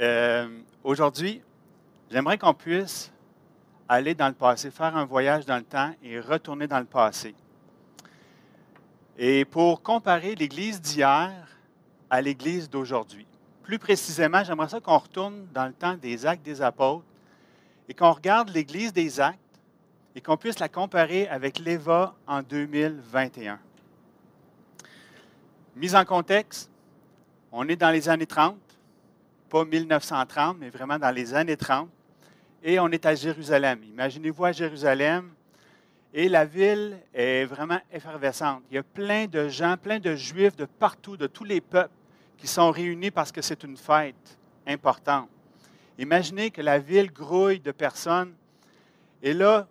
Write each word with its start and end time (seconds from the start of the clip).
Euh, 0.00 0.48
Aujourd'hui, 0.84 1.40
j'aimerais 2.10 2.36
qu'on 2.36 2.52
puisse 2.52 3.10
aller 3.88 4.14
dans 4.14 4.28
le 4.28 4.34
passé, 4.34 4.70
faire 4.70 4.94
un 4.94 5.06
voyage 5.06 5.46
dans 5.46 5.56
le 5.56 5.62
temps 5.64 5.94
et 6.02 6.20
retourner 6.20 6.66
dans 6.66 6.78
le 6.78 6.84
passé. 6.84 7.34
Et 9.16 9.46
pour 9.46 9.82
comparer 9.82 10.34
l'Église 10.34 10.78
d'hier 10.78 11.32
à 12.10 12.20
l'Église 12.20 12.68
d'aujourd'hui. 12.68 13.26
Plus 13.62 13.78
précisément, 13.78 14.44
j'aimerais 14.44 14.68
ça 14.68 14.78
qu'on 14.78 14.98
retourne 14.98 15.46
dans 15.54 15.64
le 15.64 15.72
temps 15.72 15.94
des 15.94 16.26
actes 16.26 16.44
des 16.44 16.60
apôtres 16.60 17.06
et 17.88 17.94
qu'on 17.94 18.12
regarde 18.12 18.50
l'Église 18.50 18.92
des 18.92 19.18
actes 19.20 19.38
et 20.14 20.20
qu'on 20.20 20.36
puisse 20.36 20.58
la 20.58 20.68
comparer 20.68 21.26
avec 21.28 21.58
l'Éva 21.58 22.14
en 22.26 22.42
2021. 22.42 23.58
Mise 25.76 25.96
en 25.96 26.04
contexte, 26.04 26.70
on 27.50 27.66
est 27.68 27.76
dans 27.76 27.90
les 27.90 28.06
années 28.06 28.26
30, 28.26 28.56
pas 29.54 29.64
1930, 29.64 30.56
mais 30.58 30.68
vraiment 30.68 30.98
dans 30.98 31.12
les 31.12 31.32
années 31.32 31.56
30, 31.56 31.88
et 32.60 32.80
on 32.80 32.88
est 32.88 33.06
à 33.06 33.14
Jérusalem. 33.14 33.84
Imaginez-vous 33.84 34.44
à 34.46 34.50
Jérusalem, 34.50 35.30
et 36.12 36.28
la 36.28 36.44
ville 36.44 36.98
est 37.14 37.44
vraiment 37.44 37.78
effervescente. 37.92 38.64
Il 38.68 38.74
y 38.74 38.78
a 38.78 38.82
plein 38.82 39.26
de 39.26 39.46
gens, 39.46 39.76
plein 39.76 40.00
de 40.00 40.16
juifs 40.16 40.56
de 40.56 40.64
partout, 40.64 41.16
de 41.16 41.28
tous 41.28 41.44
les 41.44 41.60
peuples, 41.60 41.94
qui 42.36 42.48
sont 42.48 42.72
réunis 42.72 43.12
parce 43.12 43.30
que 43.30 43.42
c'est 43.42 43.62
une 43.62 43.76
fête 43.76 44.36
importante. 44.66 45.28
Imaginez 45.98 46.50
que 46.50 46.60
la 46.60 46.80
ville 46.80 47.12
grouille 47.12 47.60
de 47.60 47.70
personnes, 47.70 48.34
et 49.22 49.32
là, 49.32 49.68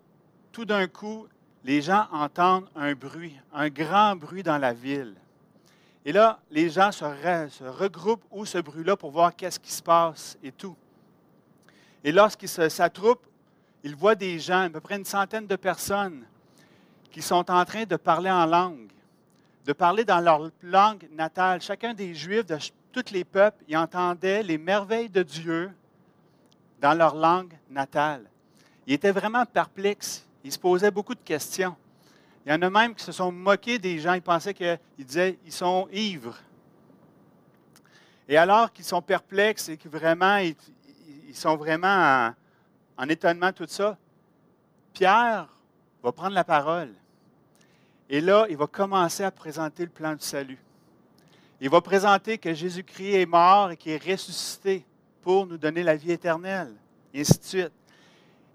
tout 0.50 0.64
d'un 0.64 0.86
coup, 0.86 1.26
les 1.62 1.82
gens 1.82 2.06
entendent 2.10 2.70
un 2.74 2.94
bruit, 2.94 3.38
un 3.52 3.68
grand 3.68 4.16
bruit 4.16 4.42
dans 4.42 4.56
la 4.56 4.72
ville. 4.72 5.14
Et 6.04 6.12
là, 6.12 6.38
les 6.50 6.68
gens 6.68 6.92
se, 6.92 7.04
regroupent 7.64 8.24
où 8.30 8.44
ce 8.44 8.58
bruit-là 8.58 8.96
pour 8.96 9.10
voir 9.10 9.34
qu'est-ce 9.34 9.58
qui 9.58 9.72
se 9.72 9.82
passe 9.82 10.36
et 10.42 10.52
tout. 10.52 10.76
Et 12.02 12.12
lorsqu'ils 12.12 12.48
s'attroupent, 12.48 13.26
ils 13.82 13.96
voient 13.96 14.14
des 14.14 14.38
gens, 14.38 14.62
à 14.62 14.70
peu 14.70 14.80
près 14.80 14.96
une 14.96 15.04
centaine 15.04 15.46
de 15.46 15.56
personnes, 15.56 16.24
qui 17.10 17.22
sont 17.22 17.50
en 17.50 17.64
train 17.64 17.84
de 17.84 17.96
parler 17.96 18.30
en 18.30 18.44
langue, 18.44 18.90
de 19.64 19.72
parler 19.72 20.04
dans 20.04 20.20
leur 20.20 20.50
langue 20.62 21.08
natale. 21.12 21.62
Chacun 21.62 21.94
des 21.94 22.14
Juifs 22.14 22.44
de 22.44 22.58
tous 22.92 23.10
les 23.12 23.24
peuples, 23.24 23.62
ils 23.66 23.76
entendaient 23.76 24.42
les 24.42 24.58
merveilles 24.58 25.08
de 25.08 25.22
Dieu 25.22 25.70
dans 26.80 26.92
leur 26.92 27.14
langue 27.14 27.54
natale. 27.70 28.24
Ils 28.86 28.94
étaient 28.94 29.12
vraiment 29.12 29.46
perplexes. 29.46 30.26
Ils 30.44 30.52
se 30.52 30.58
posaient 30.58 30.90
beaucoup 30.90 31.14
de 31.14 31.20
questions. 31.20 31.74
Il 32.44 32.52
y 32.52 32.54
en 32.54 32.60
a 32.62 32.70
même 32.70 32.94
qui 32.94 33.04
se 33.04 33.12
sont 33.12 33.32
moqués 33.32 33.78
des 33.78 33.98
gens. 33.98 34.14
Ils 34.14 34.22
pensaient 34.22 34.52
qu'ils 34.52 34.78
disaient 34.98 35.38
ils 35.44 35.52
sont 35.52 35.88
ivres. 35.92 36.36
Et 38.28 38.36
alors 38.36 38.72
qu'ils 38.72 38.84
sont 38.84 39.02
perplexes 39.02 39.68
et 39.68 39.76
que 39.76 39.88
vraiment, 39.88 40.38
ils, 40.38 40.56
sont 41.34 41.56
vraiment 41.56 42.32
en, 42.96 43.08
étonnement, 43.08 43.52
tout 43.52 43.66
ça, 43.68 43.96
Pierre 44.92 45.48
va 46.02 46.12
prendre 46.12 46.34
la 46.34 46.44
parole. 46.44 46.92
Et 48.08 48.20
là, 48.20 48.46
il 48.48 48.56
va 48.56 48.66
commencer 48.66 49.24
à 49.24 49.30
présenter 49.30 49.84
le 49.84 49.90
plan 49.90 50.14
du 50.14 50.24
salut. 50.24 50.58
Il 51.60 51.70
va 51.70 51.80
présenter 51.80 52.38
que 52.38 52.52
Jésus-Christ 52.52 53.14
est 53.14 53.26
mort 53.26 53.70
et 53.70 53.76
qu'il 53.76 53.92
est 53.92 54.12
ressuscité 54.12 54.84
pour 55.22 55.46
nous 55.46 55.56
donner 55.56 55.82
la 55.82 55.96
vie 55.96 56.12
éternelle, 56.12 56.74
et 57.14 57.20
ainsi 57.20 57.38
de 57.38 57.44
suite. 57.44 57.72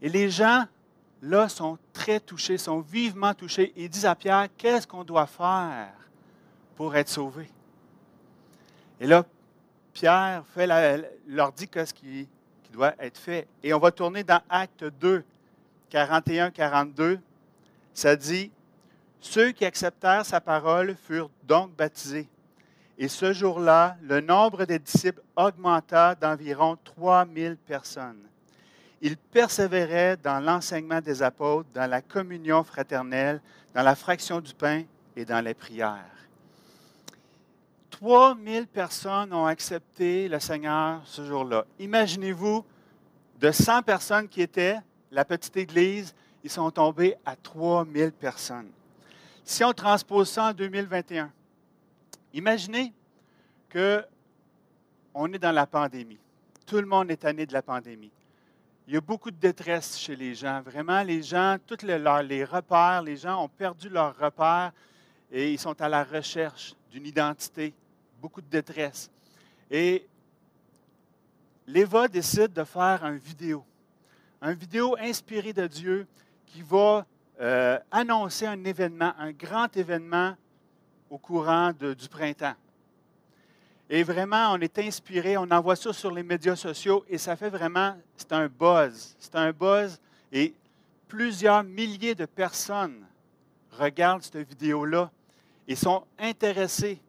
Et 0.02 0.10
les 0.10 0.30
gens 0.30 0.66
là, 1.22 1.50
sont 1.50 1.78
très 1.94 2.20
touchés, 2.20 2.58
sont 2.58 2.80
vivement 2.80 3.34
touchés 3.34 3.74
et 3.76 3.90
disent 3.90 4.06
à 4.06 4.16
Pierre, 4.16 4.48
qu'est-ce 4.58 4.88
qu'on 4.88 5.04
doit 5.04 5.28
faire 5.28 5.94
pour 6.76 6.96
être 6.96 7.10
sauvé? 7.10 7.50
Et 9.00 9.08
là, 9.08 9.26
Pierre 9.94 10.44
fait 10.54 10.68
leur 11.28 11.52
dit 11.52 11.70
ce 11.74 11.94
qui, 11.94 12.28
qui 12.64 12.72
doit 12.72 12.94
être 13.00 13.18
fait. 13.18 13.48
Et 13.64 13.74
on 13.74 13.80
va 13.80 13.92
tourner 13.92 14.24
dans 14.24 14.42
Acte 14.50 14.84
2, 14.84 15.24
41-42. 15.92 17.20
Ça 17.94 18.16
dit, 18.16 18.52
Ceux 19.20 19.52
qui 19.52 19.66
acceptèrent 19.66 20.26
sa 20.26 20.40
parole 20.40 20.96
furent 20.96 21.30
donc 21.44 21.76
baptisés. 21.76 22.30
Et 22.98 23.08
ce 23.08 23.32
jour-là, 23.32 23.98
le 24.02 24.20
nombre 24.20 24.66
des 24.66 24.80
disciples 24.80 25.22
augmenta 25.36 26.16
d'environ 26.16 26.78
3000 26.84 27.58
personnes 27.58 28.29
il 29.02 29.18
persévérait 29.18 30.18
dans 30.18 30.40
l'enseignement 30.40 31.02
des 31.02 31.24
apôtres, 31.24 31.70
dans 31.74 31.90
la 31.90 32.02
communion 32.02 32.64
fraternelle, 32.64 33.42
dans 33.74 33.84
la 33.84 33.96
fraction 33.96 34.42
du 34.42 34.54
pain 34.54 34.84
et 35.16 35.26
dans 35.26 35.44
les 35.44 35.54
prières. 35.54 36.06
3000 37.92 38.68
personnes 38.68 39.34
ont 39.34 39.46
accepté 39.46 40.28
le 40.28 40.40
Seigneur 40.40 41.02
ce 41.06 41.26
jour-là. 41.26 41.66
Imaginez-vous, 41.80 42.66
de 43.40 43.52
100 43.52 43.84
personnes 43.84 44.28
qui 44.28 44.42
étaient 44.42 44.78
la 45.12 45.26
petite 45.26 45.56
Église, 45.58 46.14
ils 46.44 46.50
sont 46.50 46.70
tombés 46.72 47.16
à 47.26 47.36
3000 47.36 48.12
personnes. 48.12 48.70
Si 49.44 49.64
on 49.64 49.74
transpose 49.74 50.30
ça 50.30 50.46
en 50.46 50.54
2021, 50.54 51.32
imaginez 52.34 52.94
que 53.70 54.04
on 55.14 55.32
est 55.34 55.40
dans 55.40 55.52
la 55.52 55.66
pandémie. 55.66 56.20
Tout 56.66 56.78
le 56.78 56.86
monde 56.86 57.10
est 57.12 57.18
tanné 57.18 57.46
de 57.46 57.54
la 57.54 57.62
pandémie 57.62 58.12
il 58.90 58.94
y 58.94 58.98
a 58.98 59.02
beaucoup 59.02 59.30
de 59.30 59.38
détresse 59.38 60.00
chez 60.00 60.16
les 60.16 60.34
gens. 60.34 60.64
Vraiment, 60.64 61.04
les 61.04 61.22
gens, 61.22 61.58
tous 61.68 61.86
les, 61.86 62.44
repères, 62.44 63.04
les 63.04 63.18
gens 63.18 63.44
ont 63.44 63.48
perdu 63.48 63.88
leurs 63.88 64.18
repères 64.18 64.72
et 65.32 65.54
ils 65.54 65.60
sont 65.60 65.80
à 65.80 65.88
la 65.88 66.04
recherche 66.04 66.74
d'une 66.90 67.06
identité. 67.06 67.72
Beaucoup 68.20 68.42
de 68.42 68.48
détresse. 68.48 69.12
Et 69.70 70.08
l'Eva 71.68 72.08
décide 72.08 72.52
de 72.52 72.64
faire 72.64 73.06
un 73.06 73.16
vidéo. 73.16 73.64
Un 74.42 74.54
vidéo 74.54 74.96
inspiré 75.00 75.54
de 75.54 75.68
Dieu 75.68 76.08
qui 76.48 76.64
va 76.64 77.06
euh, 77.40 77.78
annoncer 77.92 78.48
un 78.48 78.64
événement, 78.64 79.14
un 79.20 79.34
grand 79.34 79.78
événement 79.78 80.36
au 81.12 81.20
courant 81.20 81.74
du 81.74 82.10
printemps. 82.10 82.56
Et 83.92 84.04
vraiment, 84.04 84.54
on 84.54 84.60
est 84.60 84.78
inspiré, 84.78 85.36
on 85.36 85.50
envoie 85.50 85.76
ça 85.76 85.92
sur 85.92 86.12
les 86.12 86.22
médias 86.22 86.56
sociaux 86.56 87.04
et 87.10 87.18
ça 87.18 87.36
fait 87.36 87.50
vraiment, 87.50 87.98
c'est 88.16 88.32
un 88.34 88.48
buzz. 88.48 89.16
C'est 89.18 89.36
un 89.36 89.52
buzz 89.52 90.00
et 90.32 90.54
plusieurs 91.08 91.64
milliers 91.64 92.14
de 92.14 92.26
personnes 92.26 93.04
regardent 93.72 94.22
cette 94.22 94.48
vidéo-là 94.48 95.10
et 95.68 95.76
sont 95.76 96.04
intéressés 96.20 97.02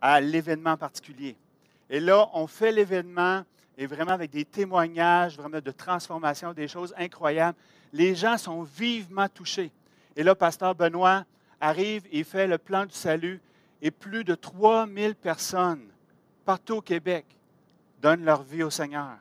à 0.00 0.20
l'événement 0.20 0.76
particulier. 0.76 1.36
Et 1.88 2.00
là, 2.00 2.28
on 2.34 2.48
fait 2.48 2.72
l'événement 2.72 3.44
et 3.78 3.86
vraiment 3.86 4.12
avec 4.12 4.32
des 4.32 4.44
témoignages, 4.44 5.36
vraiment 5.36 5.60
de 5.60 5.70
transformation, 5.70 6.52
des 6.52 6.66
choses 6.66 6.92
incroyables. 6.98 7.56
Les 7.92 8.16
gens 8.16 8.36
sont 8.38 8.64
vivement 8.64 9.28
touchés. 9.28 9.70
Et 10.16 10.24
là, 10.24 10.34
Pasteur 10.34 10.74
Benoît 10.74 11.24
arrive 11.60 12.02
et 12.10 12.24
fait 12.24 12.48
le 12.48 12.58
plan 12.58 12.86
du 12.86 12.94
salut 12.94 13.40
et 13.80 13.92
plus 13.92 14.24
de 14.24 14.34
3000 14.34 15.14
personnes 15.14 15.91
partout 16.44 16.76
au 16.76 16.80
Québec 16.80 17.24
donnent 18.00 18.24
leur 18.24 18.42
vie 18.42 18.62
au 18.62 18.70
Seigneur. 18.70 19.16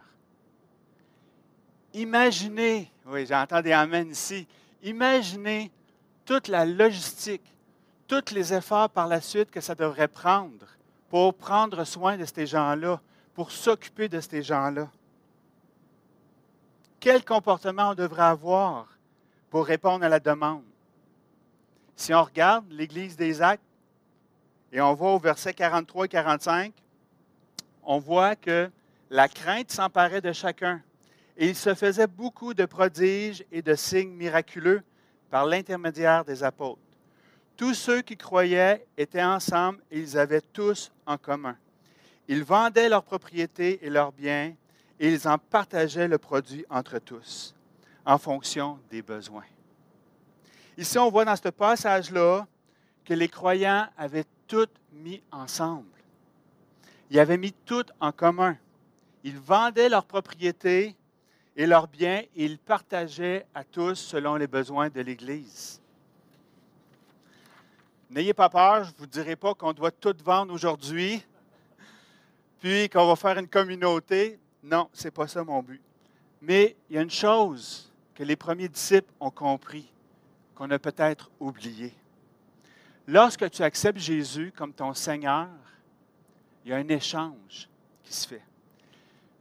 Imaginez, 1.94 2.92
oui, 3.06 3.26
j'entends 3.26 3.62
des 3.62 3.74
amens 3.74 4.10
ici, 4.10 4.48
imaginez 4.82 5.72
toute 6.26 6.48
la 6.48 6.66
logistique, 6.66 7.44
tous 8.08 8.32
les 8.34 8.54
efforts 8.54 8.90
par 8.90 9.08
la 9.08 9.22
suite 9.22 9.52
que 9.52 9.62
ça 9.62 9.76
devrait 9.76 10.08
prendre 10.08 10.66
pour 11.10 11.34
prendre 11.34 11.84
soin 11.84 12.18
de 12.18 12.26
ces 12.26 12.46
gens-là, 12.46 13.02
pour 13.34 13.52
s'occuper 13.52 14.08
de 14.08 14.20
ces 14.22 14.42
gens-là. 14.42 14.90
Quel 17.00 17.26
comportement 17.26 17.90
on 17.90 17.96
devrait 17.96 18.24
avoir 18.24 18.88
pour 19.50 19.66
répondre 19.66 20.06
à 20.06 20.10
la 20.10 20.20
demande? 20.20 20.64
Si 21.96 22.14
on 22.14 22.24
regarde 22.24 22.66
l'Église 22.72 23.18
des 23.18 23.42
Actes 23.42 23.62
et 24.72 24.80
on 24.80 24.94
va 24.94 25.08
au 25.08 25.20
verset 25.20 25.54
43 25.54 26.06
et 26.06 26.10
45, 26.10 26.74
on 27.84 28.00
voit 28.00 28.36
que 28.36 28.70
la 29.10 29.28
crainte 29.28 29.72
s'emparait 29.72 30.22
de 30.22 30.32
chacun. 30.32 30.82
Et 31.38 31.50
il 31.50 31.56
se 31.56 31.74
faisait 31.74 32.08
beaucoup 32.08 32.54
de 32.54 32.66
prodiges 32.66 33.44
et 33.52 33.62
de 33.62 33.76
signes 33.76 34.14
miraculeux 34.14 34.82
par 35.30 35.46
l'intermédiaire 35.46 36.26
des 36.26 36.44
apôtres. 36.44 36.82
Tous 37.58 37.74
ceux 37.74 38.02
qui 38.02 38.18
croyaient 38.18 38.86
étaient 38.98 39.24
ensemble 39.24 39.80
et 39.92 40.00
ils 40.00 40.18
avaient 40.18 40.42
tous 40.42 40.92
en 41.06 41.18
commun. 41.18 41.56
Ils 42.28 42.44
vendaient 42.44 42.90
leurs 42.90 43.04
propriétés 43.04 43.86
et 43.86 43.90
leurs 43.90 44.12
biens 44.12 44.54
et 45.00 45.12
ils 45.12 45.28
en 45.28 45.38
partageaient 45.38 46.08
le 46.08 46.18
produit 46.18 46.66
entre 46.70 47.00
tous 47.00 47.56
en 48.06 48.18
fonction 48.18 48.80
des 48.90 49.02
besoins. 49.02 49.46
Ici, 50.78 50.98
on 50.98 51.10
voit 51.10 51.26
dans 51.26 51.36
ce 51.36 51.50
passage-là 51.50 52.48
que 53.06 53.14
les 53.14 53.28
croyants 53.28 53.88
avaient 53.98 54.26
tout 54.48 54.68
mis 54.92 55.22
ensemble. 55.32 55.91
Ils 57.12 57.20
avaient 57.20 57.38
mis 57.38 57.52
tout 57.52 57.84
en 58.00 58.14
commun. 58.14 58.58
Ils 59.26 59.38
vendaient 59.38 59.90
leurs 59.90 60.06
propriétés 60.06 60.96
et 61.58 61.66
leurs 61.68 61.90
biens 61.90 62.22
et 62.34 62.46
ils 62.46 62.58
partageaient 62.58 63.46
à 63.54 63.66
tous 63.66 63.96
selon 63.96 64.38
les 64.38 64.48
besoins 64.48 64.88
de 64.88 65.02
l'Église. 65.02 65.82
N'ayez 68.10 68.34
pas 68.34 68.48
peur, 68.48 68.86
je 68.86 68.92
ne 68.92 68.98
vous 68.98 69.08
dirai 69.08 69.36
pas 69.36 69.54
qu'on 69.54 69.74
doit 69.74 69.92
tout 69.92 70.16
vendre 70.24 70.54
aujourd'hui, 70.54 71.22
puis 72.62 72.88
qu'on 72.88 73.06
va 73.06 73.18
faire 73.18 73.38
une 73.38 73.50
communauté. 73.50 74.40
Non, 74.64 74.88
ce 74.94 75.04
n'est 75.04 75.12
pas 75.12 75.28
ça 75.28 75.44
mon 75.44 75.62
but. 75.62 75.82
Mais 76.42 76.78
il 76.90 76.96
y 76.96 76.98
a 76.98 77.02
une 77.02 77.12
chose 77.12 77.92
que 78.16 78.24
les 78.24 78.38
premiers 78.38 78.70
disciples 78.70 79.12
ont 79.20 79.32
compris, 79.32 79.92
qu'on 80.56 80.72
a 80.72 80.80
peut-être 80.80 81.30
oublié. 81.42 81.94
Lorsque 83.06 83.50
tu 83.50 83.64
acceptes 83.64 84.00
Jésus 84.00 84.54
comme 84.56 84.72
ton 84.72 84.94
Seigneur, 84.94 85.50
il 86.64 86.72
y 86.72 86.74
a 86.74 86.78
un 86.78 86.88
échange 86.88 87.70
qui 88.04 88.14
se 88.14 88.28
fait. 88.28 88.44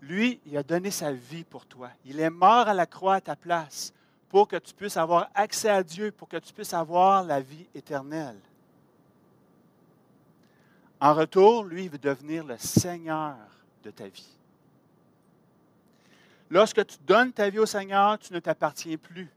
Lui, 0.01 0.41
il 0.47 0.57
a 0.57 0.63
donné 0.63 0.91
sa 0.91 1.13
vie 1.13 1.45
pour 1.45 1.67
toi. 1.67 1.91
Il 2.07 2.21
est 2.21 2.31
mort 2.31 2.69
à 2.69 2.75
la 2.75 2.87
croix 2.87 3.17
à 3.17 3.21
ta 3.21 3.37
place 3.37 3.93
pour 4.29 4.49
que 4.49 4.57
tu 4.57 4.73
puisses 4.73 4.97
avoir 4.97 5.29
accès 5.35 5.69
à 5.69 5.83
Dieu, 5.83 6.11
pour 6.13 6.29
que 6.29 6.39
tu 6.39 6.53
puisses 6.53 6.73
avoir 6.73 7.25
la 7.25 7.41
vie 7.41 7.67
éternelle. 7.75 8.39
En 11.01 11.15
retour, 11.15 11.65
lui, 11.65 11.85
il 11.85 11.91
veut 11.91 11.99
devenir 11.99 12.45
le 12.45 12.57
Seigneur 12.59 13.37
de 13.83 13.91
ta 13.91 14.09
vie. 14.09 14.37
Lorsque 16.51 16.85
tu 16.87 16.97
donnes 17.07 17.33
ta 17.33 17.49
vie 17.49 17.59
au 17.59 17.67
Seigneur, 17.67 18.19
tu 18.19 18.33
ne 18.33 18.39
t'appartiens 18.39 18.97
plus. 18.97 19.29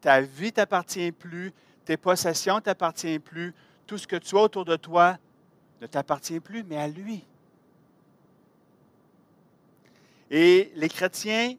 Ta 0.00 0.20
vie 0.20 0.52
t'appartient 0.52 1.12
plus, 1.12 1.52
tes 1.84 1.96
possessions 1.96 2.56
ne 2.56 2.60
t'appartiennent 2.60 3.20
plus, 3.20 3.54
tout 3.86 3.98
ce 3.98 4.06
que 4.06 4.16
tu 4.16 4.36
as 4.36 4.42
autour 4.42 4.64
de 4.64 4.76
toi 4.76 5.16
ne 5.80 5.86
t'appartient 5.86 6.40
plus, 6.40 6.62
mais 6.64 6.76
à 6.76 6.88
lui. 6.88 7.24
Et 10.30 10.72
les 10.74 10.88
chrétiens, 10.88 11.54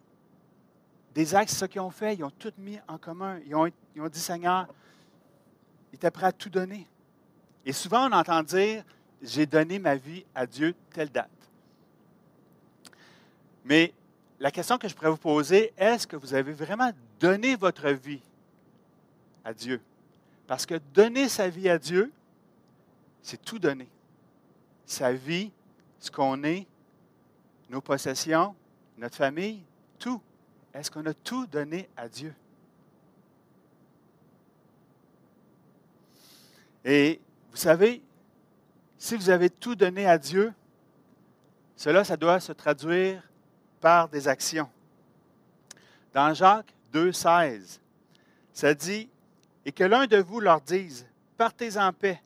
des 1.13 1.35
actes, 1.35 1.51
ce 1.51 1.65
qu'ils 1.65 1.81
ont 1.81 1.89
fait, 1.89 2.15
ils 2.15 2.23
ont 2.23 2.31
tout 2.31 2.53
mis 2.57 2.79
en 2.87 2.97
commun. 2.97 3.39
Ils 3.45 3.55
ont, 3.55 3.69
dit, 4.09 4.19
Seigneur, 4.19 4.67
il 5.91 5.95
était 5.95 6.11
prêt 6.11 6.27
à 6.27 6.31
tout 6.31 6.49
donner. 6.49 6.87
Et 7.65 7.73
souvent, 7.73 8.09
on 8.09 8.13
entend 8.13 8.43
dire, 8.43 8.83
j'ai 9.21 9.45
donné 9.45 9.79
ma 9.79 9.95
vie 9.95 10.25
à 10.35 10.45
Dieu 10.45 10.75
telle 10.93 11.09
date. 11.09 11.29
Mais 13.65 13.93
la 14.39 14.51
question 14.51 14.77
que 14.77 14.87
je 14.87 14.95
pourrais 14.95 15.09
vous 15.09 15.17
poser, 15.17 15.73
est-ce 15.77 16.07
que 16.07 16.15
vous 16.15 16.33
avez 16.33 16.53
vraiment 16.53 16.91
donné 17.19 17.55
votre 17.55 17.89
vie 17.89 18.21
à 19.43 19.53
Dieu? 19.53 19.81
Parce 20.47 20.65
que 20.65 20.75
donner 20.93 21.27
sa 21.27 21.49
vie 21.49 21.69
à 21.69 21.77
Dieu, 21.77 22.11
c'est 23.21 23.43
tout 23.43 23.59
donner. 23.59 23.89
Sa 24.89 25.13
vie, 25.13 25.51
ce 25.99 26.09
qu'on 26.09 26.43
est, 26.43 26.65
nos 27.69 27.79
possessions, 27.79 28.55
notre 28.97 29.15
famille, 29.15 29.63
tout. 29.99 30.19
Est-ce 30.73 30.89
qu'on 30.89 31.05
a 31.05 31.13
tout 31.13 31.45
donné 31.45 31.87
à 31.95 32.09
Dieu? 32.09 32.33
Et 36.83 37.21
vous 37.51 37.57
savez, 37.57 38.01
si 38.97 39.15
vous 39.15 39.29
avez 39.29 39.51
tout 39.51 39.75
donné 39.75 40.07
à 40.07 40.17
Dieu, 40.17 40.51
cela, 41.75 42.03
ça 42.03 42.17
doit 42.17 42.39
se 42.39 42.51
traduire 42.51 43.21
par 43.79 44.09
des 44.09 44.27
actions. 44.27 44.71
Dans 46.15 46.33
Jacques 46.33 46.73
2,16, 46.91 47.79
ça 48.53 48.73
dit 48.73 49.07
Et 49.65 49.71
que 49.71 49.83
l'un 49.83 50.07
de 50.07 50.17
vous 50.17 50.39
leur 50.39 50.61
dise 50.61 51.05
Partez 51.37 51.77
en 51.77 51.93
paix, 51.93 52.23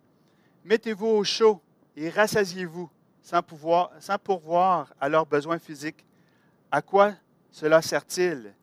mettez-vous 0.63 1.07
au 1.07 1.25
chaud 1.25 1.61
et 1.95 2.09
rassasiez-vous 2.09 2.89
sans, 3.21 3.41
pouvoir, 3.41 3.91
pourvoir 4.23 4.93
à 4.99 5.09
leurs 5.09 5.25
besoins 5.25 5.59
physiques. 5.59 6.05
À 6.71 6.81
quoi 6.81 7.13
cela 7.51 7.81
sert-il? 7.81 8.53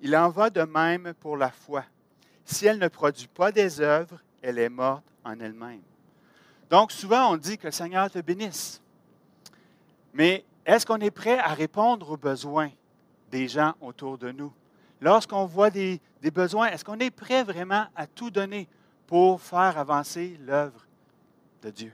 Il 0.00 0.16
en 0.16 0.28
va 0.30 0.50
de 0.50 0.62
même 0.62 1.12
pour 1.20 1.36
la 1.36 1.50
foi. 1.50 1.84
Si 2.44 2.66
elle 2.66 2.78
ne 2.78 2.88
produit 2.88 3.28
pas 3.28 3.52
des 3.52 3.80
œuvres, 3.80 4.18
elle 4.42 4.58
est 4.58 4.68
morte 4.68 5.04
en 5.24 5.38
elle-même. 5.38 5.82
Donc, 6.70 6.92
souvent, 6.92 7.32
on 7.32 7.36
dit 7.36 7.58
que 7.58 7.66
le 7.66 7.72
Seigneur 7.72 8.10
te 8.10 8.20
bénisse. 8.20 8.80
Mais 10.14 10.44
est-ce 10.64 10.86
qu'on 10.86 10.98
est 10.98 11.10
prêt 11.10 11.38
à 11.38 11.48
répondre 11.48 12.10
aux 12.10 12.16
besoins 12.16 12.70
des 13.30 13.48
gens 13.48 13.74
autour 13.80 14.18
de 14.18 14.30
nous? 14.30 14.52
Lorsqu'on 15.00 15.46
voit 15.46 15.70
des, 15.70 16.00
besoins, 16.32 16.68
est-ce 16.68 16.84
qu'on 16.84 16.98
est 16.98 17.10
prêt 17.10 17.42
vraiment 17.42 17.86
à 17.96 18.06
tout 18.06 18.30
donner 18.30 18.68
pour 19.06 19.40
faire 19.40 19.78
avancer 19.78 20.38
l'œuvre 20.40 20.86
de 21.62 21.70
Dieu? 21.70 21.92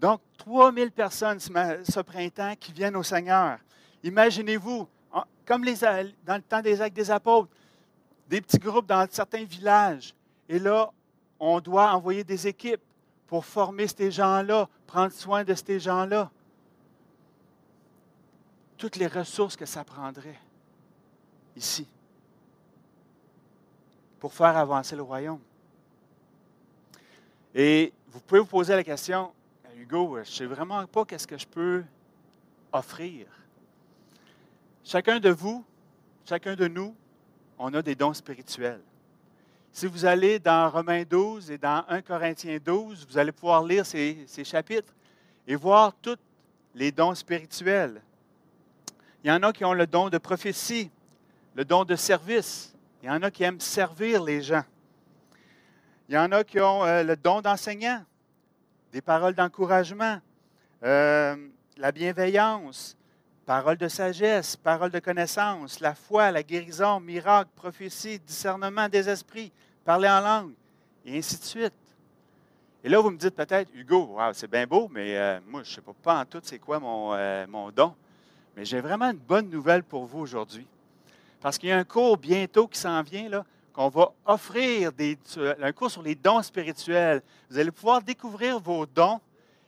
Donc, 0.00 0.22
3000 0.38 0.90
personnes 0.90 1.38
ce 1.38 2.00
printemps 2.00 2.54
qui 2.58 2.72
viennent 2.72 2.96
au 2.96 3.02
Seigneur. 3.02 3.58
Imaginez-vous, 4.02 4.88
comme 5.44 5.62
les, 5.62 5.76
dans 6.24 6.36
le 6.36 6.42
temps 6.42 6.62
des 6.62 6.80
actes 6.80 6.96
des 6.96 7.10
apôtres, 7.10 7.50
des 8.26 8.40
petits 8.40 8.58
groupes 8.58 8.86
dans 8.86 9.06
certains 9.10 9.44
villages. 9.44 10.14
Et 10.48 10.58
là, 10.58 10.90
on 11.38 11.60
doit 11.60 11.92
envoyer 11.92 12.24
des 12.24 12.46
équipes 12.46 12.80
pour 13.26 13.44
former 13.44 13.86
ces 13.88 14.10
gens-là, 14.10 14.68
prendre 14.86 15.12
soin 15.12 15.44
de 15.44 15.54
ces 15.54 15.78
gens-là. 15.78 16.30
Toutes 18.78 18.96
les 18.96 19.06
ressources 19.06 19.56
que 19.56 19.66
ça 19.66 19.84
prendrait 19.84 20.40
ici 21.54 21.86
pour 24.18 24.32
faire 24.32 24.56
avancer 24.56 24.96
le 24.96 25.02
royaume. 25.02 25.40
Et 27.54 27.92
vous 28.08 28.20
pouvez 28.20 28.40
vous 28.40 28.46
poser 28.46 28.74
la 28.74 28.84
question, 28.84 29.32
Hugo, 29.80 30.16
je 30.16 30.20
ne 30.20 30.24
sais 30.24 30.44
vraiment 30.44 30.86
pas 30.86 31.06
qu'est-ce 31.06 31.26
que 31.26 31.38
je 31.38 31.46
peux 31.46 31.82
offrir. 32.70 33.26
Chacun 34.84 35.18
de 35.18 35.30
vous, 35.30 35.64
chacun 36.28 36.54
de 36.54 36.68
nous, 36.68 36.94
on 37.58 37.72
a 37.72 37.80
des 37.80 37.94
dons 37.94 38.12
spirituels. 38.12 38.82
Si 39.72 39.86
vous 39.86 40.04
allez 40.04 40.38
dans 40.38 40.68
Romains 40.68 41.04
12 41.08 41.50
et 41.50 41.56
dans 41.56 41.82
1 41.88 42.02
Corinthiens 42.02 42.58
12, 42.62 43.06
vous 43.08 43.16
allez 43.16 43.32
pouvoir 43.32 43.64
lire 43.64 43.86
ces, 43.86 44.26
chapitres 44.44 44.92
et 45.46 45.56
voir 45.56 45.94
tous 45.94 46.18
les 46.74 46.92
dons 46.92 47.14
spirituels. 47.14 48.02
Il 49.24 49.28
y 49.28 49.32
en 49.32 49.42
a 49.42 49.50
qui 49.50 49.64
ont 49.64 49.72
le 49.72 49.86
don 49.86 50.10
de 50.10 50.18
prophétie, 50.18 50.90
le 51.54 51.64
don 51.64 51.86
de 51.86 51.96
service. 51.96 52.74
Il 53.02 53.06
y 53.06 53.10
en 53.10 53.22
a 53.22 53.30
qui 53.30 53.44
aiment 53.44 53.60
servir 53.60 54.22
les 54.22 54.42
gens. 54.42 54.64
Il 56.06 56.16
y 56.16 56.18
en 56.18 56.30
a 56.32 56.44
qui 56.44 56.60
ont 56.60 56.84
euh, 56.84 57.02
le 57.02 57.16
don 57.16 57.40
d'enseignant, 57.40 58.04
des 58.92 59.00
paroles 59.00 59.34
d'encouragement, 59.34 60.20
euh, 60.82 61.36
la 61.76 61.92
bienveillance, 61.92 62.96
paroles 63.46 63.76
de 63.76 63.88
sagesse, 63.88 64.56
paroles 64.56 64.90
de 64.90 64.98
connaissance, 64.98 65.80
la 65.80 65.94
foi, 65.94 66.30
la 66.30 66.42
guérison, 66.42 67.00
miracle, 67.00 67.50
prophétie, 67.54 68.18
discernement 68.18 68.88
des 68.88 69.08
esprits, 69.08 69.52
parler 69.84 70.08
en 70.08 70.20
langue, 70.20 70.52
et 71.04 71.18
ainsi 71.18 71.38
de 71.38 71.44
suite. 71.44 71.74
Et 72.82 72.88
là, 72.88 73.00
vous 73.00 73.10
me 73.10 73.18
dites 73.18 73.34
peut-être, 73.34 73.70
Hugo, 73.74 74.16
c'est 74.32 74.50
bien 74.50 74.66
beau, 74.66 74.88
mais 74.90 75.16
euh, 75.16 75.38
moi, 75.46 75.62
je 75.62 75.70
ne 75.70 75.74
sais 75.74 75.80
pas, 75.82 75.92
pas 76.02 76.20
en 76.20 76.24
tout 76.24 76.40
c'est 76.42 76.58
quoi 76.58 76.80
mon, 76.80 77.14
euh, 77.14 77.46
mon 77.46 77.70
don. 77.70 77.94
Mais 78.56 78.64
j'ai 78.64 78.80
vraiment 78.80 79.10
une 79.10 79.18
bonne 79.18 79.50
nouvelle 79.50 79.84
pour 79.84 80.06
vous 80.06 80.20
aujourd'hui. 80.20 80.66
Parce 81.40 81.58
qu'il 81.58 81.68
y 81.68 81.72
a 81.72 81.78
un 81.78 81.84
cours 81.84 82.16
bientôt 82.16 82.66
qui 82.66 82.78
s'en 82.78 83.02
vient, 83.02 83.28
là, 83.28 83.44
qu'on 83.72 83.88
va 83.88 84.12
offrir 84.24 84.92
des, 84.92 85.18
un 85.60 85.72
cours 85.72 85.90
sur 85.90 86.02
les 86.02 86.14
dons 86.14 86.42
spirituels. 86.42 87.22
Vous 87.48 87.58
allez 87.58 87.70
pouvoir 87.70 88.02
découvrir 88.02 88.58
vos 88.58 88.86
dons 88.86 89.20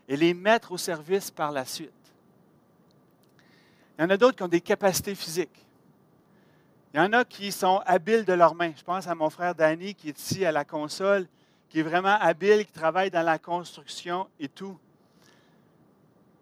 et 0.09 0.17
les 0.17 0.35
mettre 0.35 0.73
au 0.73 0.77
service 0.77 1.31
par 1.31 1.53
la 1.53 1.65
suite. 1.65 1.93
Il 3.99 4.03
y 4.03 4.05
en 4.05 4.11
a 4.11 4.17
d'autres 4.17 4.37
qui 4.37 4.43
ont 4.43 4.49
des 4.49 4.61
capacités 4.61 5.15
physiques. 5.15 5.67
Il 6.93 6.99
y 6.99 7.01
en 7.01 7.13
a 7.13 7.25
qui 7.25 7.53
sont 7.53 7.81
habiles 7.87 8.25
de 8.25 8.33
leurs 8.33 8.55
mains. 8.55 8.73
Je 8.77 8.83
pense 8.83 9.07
à 9.07 9.15
mon 9.15 9.31
frère 9.31 9.55
Danny 9.55 9.95
qui 9.95 10.09
est 10.09 10.19
ici 10.19 10.45
à 10.45 10.53
la 10.53 10.65
console, 10.65 11.27
qui 11.69 11.81
est 11.81 11.83
vraiment 11.83 12.19
habile, 12.21 12.67
qui 12.67 12.73
travaille 12.73 13.11
dans 13.11 13.23
la 13.25 13.39
construction 13.39 14.29
et 14.39 14.49
tout. 14.49 14.79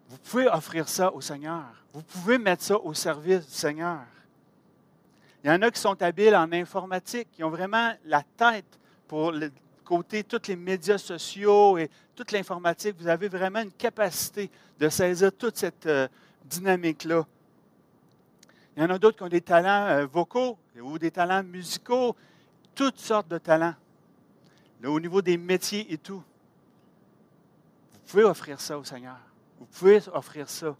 Vous 0.08 0.18
pouvez 0.18 0.48
offrir 0.48 0.88
ça 0.88 1.12
au 1.12 1.20
Seigneur. 1.20 1.64
Vous 1.92 2.02
pouvez 2.02 2.38
mettre 2.38 2.64
ça 2.64 2.76
au 2.78 2.94
service 2.94 3.46
du 3.46 3.54
Seigneur. 3.54 4.00
Il 5.42 5.48
y 5.48 5.50
en 5.50 5.62
a 5.62 5.70
qui 5.70 5.80
sont 5.80 6.00
habiles 6.02 6.36
en 6.36 6.52
informatique, 6.52 7.28
qui 7.32 7.42
ont 7.42 7.50
vraiment 7.50 7.92
la 8.04 8.22
tête 8.36 8.78
pour 9.08 9.32
le 9.32 9.50
côté 9.84 10.22
tous 10.22 10.48
les 10.48 10.56
médias 10.56 10.98
sociaux 10.98 11.78
et 11.78 11.90
toute 12.14 12.32
l'informatique. 12.32 12.96
Vous 12.98 13.08
avez 13.08 13.28
vraiment 13.28 13.60
une 13.60 13.72
capacité 13.72 14.50
de 14.78 14.88
saisir 14.88 15.32
toute 15.32 15.56
cette 15.56 15.86
euh, 15.86 16.06
dynamique-là. 16.44 17.26
Il 18.76 18.82
y 18.82 18.86
en 18.86 18.90
a 18.90 18.98
d'autres 18.98 19.16
qui 19.16 19.22
ont 19.22 19.28
des 19.28 19.40
talents 19.40 19.86
euh, 19.88 20.06
vocaux 20.06 20.58
ou 20.80 20.98
des 20.98 21.10
talents 21.10 21.42
musicaux, 21.42 22.14
toutes 22.74 22.98
sortes 22.98 23.28
de 23.28 23.38
talents. 23.38 23.74
Là, 24.80 24.90
au 24.90 25.00
niveau 25.00 25.22
des 25.22 25.36
métiers 25.36 25.92
et 25.92 25.98
tout. 25.98 26.22
Vous 27.92 28.00
pouvez 28.06 28.24
offrir 28.24 28.60
ça 28.60 28.78
au 28.78 28.84
Seigneur. 28.84 29.18
Vous 29.58 29.66
pouvez 29.66 30.00
offrir 30.12 30.48
ça. 30.48 30.76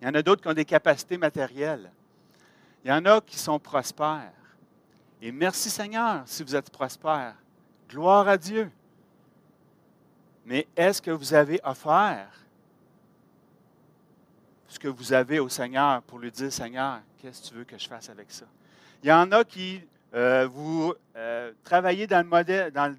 Il 0.00 0.06
y 0.06 0.10
en 0.10 0.14
a 0.14 0.22
d'autres 0.22 0.42
qui 0.42 0.48
ont 0.48 0.54
des 0.54 0.64
capacités 0.64 1.18
matérielles. 1.18 1.90
Il 2.84 2.90
y 2.90 2.92
en 2.92 3.04
a 3.04 3.20
qui 3.20 3.38
sont 3.38 3.58
prospères. 3.58 4.32
Et 5.20 5.32
merci 5.32 5.68
Seigneur 5.68 6.22
si 6.26 6.42
vous 6.42 6.54
êtes 6.54 6.70
prospère. 6.70 7.34
Gloire 7.88 8.28
à 8.28 8.36
Dieu. 8.36 8.70
Mais 10.44 10.66
est-ce 10.76 11.02
que 11.02 11.10
vous 11.10 11.34
avez 11.34 11.60
offert 11.64 12.28
ce 14.68 14.78
que 14.78 14.88
vous 14.88 15.12
avez 15.12 15.40
au 15.40 15.48
Seigneur 15.48 16.02
pour 16.02 16.18
lui 16.18 16.30
dire, 16.30 16.52
Seigneur, 16.52 17.00
qu'est-ce 17.18 17.42
que 17.42 17.48
tu 17.48 17.54
veux 17.54 17.64
que 17.64 17.78
je 17.78 17.88
fasse 17.88 18.10
avec 18.10 18.30
ça? 18.30 18.44
Il 19.02 19.08
y 19.08 19.12
en 19.12 19.32
a 19.32 19.42
qui, 19.44 19.80
euh, 20.14 20.46
vous 20.46 20.94
euh, 21.16 21.52
travaillez 21.64 22.06
dans 22.06 22.18
le, 22.18 22.28
modèle, 22.28 22.70
dans, 22.70 22.94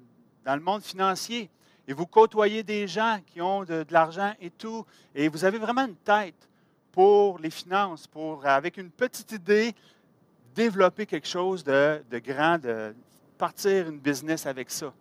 le, 0.46 0.60
monde 0.60 0.82
financier 0.82 1.48
et 1.86 1.92
vous 1.92 2.06
côtoyez 2.06 2.62
des 2.62 2.86
gens 2.86 3.20
qui 3.26 3.40
ont 3.40 3.64
de, 3.64 3.84
l'argent 3.90 4.34
et 4.40 4.50
tout, 4.50 4.84
et 5.14 5.28
vous 5.28 5.44
avez 5.44 5.58
vraiment 5.58 5.86
une 5.86 5.96
tête 5.96 6.48
pour 6.92 7.38
les 7.38 7.50
finances, 7.50 8.06
pour, 8.06 8.44
avec 8.46 8.76
une 8.76 8.90
petite 8.90 9.32
idée, 9.32 9.74
développer 10.54 11.06
quelque 11.06 11.28
chose 11.28 11.62
de, 11.62 12.02
de 12.10 12.18
grand, 12.18 12.58
de 12.58 12.94
partir 13.38 13.88
une 13.88 13.98
business 13.98 14.46
avec 14.46 14.70
ça. 14.70 14.92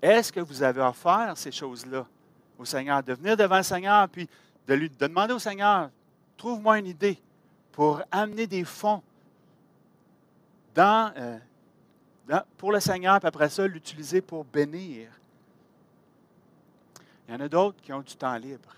Est-ce 0.00 0.32
que 0.32 0.40
vous 0.40 0.62
avez 0.62 0.80
offert 0.80 1.32
ces 1.36 1.50
choses-là 1.50 2.06
au 2.58 2.64
Seigneur? 2.64 3.02
De 3.02 3.14
venir 3.14 3.36
devant 3.36 3.56
le 3.56 3.62
Seigneur, 3.62 4.08
puis 4.08 4.28
de, 4.66 4.74
lui, 4.74 4.90
demander 4.90 5.34
au 5.34 5.38
Seigneur, 5.38 5.90
trouve-moi 6.36 6.78
une 6.78 6.86
idée 6.86 7.18
pour 7.72 8.02
amener 8.10 8.46
des 8.46 8.64
fonds 8.64 9.02
euh, 10.78 11.38
dans, 12.26 12.42
pour 12.56 12.72
le 12.72 12.80
Seigneur, 12.80 13.18
puis 13.18 13.28
après 13.28 13.48
ça, 13.48 13.66
l'utiliser 13.66 14.20
pour 14.20 14.44
bénir. 14.44 15.08
Il 17.26 17.34
y 17.34 17.36
en 17.36 17.40
a 17.40 17.48
d'autres 17.48 17.80
qui 17.80 17.92
ont 17.92 18.02
du 18.02 18.14
temps 18.16 18.36
libre. 18.36 18.74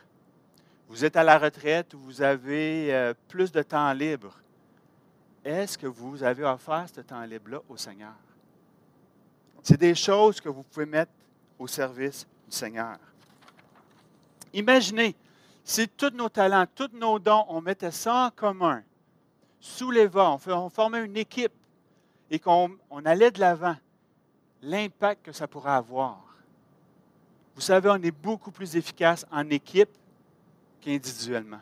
Vous 0.89 1.05
êtes 1.05 1.17
à 1.17 1.25
la 1.25 1.39
retraite 1.39 1.95
ou 1.95 1.99
vous 1.99 2.23
avez 2.23 2.95
euh, 2.95 3.15
plus 3.29 3.51
de 3.51 3.63
temps 3.63 3.93
libre. 3.93 4.35
Est-ce 5.45 5.77
que 5.77 5.87
vous 5.87 6.23
avez 6.23 6.45
offert 6.45 6.87
ce 6.93 7.01
temps 7.01 7.23
libre-là 7.23 7.61
au 7.69 7.77
Seigneur? 7.77 8.15
C'est 9.63 9.79
des 9.79 9.95
choses 9.95 10.41
que 10.41 10.49
vous 10.49 10.63
pouvez 10.63 10.87
mettre 10.87 11.13
au 11.59 11.67
service 11.67 12.27
du 12.49 12.57
Seigneur. 12.57 12.99
Imaginez, 14.53 15.15
si 15.65 15.89
tous 15.89 16.11
nos 16.11 16.29
talents, 16.29 16.67
tous 16.73 16.91
nos 16.95 17.19
dons, 17.19 17.45
on 17.49 17.61
mettait 17.61 17.91
ça 17.91 18.27
en 18.27 18.31
commun, 18.31 18.83
sous 19.59 19.91
les 19.91 20.07
vents, 20.07 20.39
on, 20.47 20.71
formait 20.71 21.05
une 21.05 21.17
équipe 21.17 21.53
et 22.31 22.39
qu'on 22.39 22.79
allait 23.05 23.33
de 23.33 23.41
l'avant, 23.41 23.77
l'impact 24.63 25.27
que 25.27 25.33
ça 25.33 25.49
pourrait 25.49 25.73
avoir. 25.73 26.23
Vous 27.57 27.61
savez, 27.61 27.89
on 27.91 27.97
est 27.97 28.13
beaucoup 28.13 28.53
plus 28.53 28.77
efficace 28.77 29.27
en 29.33 29.49
équipe 29.51 29.91
qu'individuellement. 30.87 31.61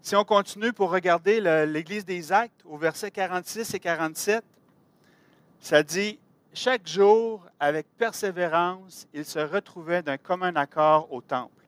Si 0.00 0.16
on 0.16 0.24
continue 0.24 0.72
pour 0.72 0.90
regarder 0.90 1.40
l'Église 1.66 2.04
des 2.04 2.32
Actes, 2.32 2.62
au 2.64 2.76
verset 2.76 3.10
46 3.10 3.74
et 3.74 3.78
47, 3.78 4.44
ça 5.60 5.82
dit 5.82 6.18
chaque 6.54 6.86
jour, 6.86 7.46
avec 7.60 7.86
persévérance, 7.96 9.06
ils 9.14 9.24
se 9.24 9.38
retrouvaient 9.38 10.02
d'un 10.02 10.18
commun 10.18 10.54
accord 10.56 11.12
au 11.12 11.20
temple. 11.20 11.64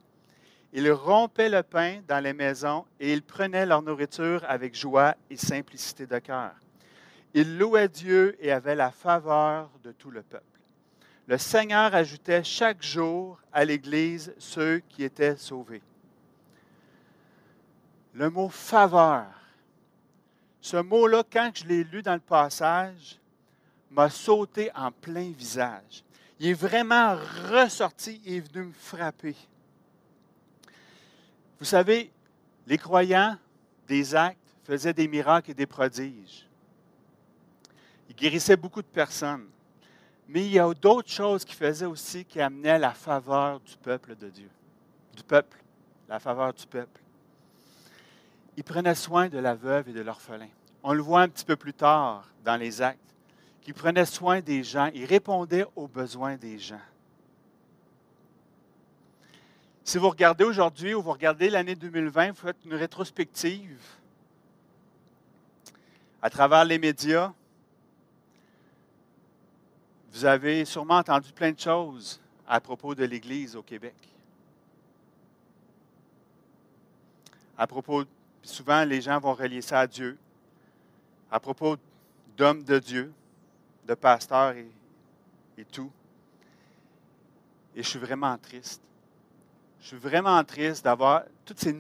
Ils 0.73 0.91
rompaient 0.91 1.49
le 1.49 1.63
pain 1.63 2.01
dans 2.09 2.23
les 2.23 2.33
maisons 2.33 2.85
et 2.99 3.13
ils 3.13 3.23
prenaient 3.23 3.67
leur 3.67 3.83
nourriture 3.83 4.45
avec 4.49 4.75
joie 4.75 5.15
et 5.31 5.37
simplicité 5.37 6.07
de 6.07 6.19
cœur. 6.19 6.53
Ils 7.35 7.57
louaient 7.57 7.89
Dieu 7.89 8.37
et 8.41 8.51
avaient 8.51 8.75
la 8.75 8.91
faveur 8.91 9.71
de 9.85 9.93
tout 9.93 10.11
le 10.11 10.23
peuple. 10.23 10.54
Le 11.27 11.39
Seigneur 11.39 11.95
ajoutait 11.95 12.45
chaque 12.45 12.83
jour 12.83 13.41
à 13.53 13.65
l'Église 13.65 14.35
ceux 14.39 14.81
qui 14.89 15.05
étaient 15.05 15.37
sauvés. 15.37 15.83
Le 18.13 18.29
mot 18.29 18.49
faveur, 18.49 19.27
ce 20.61 20.77
mot-là, 20.77 21.23
quand 21.31 21.51
je 21.55 21.67
l'ai 21.67 21.85
lu 21.85 22.03
dans 22.03 22.15
le 22.15 22.21
passage, 22.21 23.19
m'a 23.91 24.11
sauté 24.11 24.71
en 24.75 24.91
plein 24.91 25.31
visage. 25.31 26.05
Il 26.39 26.49
est 26.49 26.55
vraiment 26.55 27.17
ressorti 27.51 28.21
et 28.25 28.37
est 28.37 28.53
venu 28.53 28.67
me 28.67 28.73
frapper. 28.73 29.37
Vous 31.59 31.65
savez, 31.65 32.11
les 32.67 32.79
croyants 32.79 33.37
des 33.87 34.15
actes 34.15 34.39
faisaient 34.65 34.93
des 34.93 35.09
miracles 35.09 35.53
et 35.53 35.55
des 35.55 35.67
prodiges. 35.67 36.47
Ils 38.09 38.17
guérissaient 38.17 38.57
beaucoup 38.57 38.83
de 38.83 38.87
personnes. 38.87 39.49
Mais 40.29 40.45
il 40.45 40.53
y 40.53 40.59
a 40.59 40.73
d'autres 40.75 41.11
choses 41.11 41.45
qu'ils 41.45 41.57
faisaient 41.57 41.85
aussi 41.87 42.25
qui 42.25 42.41
amenaient 42.41 42.79
la 42.79 42.93
faveur 42.93 43.61
du 43.61 43.77
peuple 43.77 44.17
de 44.17 44.29
Dieu. 44.29 44.49
Du 45.15 45.23
peuple, 45.23 45.59
la 46.09 46.19
faveur 46.19 46.53
du 46.53 46.67
peuple. 46.67 47.01
Ils 48.57 48.65
prenaient 48.65 48.95
soin 48.95 49.29
de 49.29 49.39
la 49.39 49.55
veuve 49.55 49.89
et 49.89 49.93
de 49.93 50.01
l'orphelin. 50.01 50.49
On 50.83 50.93
le 50.93 51.03
voit 51.03 51.23
un 51.23 51.29
petit 51.29 51.45
peu 51.45 51.57
plus 51.57 51.75
tard 51.75 52.29
dans 52.45 52.57
les 52.57 52.83
actes 52.83 53.01
qui 53.65 53.73
prenait 53.73 54.05
soin 54.05 54.41
des 54.41 54.63
gens, 54.63 54.91
il 54.95 55.07
répondait 55.07 55.65
aux 55.75 55.89
besoins 55.89 56.37
des 56.37 56.59
gens. 56.59 56.81
Si 59.83 59.97
vous 59.97 60.11
regardez 60.11 60.45
aujourd'hui 60.45 60.95
ou 60.95 61.03
vous 61.03 61.13
regardez 61.13 61.49
l'année 61.49 61.75
2020, 61.75 62.31
vous 62.31 62.37
faites 62.37 62.65
une 62.65 62.75
rétrospective 62.75 63.83
à 66.21 66.29
travers 66.29 66.65
les 66.65 66.79
médias, 66.79 67.33
vous 70.15 70.25
avez 70.25 70.65
sûrement 70.65 70.99
entendu 70.99 71.33
plein 71.33 71.51
de 71.51 71.59
choses 71.59 72.21
à 72.47 72.61
propos 72.61 72.95
de 72.95 73.05
l'Église 73.05 73.57
au 73.57 73.63
Québec. 73.65 73.97
À 77.59 77.67
propos, 77.67 78.05
souvent 78.41 78.85
les 78.85 79.01
gens 79.01 79.19
vont 79.19 79.35
relier 79.35 79.61
ça 79.61 79.81
à 79.81 79.87
Dieu, 79.89 80.17
à 81.33 81.41
propos 81.41 81.77
d'hommes 82.37 82.63
de 82.63 82.79
Dieu, 82.79 83.13
de 83.89 83.95
pasteur 83.95 84.55
et, 84.55 85.65
tout. 85.65 85.91
Et 87.75 87.83
je 87.83 87.89
suis 87.89 87.99
vraiment 87.99 88.39
triste. 88.39 88.83
Je 89.81 89.89
suis 89.89 89.97
vraiment 89.97 90.45
triste 90.45 90.85
d'avoir 90.85 91.25
toutes 91.45 91.59
ces 91.59 91.77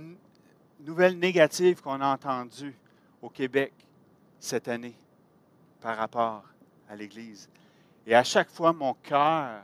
nouvelles 0.80 1.20
négatives 1.20 1.80
qu'on 1.80 2.00
a 2.00 2.08
entendues 2.08 2.74
au 3.22 3.28
Québec 3.28 3.72
cette 4.40 4.66
année 4.66 4.96
par 5.80 5.96
rapport 5.96 6.42
à 6.88 6.96
l'Église. 6.96 7.48
Et 8.06 8.14
à 8.14 8.24
chaque 8.24 8.50
fois, 8.50 8.72
mon 8.72 8.94
cœur 8.94 9.62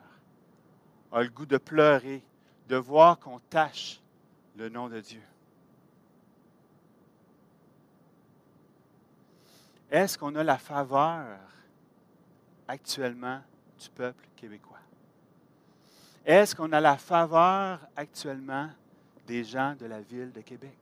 a 1.13 1.23
le 1.23 1.29
goût 1.29 1.47
de 1.47 1.59
pleurer, 1.59 2.23
de 2.69 2.77
voir 2.77 3.19
qu'on 3.19 3.39
tâche 3.39 4.01
le 4.57 4.69
nom 4.69 4.89
de 4.89 5.01
Dieu. 5.01 5.23
Est-ce 9.91 10.17
qu'on 10.17 10.35
a 10.37 10.45
la 10.45 10.57
faveur 10.57 11.39
actuellement 12.69 13.41
du 13.79 13.91
peuple 13.91 14.25
québécois? 14.37 14.79
Est-ce 16.25 16.55
qu'on 16.55 16.71
a 16.73 16.81
la 16.81 16.97
faveur 16.97 17.81
actuellement 17.97 18.71
des 19.27 19.43
gens 19.43 19.75
de 19.75 19.87
la 19.87 20.01
ville 20.01 20.31
de 20.33 20.41
Québec? 20.41 20.77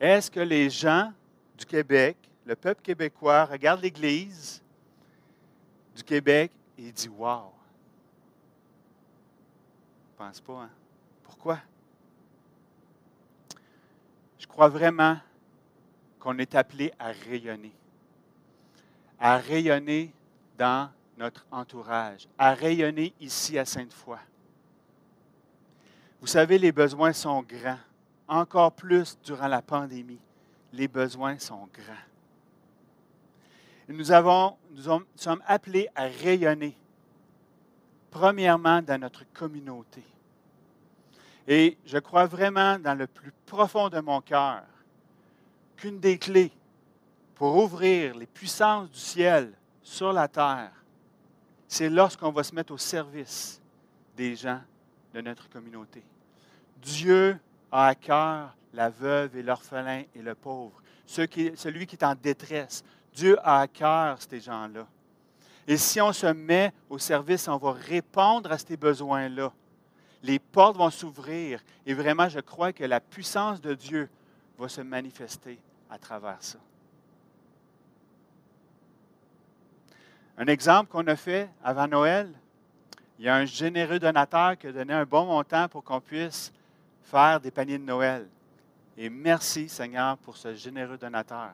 Est-ce 0.00 0.30
que 0.30 0.40
les 0.40 0.70
gens 0.70 1.12
du 1.56 1.64
Québec, 1.64 2.16
le 2.44 2.54
peuple 2.54 2.82
québécois, 2.82 3.44
regardent 3.44 3.82
l'Église 3.82 4.62
du 5.94 6.02
Québec 6.02 6.52
et 6.78 6.92
disent 6.92 7.10
Wow! 7.16 7.52
Je 10.12 10.18
pense 10.18 10.40
pas, 10.40 10.62
hein? 10.62 10.70
Pourquoi? 11.22 11.58
Je 14.38 14.46
crois 14.46 14.68
vraiment 14.68 15.18
qu'on 16.18 16.38
est 16.38 16.54
appelé 16.54 16.92
à 16.98 17.08
rayonner. 17.08 17.72
À 19.18 19.38
rayonner 19.38 20.12
dans 20.56 20.90
notre 21.16 21.46
entourage, 21.50 22.28
à 22.38 22.54
rayonner 22.54 23.14
ici 23.20 23.58
à 23.58 23.64
Sainte-Foy. 23.64 24.18
Vous 26.20 26.26
savez, 26.26 26.58
les 26.58 26.72
besoins 26.72 27.12
sont 27.12 27.42
grands, 27.42 27.78
encore 28.28 28.72
plus 28.72 29.18
durant 29.24 29.48
la 29.48 29.62
pandémie. 29.62 30.18
Les 30.76 30.88
besoins 30.88 31.38
sont 31.38 31.66
grands. 31.72 31.94
nous, 33.88 34.12
avons, 34.12 34.58
nous 34.72 34.82
sommes 35.14 35.42
appelés 35.46 35.88
à 35.94 36.04
rayonner, 36.04 36.76
premièrement 38.10 38.82
dans 38.82 39.00
notre 39.00 39.24
communauté. 39.32 40.02
Et 41.48 41.78
je 41.86 41.96
crois 41.96 42.26
vraiment 42.26 42.78
dans 42.78 42.94
le 42.94 43.06
plus 43.06 43.32
profond 43.46 43.88
de 43.88 44.00
mon 44.00 44.20
cœur 44.20 44.64
qu'une 45.76 45.98
des 45.98 46.18
clés 46.18 46.52
pour 47.34 47.56
ouvrir 47.56 48.14
les 48.14 48.26
puissances 48.26 48.90
du 48.90 48.98
ciel 48.98 49.54
sur 49.82 50.12
la 50.12 50.28
terre, 50.28 50.72
c'est 51.66 51.88
lorsqu'on 51.88 52.32
va 52.32 52.42
se 52.42 52.54
mettre 52.54 52.74
au 52.74 52.78
service 52.78 53.62
des 54.14 54.36
gens 54.36 54.60
de 55.14 55.22
notre 55.22 55.48
communauté. 55.48 56.04
Dieu 56.82 57.38
a 57.72 57.86
à 57.86 57.94
cœur 57.94 58.54
la 58.76 58.90
veuve 58.90 59.36
et 59.36 59.42
l'orphelin 59.42 60.02
et 60.14 60.20
le 60.20 60.34
pauvre, 60.34 60.82
celui 61.06 61.86
qui 61.86 61.96
est 61.96 62.04
en 62.04 62.14
détresse. 62.14 62.84
Dieu 63.14 63.38
a 63.42 63.62
à 63.62 63.66
cœur 63.66 64.18
ces 64.20 64.38
gens-là. 64.38 64.86
Et 65.66 65.78
si 65.78 66.00
on 66.00 66.12
se 66.12 66.26
met 66.26 66.72
au 66.90 66.98
service, 66.98 67.48
on 67.48 67.56
va 67.56 67.72
répondre 67.72 68.52
à 68.52 68.58
ces 68.58 68.76
besoins-là. 68.76 69.50
Les 70.22 70.38
portes 70.38 70.76
vont 70.76 70.90
s'ouvrir 70.90 71.60
et 71.86 71.94
vraiment, 71.94 72.28
je 72.28 72.40
crois 72.40 72.72
que 72.72 72.84
la 72.84 73.00
puissance 73.00 73.60
de 73.62 73.74
Dieu 73.74 74.10
va 74.58 74.68
se 74.68 74.82
manifester 74.82 75.58
à 75.88 75.98
travers 75.98 76.36
ça. 76.40 76.58
Un 80.36 80.46
exemple 80.48 80.90
qu'on 80.90 81.06
a 81.06 81.16
fait 81.16 81.48
avant 81.64 81.88
Noël, 81.88 82.30
il 83.18 83.24
y 83.24 83.28
a 83.28 83.36
un 83.36 83.46
généreux 83.46 83.98
donateur 83.98 84.58
qui 84.58 84.66
a 84.66 84.72
donné 84.72 84.92
un 84.92 85.06
bon 85.06 85.24
montant 85.24 85.66
pour 85.68 85.82
qu'on 85.82 86.00
puisse 86.00 86.52
faire 87.04 87.40
des 87.40 87.50
paniers 87.50 87.78
de 87.78 87.84
Noël. 87.84 88.28
Et 88.98 89.10
merci 89.10 89.68
Seigneur 89.68 90.16
pour 90.16 90.38
ce 90.38 90.54
généreux 90.54 90.96
donateur. 90.96 91.50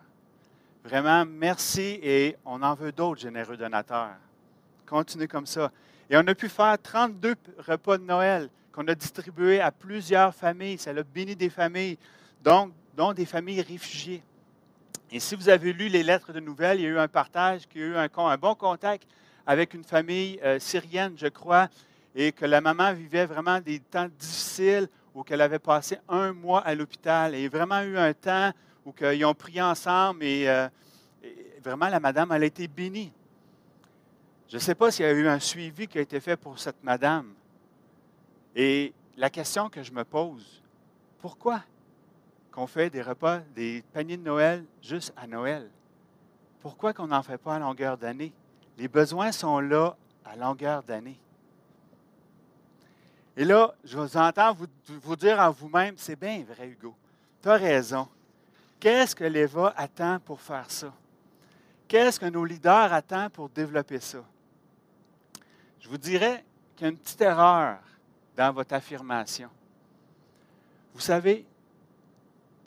Vraiment, 0.85 1.25
merci 1.27 1.99
et 2.01 2.37
on 2.45 2.63
en 2.63 2.75
veut 2.75 2.93
d'autres 2.93 3.21
généreux 3.21 3.57
donateurs. 3.57 4.15
Continuez 4.87 5.27
comme 5.27 5.47
ça. 5.47 5.73
Et 6.09 6.17
on 6.17 6.21
a 6.21 6.35
pu 6.37 6.49
faire 6.49 6.77
32 6.81 7.35
repas 7.67 7.99
de 7.99 8.05
Noël 8.05 8.49
qu'on 8.71 8.87
a 8.87 8.95
distribués 8.95 9.61
à 9.61 9.73
plusieurs 9.73 10.33
familles. 10.33 10.79
Ça 10.79 10.91
a 10.91 11.03
béni 11.03 11.35
des 11.35 11.51
familles, 11.51 11.99
donc, 12.45 12.73
dont 12.97 13.13
des 13.13 13.27
familles 13.27 13.63
réfugiées. 13.63 14.23
Et 15.11 15.19
si 15.19 15.35
vous 15.35 15.49
avez 15.49 15.73
lu 15.73 15.89
les 15.89 16.05
lettres 16.05 16.33
de 16.33 16.39
nouvelles, 16.39 16.79
il 16.79 16.85
y 16.85 16.87
a 16.87 16.91
eu 16.91 16.99
un 16.99 17.09
partage, 17.09 17.63
il 17.75 17.81
y 17.81 17.85
a 17.85 17.87
eu 17.89 17.97
un, 17.97 18.09
un 18.17 18.37
bon 18.37 18.55
contact 18.55 19.09
avec 19.45 19.75
une 19.75 19.85
famille 19.85 20.39
euh, 20.45 20.61
syrienne, 20.61 21.15
je 21.17 21.27
crois, 21.27 21.69
et 22.15 22.31
que 22.31 22.45
la 22.45 22.61
maman 22.61 22.93
vivait 22.93 23.27
vraiment 23.27 23.59
des 23.61 23.81
temps 23.81 24.09
difficiles 24.17 24.89
où 25.14 25.23
qu'elle 25.23 25.40
avait 25.40 25.59
passé 25.59 25.99
un 26.09 26.33
mois 26.33 26.61
à 26.61 26.75
l'hôpital 26.75 27.35
et 27.35 27.49
vraiment 27.49 27.81
eu 27.83 27.97
un 27.97 28.12
temps 28.14 28.52
où 28.85 28.95
ils 29.12 29.25
ont 29.25 29.35
prié 29.35 29.62
ensemble 29.62 30.25
et, 30.25 30.49
euh, 30.49 30.69
et, 31.23 31.61
vraiment 31.62 31.88
la 31.88 32.00
madame, 32.00 32.33
elle 32.33 32.42
a 32.42 32.47
été 32.47 32.66
bénie. 32.66 33.12
Je 34.49 34.57
ne 34.57 34.61
sais 34.61 34.75
pas 34.75 34.90
s'il 34.90 35.04
y 35.04 35.09
a 35.09 35.12
eu 35.12 35.28
un 35.28 35.38
suivi 35.38 35.87
qui 35.87 35.99
a 35.99 36.00
été 36.00 36.21
fait 36.21 36.37
pour 36.37 36.59
cette 36.59 36.83
madame. 36.83 37.33
Et 38.54 38.92
la 39.16 39.31
question 39.31 39.69
que 39.69 39.83
je 39.83 39.92
me 39.92 40.04
pose, 40.04 40.62
pourquoi 41.21 41.62
qu'on 42.50 42.66
fait 42.66 42.90
des 42.90 43.02
repas, 43.02 43.38
des 43.54 43.83
paniers 43.92 44.16
de 44.16 44.23
Noël 44.23 44.64
juste 44.83 45.12
à 45.16 45.26
Noël? 45.26 45.71
Pourquoi 46.61 46.92
qu'on 46.92 47.07
n'en 47.07 47.23
fait 47.23 47.38
pas 47.38 47.57
à 47.57 47.59
longueur 47.59 47.97
d'année? 47.97 48.33
Les 48.78 48.88
besoins 48.88 49.33
sont 49.33 49.59
là 49.61 49.97
à 50.25 50.37
longueur 50.37 50.83
d'année. 50.83 51.19
Et 53.37 53.45
là, 53.45 53.75
je 53.85 53.97
vous 53.97 54.17
entends 54.17 54.55
vous, 54.55 55.17
dire 55.17 55.39
en 55.39 55.51
vous-même, 55.51 55.95
c'est 55.97 56.17
bien 56.17 56.45
vrai, 56.45 56.69
Hugo. 56.69 56.95
Tu 57.43 57.49
as 57.49 57.57
raison. 57.57 58.09
Qu'est-ce 58.79 59.17
que 59.17 59.25
l'Eva 59.25 59.73
attend 59.77 60.19
pour 60.21 60.41
faire 60.41 60.71
ça? 60.71 60.93
Qu'est-ce 61.89 62.21
que 62.21 62.27
nos 62.27 62.45
leaders 62.45 62.93
attendent 62.93 63.33
pour 63.33 63.49
développer 63.49 64.01
ça? 64.01 64.23
Je 65.81 65.89
vous 65.89 65.99
dirais 65.99 66.45
qu'il 66.77 66.87
y 66.87 66.89
a 66.89 66.93
une 66.93 66.99
petite 66.99 67.21
erreur 67.21 67.79
dans 68.37 68.53
votre 68.53 68.75
affirmation. 68.75 69.49
Vous 70.95 71.01
savez, 71.01 71.47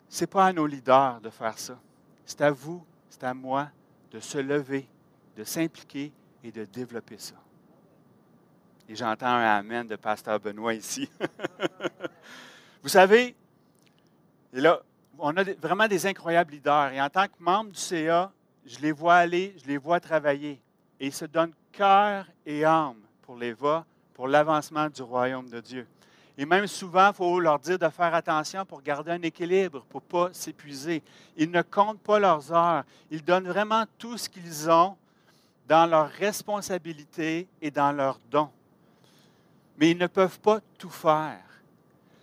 ce 0.08 0.22
n'est 0.22 0.26
pas 0.26 0.46
à 0.46 0.52
nos 0.52 0.66
leaders 0.66 1.20
de 1.20 1.30
faire 1.30 1.58
ça. 1.58 1.78
C'est 2.24 2.40
à 2.40 2.50
vous, 2.50 2.84
c'est 3.08 3.24
à 3.24 3.34
moi 3.34 3.68
de 4.10 4.20
se 4.20 4.38
lever, 4.38 4.88
de 5.36 5.44
s'impliquer 5.44 6.12
et 6.42 6.50
de 6.50 6.64
développer 6.64 7.18
ça. 7.18 7.34
Et 8.88 8.94
j'entends 8.94 9.26
un 9.26 9.58
Amen 9.58 9.84
de 9.84 9.96
Pasteur 9.96 10.38
Benoît 10.38 10.72
ici. 10.72 11.10
vous 12.82 12.88
savez, 12.88 13.34
là, 14.52 14.80
on 15.18 15.36
a 15.36 15.42
vraiment 15.42 15.88
des 15.88 16.06
incroyables 16.06 16.52
leaders. 16.52 16.92
Et 16.92 17.00
en 17.00 17.10
tant 17.10 17.26
que 17.26 17.34
membre 17.40 17.72
du 17.72 17.80
CA, 17.80 18.30
je 18.64 18.78
les 18.78 18.92
vois 18.92 19.16
aller, 19.16 19.56
je 19.60 19.66
les 19.66 19.76
vois 19.76 19.98
travailler. 19.98 20.60
Et 21.00 21.06
ils 21.06 21.12
se 21.12 21.24
donnent 21.24 21.52
cœur 21.72 22.26
et 22.44 22.64
âme 22.64 23.00
pour 23.22 23.36
les 23.36 23.52
va, 23.52 23.84
pour 24.14 24.28
l'avancement 24.28 24.88
du 24.88 25.02
royaume 25.02 25.48
de 25.48 25.60
Dieu. 25.60 25.86
Et 26.38 26.46
même 26.46 26.68
souvent, 26.68 27.08
il 27.08 27.14
faut 27.14 27.40
leur 27.40 27.58
dire 27.58 27.80
de 27.80 27.88
faire 27.88 28.14
attention 28.14 28.64
pour 28.64 28.82
garder 28.82 29.10
un 29.10 29.22
équilibre, 29.22 29.84
pour 29.88 30.02
ne 30.02 30.06
pas 30.06 30.28
s'épuiser. 30.32 31.02
Ils 31.36 31.50
ne 31.50 31.62
comptent 31.62 32.02
pas 32.02 32.20
leurs 32.20 32.52
heures. 32.52 32.84
Ils 33.10 33.24
donnent 33.24 33.48
vraiment 33.48 33.84
tout 33.98 34.16
ce 34.16 34.28
qu'ils 34.28 34.70
ont 34.70 34.96
dans 35.66 35.86
leurs 35.86 36.10
responsabilités 36.10 37.48
et 37.60 37.70
dans 37.72 37.90
leurs 37.90 38.20
dons. 38.30 38.50
Mais 39.78 39.90
ils 39.90 39.98
ne 39.98 40.06
peuvent 40.06 40.40
pas 40.40 40.60
tout 40.78 40.90
faire. 40.90 41.42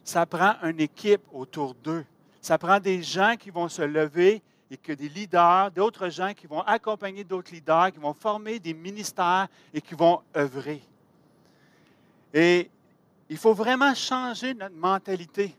Ça 0.04 0.26
prend 0.26 0.56
une 0.64 0.80
équipe 0.80 1.22
autour 1.32 1.76
d'eux. 1.76 2.06
Ça 2.42 2.58
prend 2.58 2.80
des 2.80 3.02
gens 3.02 3.36
qui 3.40 3.50
vont 3.50 3.70
se 3.70 3.82
lever 3.82 4.42
et 4.70 4.78
que 4.78 4.92
des 4.92 5.08
leaders, 5.08 5.72
d'autres 5.72 6.10
gens 6.10 6.34
qui 6.34 6.48
vont 6.48 6.62
accompagner 6.62 7.24
d'autres 7.24 7.52
leaders, 7.52 7.92
qui 7.92 8.00
vont 8.00 8.14
former 8.14 8.60
des 8.60 8.74
ministères 8.74 9.48
et 9.74 9.80
qui 9.80 9.94
vont 9.94 10.22
œuvrer. 10.36 10.82
Et 12.34 12.70
il 13.30 13.38
faut 13.38 13.54
vraiment 13.54 13.94
changer 13.94 14.54
notre 14.54 14.76
mentalité. 14.76 15.56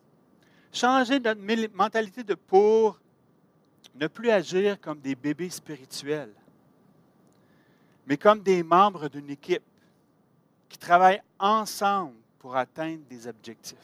Changer 0.73 1.21
notre 1.21 1.41
mentalité 1.75 2.25
de 2.25 2.35
pour 2.35 2.99
ne 3.95 4.09
plus 4.09 4.31
agir 4.31 4.81
comme 4.81 4.99
des 4.99 5.15
bébés 5.15 5.51
spirituels, 5.51 6.35
mais 8.07 8.17
comme 8.17 8.41
des 8.41 8.63
membres 8.63 9.09
d'une 9.09 9.31
équipe 9.31 9.63
qui 10.69 10.79
travaillent 10.79 11.23
ensemble 11.39 12.15
pour 12.39 12.57
atteindre 12.57 13.03
des 13.09 13.27
objectifs. 13.27 13.79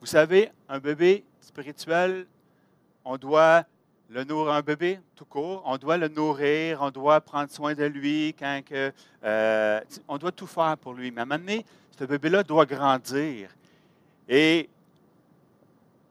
Vous 0.00 0.06
savez, 0.06 0.50
un 0.68 0.78
bébé 0.78 1.24
spirituel, 1.40 2.26
on 3.04 3.16
doit 3.16 3.64
le 4.08 4.24
nourrir, 4.24 4.52
un 4.52 4.62
bébé 4.62 5.00
tout 5.14 5.24
court, 5.24 5.62
on 5.64 5.76
doit 5.78 5.96
le 5.96 6.08
nourrir, 6.08 6.80
on 6.82 6.90
doit 6.90 7.20
prendre 7.20 7.50
soin 7.50 7.74
de 7.74 7.84
lui, 7.84 8.34
quand 8.38 8.60
que, 8.64 8.92
euh, 9.24 9.80
on 10.06 10.18
doit 10.18 10.32
tout 10.32 10.46
faire 10.46 10.76
pour 10.78 10.94
lui. 10.94 11.10
Mais 11.10 11.20
à 11.20 11.22
un 11.22 11.26
moment 11.26 11.38
donné, 11.40 11.64
ce 11.98 12.04
bébé-là 12.04 12.42
doit 12.42 12.66
grandir. 12.66 13.50
Et 14.28 14.68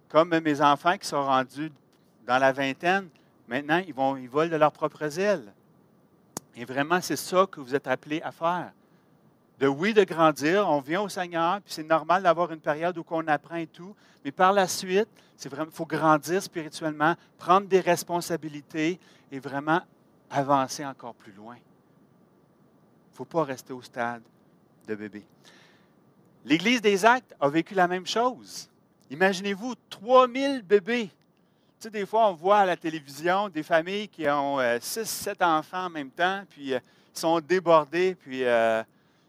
comme 0.09 0.37
mes 0.39 0.61
enfants 0.61 0.97
qui 0.97 1.07
sont 1.07 1.23
rendus 1.23 1.71
dans 2.25 2.37
la 2.37 2.51
vingtaine, 2.51 3.07
maintenant, 3.47 3.81
ils, 3.85 3.93
vont, 3.93 4.17
ils 4.17 4.29
volent 4.29 4.51
de 4.51 4.55
leurs 4.57 4.71
propres 4.71 5.19
ailes. 5.19 5.53
Et 6.55 6.65
vraiment, 6.65 7.01
c'est 7.01 7.17
ça 7.17 7.45
que 7.49 7.59
vous 7.59 7.75
êtes 7.75 7.87
appelés 7.87 8.21
à 8.21 8.31
faire. 8.31 8.71
De 9.59 9.67
oui, 9.67 9.93
de 9.93 10.03
grandir, 10.03 10.67
on 10.67 10.81
vient 10.81 11.01
au 11.01 11.09
Seigneur, 11.09 11.61
puis 11.61 11.73
c'est 11.73 11.83
normal 11.83 12.23
d'avoir 12.23 12.51
une 12.51 12.59
période 12.59 12.97
où 12.97 13.05
on 13.09 13.27
apprend 13.27 13.63
tout, 13.71 13.95
mais 14.23 14.31
par 14.31 14.51
la 14.51 14.67
suite, 14.67 15.07
il 15.43 15.51
faut 15.71 15.85
grandir 15.85 16.41
spirituellement, 16.41 17.15
prendre 17.37 17.67
des 17.67 17.79
responsabilités 17.79 18.99
et 19.31 19.39
vraiment 19.39 19.81
avancer 20.29 20.85
encore 20.85 21.15
plus 21.15 21.31
loin. 21.31 21.55
Il 21.55 23.11
ne 23.11 23.15
faut 23.15 23.25
pas 23.25 23.43
rester 23.43 23.71
au 23.71 23.81
stade 23.81 24.23
de 24.87 24.95
bébé. 24.95 25.25
L'Église 26.43 26.81
des 26.81 27.05
Actes 27.05 27.33
a 27.39 27.49
vécu 27.49 27.73
la 27.73 27.87
même 27.87 28.05
chose. 28.05 28.69
Imaginez-vous 29.09 29.75
3000 29.89 30.61
bébés. 30.63 31.07
Tu 31.07 31.13
sais, 31.79 31.89
des 31.89 32.05
fois, 32.05 32.29
on 32.29 32.33
voit 32.33 32.59
à 32.59 32.65
la 32.65 32.77
télévision 32.77 33.49
des 33.49 33.63
familles 33.63 34.07
qui 34.09 34.27
ont 34.27 34.59
6, 34.79 34.99
euh, 34.99 35.05
7 35.05 35.41
enfants 35.41 35.85
en 35.85 35.89
même 35.89 36.11
temps, 36.11 36.43
puis 36.49 36.73
euh, 36.73 36.79
sont 37.13 37.39
débordés, 37.39 38.15
puis 38.15 38.43
euh, 38.43 38.83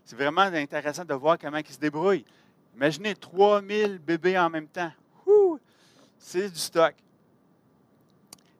c'est 0.06 0.14
vraiment 0.14 0.42
intéressant 0.42 1.04
de 1.04 1.14
voir 1.14 1.36
comment 1.36 1.56
ils 1.58 1.66
se 1.66 1.80
débrouillent. 1.80 2.24
Imaginez 2.76 3.16
3000 3.16 3.98
bébés 3.98 4.38
en 4.38 4.48
même 4.48 4.68
temps. 4.68 4.92
C'est 6.16 6.48
du 6.48 6.58
stock. 6.58 6.94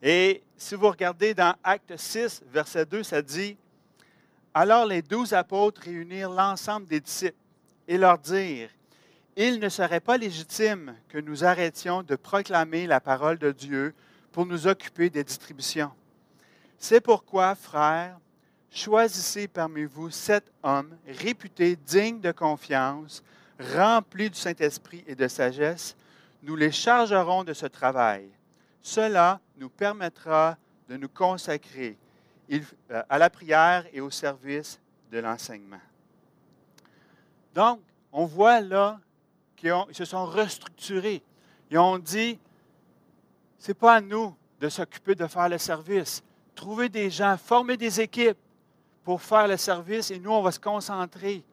Et 0.03 0.43
si 0.57 0.75
vous 0.75 0.89
regardez 0.89 1.35
dans 1.35 1.55
Acte 1.63 1.97
6, 1.97 2.43
verset 2.49 2.85
2, 2.85 3.05
ça 3.05 3.23
dit 3.23 3.57
Alors 4.55 4.87
les 4.87 5.03
douze 5.03 5.35
apôtres 5.35 5.83
réunirent 5.83 6.31
l'ensemble 6.31 6.89
des 6.89 7.01
disciples 7.01 7.37
et 7.87 7.97
leur 7.97 8.19
dire, 8.19 8.69
Il 9.37 9.61
ne 9.61 9.69
serait 9.69 10.01
pas 10.01 10.19
légitime 10.19 10.97
que 11.09 11.19
nous 11.19 11.45
arrêtions 11.45 12.03
de 12.03 12.17
proclamer 12.17 12.89
la 12.89 13.01
parole 13.01 13.39
de 13.39 13.53
Dieu 13.53 13.95
pour 14.33 14.47
nous 14.47 14.67
occuper 14.67 15.11
des 15.11 15.23
distributions. 15.23 15.93
C'est 16.77 17.01
pourquoi, 17.01 17.55
frères, 17.55 18.19
choisissez 18.77 19.49
parmi 19.49 19.85
vous 19.85 20.11
sept 20.11 20.53
hommes 20.63 20.97
réputés 21.09 21.77
dignes 21.77 22.21
de 22.21 22.31
confiance, 22.31 23.23
remplis 23.75 24.29
du 24.29 24.39
Saint-Esprit 24.39 25.03
et 25.07 25.15
de 25.15 25.27
sagesse. 25.29 25.97
Nous 26.43 26.57
les 26.57 26.71
chargerons 26.71 27.43
de 27.43 27.55
ce 27.55 27.67
travail. 27.67 28.29
Cela 28.83 29.41
nous 29.57 29.71
permettra 29.71 30.57
de 30.89 30.97
nous 30.97 31.09
consacrer 31.09 31.97
euh, 32.53 33.03
à 33.09 33.19
la 33.19 33.31
prière 33.31 33.87
et 33.93 34.01
au 34.01 34.11
service 34.11 34.79
de 35.11 35.19
l'enseignement. 35.19 35.81
Donc, 37.55 37.81
on 38.13 38.27
voit 38.27 38.61
là 38.61 39.01
qu'ils 39.57 39.73
se 39.93 40.05
sont 40.05 40.27
restructurés. 40.27 41.23
Ils 41.71 41.79
ont 41.79 41.99
dit, 41.99 42.39
ce 43.59 43.69
n'est 43.69 43.75
pas 43.75 43.95
à 43.97 44.01
nous 44.03 44.37
de 44.61 44.69
s'occuper 44.69 45.15
de 45.15 45.27
faire 45.27 45.49
le 45.49 45.59
service. 45.59 46.23
Trouver 46.55 46.91
des 46.91 47.11
gens, 47.11 47.37
former 47.39 47.77
des 47.77 48.01
équipes 48.01 48.39
pour 49.07 49.23
faire 49.23 49.47
le 49.47 49.57
service 49.57 50.11
et 50.11 50.19
nous, 50.19 50.33
on 50.33 50.43
va 50.43 50.51
se 50.51 50.59
concentrer 50.59 51.45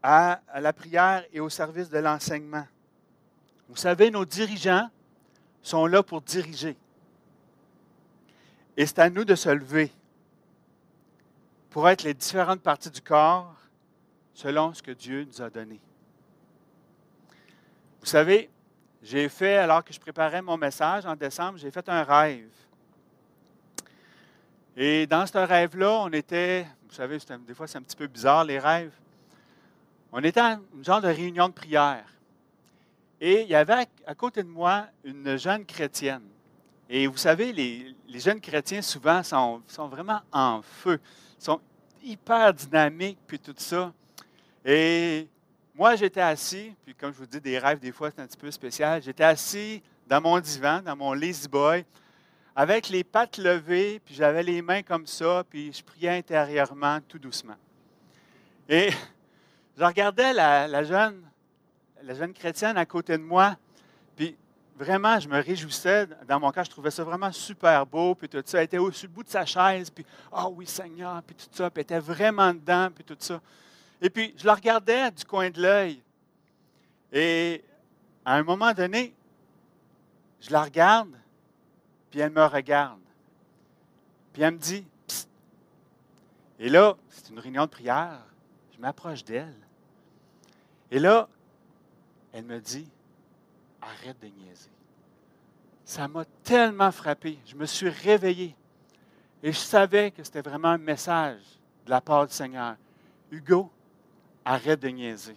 à, 0.00 0.40
la 0.60 0.72
prière 0.72 1.24
et 1.32 1.40
au 1.40 1.48
service 1.48 1.90
de 1.90 1.98
l'enseignement. 1.98 2.64
Vous 3.68 3.74
savez, 3.74 4.12
nos 4.12 4.24
dirigeants 4.24 4.88
sont 5.60 5.86
là 5.86 6.04
pour 6.04 6.20
diriger. 6.20 6.76
Et 8.76 8.86
c'est 8.86 9.00
à 9.00 9.10
nous 9.10 9.24
de 9.24 9.34
se 9.34 9.48
lever 9.48 9.90
pour 11.68 11.88
être 11.88 12.04
les 12.04 12.14
différentes 12.14 12.62
parties 12.62 12.90
du 12.90 13.00
corps 13.00 13.56
selon 14.32 14.72
ce 14.72 14.84
que 14.84 14.92
Dieu 14.92 15.24
nous 15.24 15.42
a 15.42 15.50
donné. 15.50 15.80
Vous 17.98 18.06
savez, 18.06 18.48
j'ai 19.02 19.28
fait, 19.28 19.56
alors 19.56 19.82
que 19.82 19.92
je 19.92 19.98
préparais 19.98 20.42
mon 20.42 20.56
message 20.56 21.06
en 21.06 21.16
décembre, 21.16 21.58
j'ai 21.58 21.72
fait 21.72 21.88
un 21.88 22.04
rêve. 22.04 22.48
Et 24.76 25.06
dans 25.06 25.26
ce 25.26 25.38
rêve-là, 25.38 25.90
on 26.02 26.10
était, 26.10 26.66
vous 26.88 26.94
savez, 26.94 27.18
des 27.46 27.54
fois 27.54 27.66
c'est 27.66 27.78
un 27.78 27.82
petit 27.82 27.96
peu 27.96 28.06
bizarre 28.06 28.44
les 28.44 28.58
rêves. 28.58 28.92
On 30.12 30.22
était 30.22 30.40
à 30.40 30.58
une 30.74 30.84
genre 30.84 31.00
de 31.00 31.08
réunion 31.08 31.48
de 31.48 31.52
prière. 31.52 32.04
Et 33.20 33.42
il 33.42 33.48
y 33.48 33.54
avait 33.54 33.86
à 34.06 34.14
côté 34.14 34.42
de 34.42 34.48
moi 34.48 34.86
une 35.04 35.36
jeune 35.36 35.64
chrétienne. 35.64 36.22
Et 36.88 37.06
vous 37.06 37.18
savez, 37.18 37.52
les, 37.52 37.94
jeunes 38.18 38.40
chrétiens 38.40 38.82
souvent 38.82 39.22
sont, 39.22 39.62
sont, 39.68 39.86
vraiment 39.86 40.20
en 40.32 40.62
feu, 40.62 40.98
sont 41.38 41.60
hyper 42.02 42.52
dynamiques, 42.52 43.18
puis 43.26 43.38
tout 43.38 43.54
ça. 43.56 43.92
Et 44.64 45.28
moi, 45.74 45.94
j'étais 45.94 46.20
assis, 46.20 46.74
puis 46.84 46.94
comme 46.94 47.12
je 47.12 47.18
vous 47.18 47.26
dis, 47.26 47.40
des 47.40 47.58
rêves, 47.58 47.78
des 47.78 47.92
fois, 47.92 48.10
c'est 48.10 48.20
un 48.20 48.26
petit 48.26 48.36
peu 48.36 48.50
spécial. 48.50 49.00
J'étais 49.02 49.24
assis 49.24 49.82
dans 50.06 50.20
mon 50.20 50.40
divan, 50.40 50.80
dans 50.82 50.96
mon 50.96 51.12
lazy 51.12 51.46
boy, 51.46 51.84
avec 52.60 52.90
les 52.90 53.04
pattes 53.04 53.38
levées, 53.38 54.02
puis 54.04 54.14
j'avais 54.14 54.42
les 54.42 54.60
mains 54.60 54.82
comme 54.82 55.06
ça, 55.06 55.42
puis 55.48 55.72
je 55.72 55.82
priais 55.82 56.10
intérieurement, 56.10 56.98
tout 57.08 57.18
doucement. 57.18 57.56
Et 58.68 58.90
je 59.78 59.82
regardais 59.82 60.34
la, 60.34 60.84
jeune, 60.84 61.22
la 62.02 62.12
jeune 62.12 62.34
chrétienne 62.34 62.76
à 62.76 62.84
côté 62.84 63.16
de 63.16 63.22
moi, 63.22 63.56
puis 64.14 64.36
vraiment, 64.76 65.18
je 65.18 65.26
me 65.26 65.40
réjouissais. 65.40 66.06
Dans 66.28 66.38
mon 66.38 66.50
cas, 66.50 66.64
je 66.64 66.68
trouvais 66.68 66.90
ça 66.90 67.02
vraiment 67.02 67.32
super 67.32 67.86
beau, 67.86 68.14
puis 68.14 68.28
tout 68.28 68.42
ça. 68.44 68.58
Elle 68.58 68.64
était 68.64 68.76
au 68.76 68.92
sur 68.92 69.08
le 69.08 69.14
bout 69.14 69.24
de 69.24 69.30
sa 69.30 69.46
chaise, 69.46 69.88
puis 69.88 70.04
«Ah 70.30 70.46
oui, 70.50 70.66
Seigneur», 70.66 71.22
puis 71.26 71.34
tout 71.34 71.48
ça, 71.50 71.70
puis 71.70 71.80
elle 71.80 71.84
était 71.84 71.98
vraiment 71.98 72.52
dedans, 72.52 72.90
puis 72.94 73.04
tout 73.04 73.16
ça. 73.20 73.40
Et 74.02 74.10
puis, 74.10 74.34
je 74.36 74.44
la 74.44 74.54
regardais 74.54 75.10
du 75.12 75.24
coin 75.24 75.48
de 75.48 75.62
l'œil. 75.62 76.02
Et 77.10 77.64
à 78.22 78.34
un 78.34 78.42
moment 78.42 78.74
donné, 78.74 79.14
je 80.42 80.50
la 80.50 80.64
regarde, 80.64 81.16
puis 82.10 82.20
elle 82.20 82.32
me 82.32 82.44
regarde. 82.44 83.00
Puis 84.32 84.42
elle 84.42 84.54
me 84.54 84.58
dit, 84.58 84.86
Psst. 85.06 85.28
Et 86.58 86.68
là, 86.68 86.96
c'est 87.08 87.30
une 87.30 87.38
réunion 87.38 87.62
de 87.64 87.70
prière. 87.70 88.20
Je 88.74 88.80
m'approche 88.80 89.24
d'elle. 89.24 89.56
Et 90.90 90.98
là, 90.98 91.28
elle 92.32 92.44
me 92.44 92.60
dit, 92.60 92.88
arrête 93.80 94.20
de 94.20 94.26
niaiser. 94.26 94.70
Ça 95.84 96.06
m'a 96.06 96.24
tellement 96.44 96.92
frappé. 96.92 97.38
Je 97.46 97.56
me 97.56 97.66
suis 97.66 97.88
réveillé. 97.88 98.54
Et 99.42 99.52
je 99.52 99.58
savais 99.58 100.10
que 100.10 100.22
c'était 100.22 100.42
vraiment 100.42 100.68
un 100.68 100.78
message 100.78 101.40
de 101.86 101.90
la 101.90 102.00
part 102.00 102.26
du 102.26 102.32
Seigneur. 102.32 102.76
Hugo, 103.30 103.70
arrête 104.44 104.80
de 104.80 104.88
niaiser. 104.88 105.36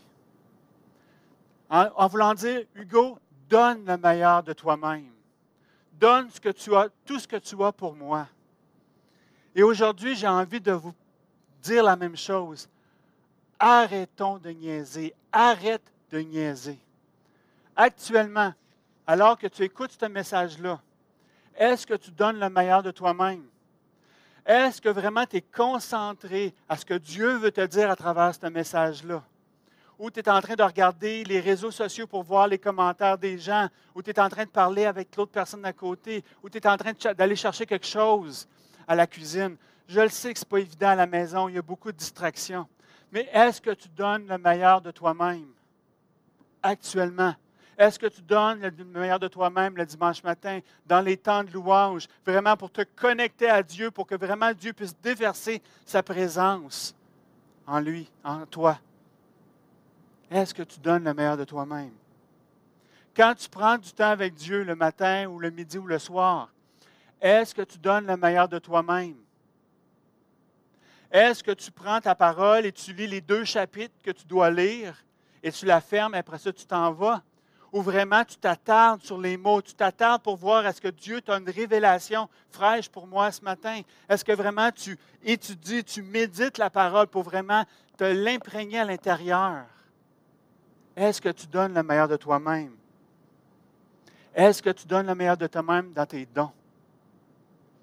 En, 1.69 1.87
en 1.95 2.07
voulant 2.07 2.33
dire, 2.33 2.63
Hugo, 2.75 3.17
donne 3.49 3.85
le 3.85 3.97
meilleur 3.97 4.43
de 4.43 4.53
toi-même. 4.53 5.12
Donne 5.93 6.27
tout 7.05 7.19
ce 7.19 7.27
que 7.27 7.37
tu 7.37 7.63
as 7.63 7.71
pour 7.71 7.95
moi. 7.95 8.27
Et 9.55 9.63
aujourd'hui, 9.63 10.15
j'ai 10.15 10.27
envie 10.27 10.59
de 10.59 10.71
vous 10.71 10.93
dire 11.61 11.83
la 11.83 11.95
même 11.95 12.17
chose. 12.17 12.67
Arrêtons 13.59 14.37
de 14.37 14.49
niaiser. 14.49 15.13
Arrête 15.31 15.91
de 16.11 16.19
niaiser. 16.19 16.79
Actuellement, 17.75 18.53
alors 19.07 19.37
que 19.37 19.47
tu 19.47 19.63
écoutes 19.63 19.95
ce 19.99 20.05
message-là, 20.05 20.81
est-ce 21.55 21.85
que 21.85 21.93
tu 21.93 22.11
donnes 22.11 22.39
le 22.39 22.49
meilleur 22.49 22.83
de 22.83 22.91
toi-même? 22.91 23.45
Est-ce 24.45 24.81
que 24.81 24.89
vraiment 24.89 25.25
tu 25.25 25.37
es 25.37 25.41
concentré 25.41 26.53
à 26.67 26.75
ce 26.75 26.85
que 26.85 26.95
Dieu 26.95 27.37
veut 27.37 27.51
te 27.51 27.65
dire 27.65 27.89
à 27.89 27.95
travers 27.95 28.35
ce 28.35 28.47
message-là? 28.47 29.23
Ou 29.99 30.09
tu 30.09 30.19
es 30.19 30.29
en 30.29 30.41
train 30.41 30.55
de 30.55 30.63
regarder 30.63 31.23
les 31.23 31.39
réseaux 31.39 31.71
sociaux 31.71 32.07
pour 32.07 32.23
voir 32.23 32.47
les 32.47 32.57
commentaires 32.57 33.17
des 33.17 33.37
gens, 33.37 33.67
ou 33.93 34.01
tu 34.01 34.09
es 34.09 34.19
en 34.19 34.29
train 34.29 34.43
de 34.43 34.49
parler 34.49 34.85
avec 34.85 35.15
l'autre 35.15 35.31
personne 35.31 35.63
à 35.65 35.73
côté, 35.73 36.23
ou 36.41 36.49
tu 36.49 36.57
es 36.57 36.67
en 36.67 36.77
train 36.77 36.93
d'aller 37.13 37.35
chercher 37.35 37.65
quelque 37.65 37.85
chose 37.85 38.47
à 38.87 38.95
la 38.95 39.07
cuisine. 39.07 39.55
Je 39.87 39.99
le 39.99 40.09
sais 40.09 40.33
que 40.33 40.39
ce 40.39 40.45
n'est 40.45 40.49
pas 40.49 40.59
évident 40.59 40.89
à 40.89 40.95
la 40.95 41.07
maison, 41.07 41.47
il 41.47 41.55
y 41.55 41.57
a 41.57 41.61
beaucoup 41.61 41.91
de 41.91 41.97
distractions. 41.97 42.67
Mais 43.11 43.29
est-ce 43.31 43.61
que 43.61 43.71
tu 43.71 43.87
donnes 43.89 44.27
le 44.27 44.37
meilleur 44.37 44.81
de 44.81 44.91
toi-même 44.91 45.47
actuellement? 46.63 47.35
Est-ce 47.77 47.99
que 47.99 48.07
tu 48.07 48.21
donnes 48.21 48.61
le 48.61 48.85
meilleur 48.85 49.19
de 49.19 49.27
toi-même 49.27 49.75
le 49.77 49.85
dimanche 49.85 50.23
matin, 50.23 50.59
dans 50.85 51.01
les 51.01 51.17
temps 51.17 51.43
de 51.43 51.51
louange, 51.51 52.07
vraiment 52.25 52.55
pour 52.55 52.71
te 52.71 52.81
connecter 52.95 53.49
à 53.49 53.61
Dieu, 53.61 53.91
pour 53.91 54.07
que 54.07 54.15
vraiment 54.15 54.53
Dieu 54.53 54.73
puisse 54.73 54.95
déverser 54.99 55.61
sa 55.85 56.01
présence 56.01 56.95
en 57.67 57.79
lui, 57.79 58.09
en 58.23 58.45
toi? 58.45 58.79
Est-ce 60.33 60.51
que 60.51 60.63
tu 60.63 60.79
donnes 60.79 61.03
le 61.03 61.13
meilleur 61.13 61.37
de 61.37 61.43
toi-même? 61.43 61.93
Quand 63.15 63.35
tu 63.35 63.47
prends 63.47 63.77
du 63.77 63.93
temps 63.93 64.09
avec 64.09 64.33
Dieu 64.33 64.63
le 64.63 64.73
matin 64.73 65.27
ou 65.27 65.37
le 65.37 65.51
midi 65.51 65.77
ou 65.77 65.85
le 65.85 65.99
soir, 65.99 66.49
est-ce 67.21 67.53
que 67.53 67.61
tu 67.61 67.77
donnes 67.77 68.07
le 68.07 68.17
meilleur 68.17 68.47
de 68.47 68.57
toi-même? 68.57 69.15
Est-ce 71.11 71.43
que 71.43 71.51
tu 71.51 71.69
prends 71.69 72.01
ta 72.01 72.15
parole 72.15 72.65
et 72.65 72.71
tu 72.71 72.93
lis 72.93 73.05
les 73.05 73.21
deux 73.21 73.43
chapitres 73.43 73.93
que 74.03 74.09
tu 74.09 74.25
dois 74.25 74.49
lire 74.49 75.05
et 75.43 75.51
tu 75.51 75.67
la 75.67 75.79
fermes 75.79 76.15
et 76.15 76.17
après 76.17 76.39
ça 76.39 76.51
tu 76.51 76.65
t'en 76.65 76.91
vas? 76.91 77.21
Ou 77.71 77.83
vraiment 77.83 78.23
tu 78.23 78.37
t'attardes 78.37 79.03
sur 79.03 79.21
les 79.21 79.37
mots, 79.37 79.61
tu 79.61 79.75
t'attardes 79.75 80.23
pour 80.23 80.37
voir 80.37 80.65
est-ce 80.65 80.81
que 80.81 80.87
Dieu 80.87 81.21
t'a 81.21 81.37
une 81.37 81.49
révélation 81.49 82.27
fraîche 82.49 82.89
pour 82.89 83.05
moi 83.05 83.31
ce 83.31 83.43
matin? 83.43 83.81
Est-ce 84.09 84.25
que 84.25 84.31
vraiment 84.31 84.71
tu 84.71 84.97
étudies, 85.23 85.83
tu 85.83 86.01
médites 86.01 86.57
la 86.57 86.71
parole 86.71 87.05
pour 87.05 87.21
vraiment 87.21 87.65
te 87.99 88.03
l'imprégner 88.03 88.79
à 88.79 88.85
l'intérieur? 88.85 89.65
Est-ce 90.95 91.21
que 91.21 91.29
tu 91.29 91.47
donnes 91.47 91.73
le 91.73 91.83
meilleur 91.83 92.07
de 92.07 92.15
toi-même? 92.15 92.75
Est-ce 94.33 94.61
que 94.61 94.69
tu 94.69 94.87
donnes 94.87 95.07
le 95.07 95.15
meilleur 95.15 95.37
de 95.37 95.47
toi-même 95.47 95.93
dans 95.93 96.05
tes 96.05 96.25
dons? 96.25 96.51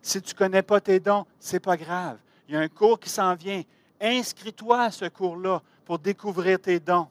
Si 0.03 0.21
tu 0.23 0.35
ne 0.35 0.39
connais 0.39 0.63
pas 0.63 0.81
tes 0.81 0.99
dons, 0.99 1.27
ce 1.39 1.55
n'est 1.55 1.61
pas 1.61 1.77
grave. 1.77 2.19
Il 2.49 2.55
y 2.55 2.57
a 2.57 2.61
un 2.61 2.69
cours 2.69 2.99
qui 2.99 3.09
s'en 3.09 3.35
vient. 3.35 3.63
Inscris-toi 4.01 4.83
à 4.83 4.91
ce 4.91 5.07
cours-là 5.07 5.63
pour 5.85 5.99
découvrir 5.99 6.61
tes 6.61 6.81
dons. 6.81 7.09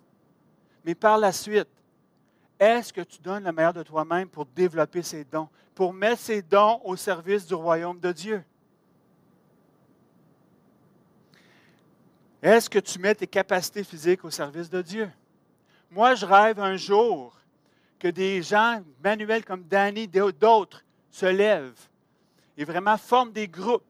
Mais 0.83 0.95
par 0.95 1.17
la 1.17 1.31
suite, 1.31 1.67
est-ce 2.59 2.91
que 2.91 3.01
tu 3.01 3.21
donnes 3.21 3.43
le 3.43 3.51
meilleur 3.51 3.73
de 3.73 3.83
toi-même 3.83 4.27
pour 4.27 4.45
développer 4.45 5.01
ces 5.01 5.23
dons, 5.23 5.47
pour 5.75 5.93
mettre 5.93 6.21
ces 6.21 6.41
dons 6.41 6.81
au 6.83 6.95
service 6.95 7.45
du 7.45 7.53
royaume 7.53 7.99
de 7.99 8.11
Dieu? 8.11 8.43
Est-ce 12.41 12.69
que 12.69 12.79
tu 12.79 12.99
mets 12.99 13.15
tes 13.15 13.27
capacités 13.27 13.83
physiques 13.83 14.23
au 14.25 14.29
service 14.29 14.69
de 14.69 14.81
Dieu? 14.81 15.09
Moi, 15.91 16.15
je 16.15 16.25
rêve 16.25 16.59
un 16.59 16.75
jour 16.75 17.33
que 17.97 18.07
des 18.07 18.41
gens 18.41 18.83
manuels 19.03 19.43
comme 19.43 19.63
Danny, 19.63 20.07
d'autres, 20.07 20.83
se 21.11 21.25
lèvent 21.25 21.87
et 22.57 22.63
vraiment 22.63 22.97
forment 22.97 23.31
des 23.31 23.47
groupes, 23.47 23.83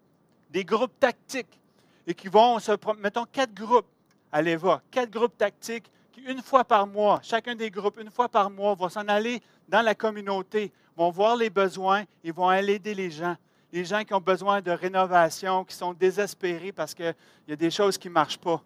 des 0.49 0.63
groupes 0.63 0.97
tactiques, 0.99 1.59
et 2.07 2.13
qui 2.13 2.27
vont 2.27 2.59
se, 2.59 2.71
mettons, 2.99 3.25
quatre 3.25 3.53
groupes 3.53 3.87
à 4.31 4.41
l'EVA, 4.41 4.81
quatre 4.89 5.11
groupes 5.11 5.37
tactiques 5.37 5.91
une 6.25 6.41
fois 6.41 6.63
par 6.63 6.85
mois, 6.87 7.19
chacun 7.23 7.55
des 7.55 7.71
groupes, 7.71 7.99
une 7.99 8.11
fois 8.11 8.29
par 8.29 8.49
mois, 8.49 8.75
va 8.75 8.89
s'en 8.89 9.07
aller 9.07 9.41
dans 9.67 9.81
la 9.81 9.95
communauté, 9.95 10.71
vont 10.95 11.11
voir 11.11 11.35
les 11.35 11.49
besoins 11.49 12.03
et 12.23 12.31
vont 12.31 12.47
aller 12.47 12.73
aider 12.73 12.93
les 12.93 13.11
gens. 13.11 13.35
Les 13.71 13.85
gens 13.85 14.03
qui 14.03 14.13
ont 14.13 14.21
besoin 14.21 14.61
de 14.61 14.71
rénovation, 14.71 15.63
qui 15.63 15.75
sont 15.75 15.93
désespérés 15.93 16.71
parce 16.71 16.93
qu'il 16.93 17.15
y 17.47 17.53
a 17.53 17.55
des 17.55 17.71
choses 17.71 17.97
qui 17.97 18.07
ne 18.07 18.13
marchent 18.13 18.39
pas. 18.39 18.61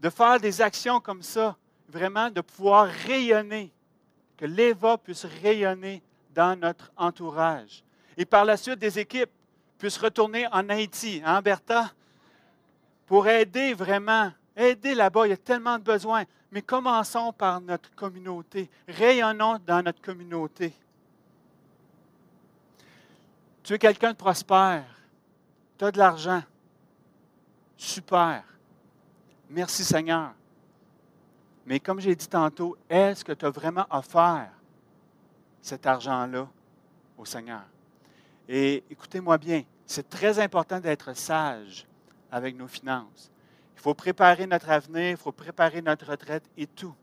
De 0.00 0.10
faire 0.10 0.38
des 0.38 0.60
actions 0.60 1.00
comme 1.00 1.22
ça, 1.22 1.56
vraiment 1.88 2.30
de 2.30 2.40
pouvoir 2.40 2.88
rayonner, 3.06 3.72
que 4.36 4.44
l'EVA 4.44 4.98
puisse 4.98 5.24
rayonner 5.42 6.02
dans 6.34 6.58
notre 6.58 6.92
entourage. 6.96 7.82
Et 8.16 8.24
par 8.24 8.44
la 8.44 8.56
suite, 8.56 8.78
des 8.78 8.98
équipes 8.98 9.30
puissent 9.78 9.98
retourner 9.98 10.46
en 10.48 10.68
Haïti, 10.68 11.22
en 11.24 11.40
Bertha, 11.40 11.92
pour 13.06 13.28
aider 13.28 13.72
vraiment, 13.74 14.32
aider 14.56 14.94
là-bas. 14.94 15.26
Il 15.26 15.30
y 15.30 15.32
a 15.32 15.36
tellement 15.36 15.78
de 15.78 15.84
besoins. 15.84 16.24
Mais 16.50 16.62
commençons 16.62 17.32
par 17.32 17.60
notre 17.60 17.94
communauté. 17.94 18.70
Rayonnons 18.88 19.58
dans 19.66 19.82
notre 19.82 20.00
communauté. 20.00 20.72
Tu 23.62 23.74
es 23.74 23.78
quelqu'un 23.78 24.12
de 24.12 24.16
prospère. 24.16 24.86
Tu 25.76 25.84
as 25.84 25.90
de 25.90 25.98
l'argent. 25.98 26.42
Super. 27.76 28.44
Merci 29.50 29.84
Seigneur. 29.84 30.32
Mais 31.66 31.80
comme 31.80 32.00
j'ai 32.00 32.14
dit 32.14 32.28
tantôt, 32.28 32.76
est-ce 32.88 33.24
que 33.24 33.32
tu 33.32 33.44
as 33.44 33.50
vraiment 33.50 33.86
offert 33.90 34.50
cet 35.60 35.84
argent-là 35.84 36.48
au 37.18 37.24
Seigneur? 37.24 37.64
Et 38.48 38.84
écoutez-moi 38.88 39.36
bien, 39.36 39.64
c'est 39.84 40.08
très 40.08 40.38
important 40.38 40.78
d'être 40.78 41.16
sage 41.16 41.84
avec 42.30 42.56
nos 42.56 42.68
finances. 42.68 43.30
Il 43.74 43.80
faut 43.80 43.94
préparer 43.94 44.46
notre 44.46 44.70
avenir, 44.70 45.10
il 45.10 45.16
faut 45.16 45.32
préparer 45.32 45.82
notre 45.82 46.06
retraite 46.06 46.44
et 46.56 46.68
tout. 46.68 46.94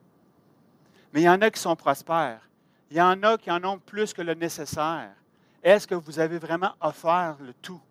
Mais 1.11 1.21
il 1.21 1.25
y 1.25 1.29
en 1.29 1.41
a 1.41 1.51
qui 1.51 1.59
sont 1.59 1.75
prospères. 1.75 2.49
Il 2.89 2.97
y 2.97 3.01
en 3.01 3.21
a 3.23 3.37
qui 3.37 3.51
en 3.51 3.63
ont 3.65 3.79
plus 3.79 4.13
que 4.13 4.21
le 4.21 4.33
nécessaire. 4.33 5.13
Est-ce 5.61 5.85
que 5.85 5.95
vous 5.95 6.19
avez 6.19 6.37
vraiment 6.37 6.73
offert 6.79 7.37
le 7.41 7.53
tout 7.53 7.81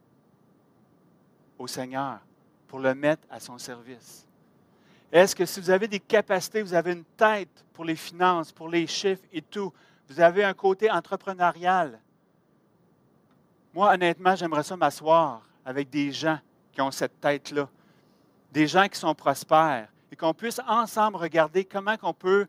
au 1.58 1.66
Seigneur 1.66 2.20
pour 2.66 2.80
le 2.80 2.94
mettre 2.94 3.26
à 3.30 3.40
son 3.40 3.58
service? 3.58 4.26
Est-ce 5.12 5.37
que 5.37 5.44
si 5.44 5.61
vous 5.61 5.68
avez 5.68 5.87
des 5.87 6.01
capacités, 6.01 6.62
vous 6.62 6.72
avez 6.72 6.92
une 6.92 7.05
tête 7.05 7.66
pour 7.75 7.85
les 7.85 7.96
finances, 7.96 8.51
pour 8.51 8.70
les 8.70 8.87
chiffres 8.87 9.22
et 9.31 9.42
tout, 9.42 9.70
vous 10.09 10.18
avez 10.18 10.42
un 10.42 10.55
côté 10.55 10.90
entrepreneurial? 10.90 12.01
Moi, 13.75 13.92
honnêtement, 13.92 14.35
j'aimerais 14.35 14.62
ça 14.62 14.75
m'asseoir 14.75 15.42
avec 15.66 15.90
des 15.90 16.12
gens 16.12 16.38
qui 16.72 16.81
ont 16.81 16.90
cette 16.90 17.20
tête-là, 17.20 17.68
des 18.53 18.66
gens 18.66 18.88
qui 18.88 18.98
sont 18.98 19.14
prospères, 19.14 19.88
et 20.11 20.16
qu'on 20.16 20.33
puisse 20.33 20.61
ensemble 20.66 21.18
regarder 21.18 21.66
comment 21.66 21.96
on 22.03 22.14
peut 22.14 22.46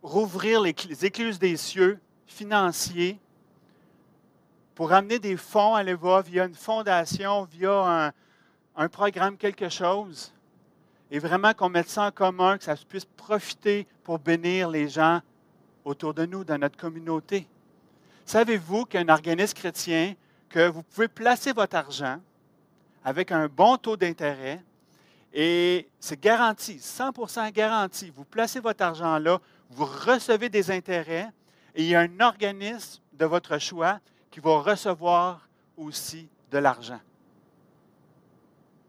rouvrir 0.00 0.60
les, 0.60 0.74
écluses 1.04 1.40
des 1.40 1.56
cieux 1.56 1.98
financiers 2.26 3.18
pour 4.76 4.92
amener 4.92 5.18
des 5.18 5.36
fonds 5.36 5.74
à 5.74 5.82
l'EVA 5.82 6.22
via 6.22 6.44
une 6.46 6.54
fondation, 6.54 7.44
via 7.44 8.06
un, 8.06 8.12
un 8.76 8.88
programme, 8.88 9.36
quelque 9.36 9.68
chose, 9.68 10.33
et 11.10 11.18
vraiment 11.18 11.52
qu'on 11.54 11.68
mette 11.68 11.88
ça 11.88 12.06
en 12.06 12.10
commun, 12.10 12.58
que 12.58 12.64
ça 12.64 12.76
puisse 12.88 13.04
profiter 13.04 13.86
pour 14.02 14.18
bénir 14.18 14.68
les 14.68 14.88
gens 14.88 15.20
autour 15.84 16.14
de 16.14 16.26
nous, 16.26 16.44
dans 16.44 16.58
notre 16.58 16.76
communauté. 16.76 17.46
Savez-vous 18.24 18.86
qu'un 18.86 19.08
organisme 19.08 19.54
chrétien, 19.54 20.14
que 20.48 20.68
vous 20.68 20.82
pouvez 20.82 21.08
placer 21.08 21.52
votre 21.52 21.76
argent 21.76 22.20
avec 23.04 23.32
un 23.32 23.48
bon 23.48 23.76
taux 23.76 23.96
d'intérêt 23.96 24.62
et 25.32 25.88
c'est 25.98 26.20
garanti, 26.20 26.76
100% 26.76 27.50
garanti. 27.52 28.12
Vous 28.14 28.24
placez 28.24 28.60
votre 28.60 28.82
argent 28.84 29.18
là, 29.18 29.40
vous 29.70 29.84
recevez 29.84 30.48
des 30.48 30.70
intérêts 30.70 31.28
et 31.74 31.82
il 31.82 31.88
y 31.88 31.94
a 31.94 32.00
un 32.00 32.20
organisme 32.20 33.02
de 33.12 33.26
votre 33.26 33.58
choix 33.58 33.98
qui 34.30 34.40
va 34.40 34.60
recevoir 34.60 35.48
aussi 35.76 36.28
de 36.50 36.58
l'argent. 36.58 37.00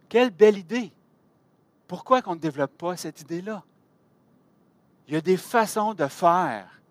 Quelle 0.08 0.30
belle 0.30 0.58
idée! 0.58 0.92
Pourquoi 1.88 2.22
qu'on 2.22 2.36
ne 2.36 2.40
développe 2.40 2.78
pas 2.78 2.98
cette 2.98 3.22
idée-là? 3.22 3.64
Il 5.08 5.14
y 5.14 5.18
a 5.18 5.22
des 5.22 5.38
façons 5.38 5.94
de 5.94 6.08
faire 6.08 6.82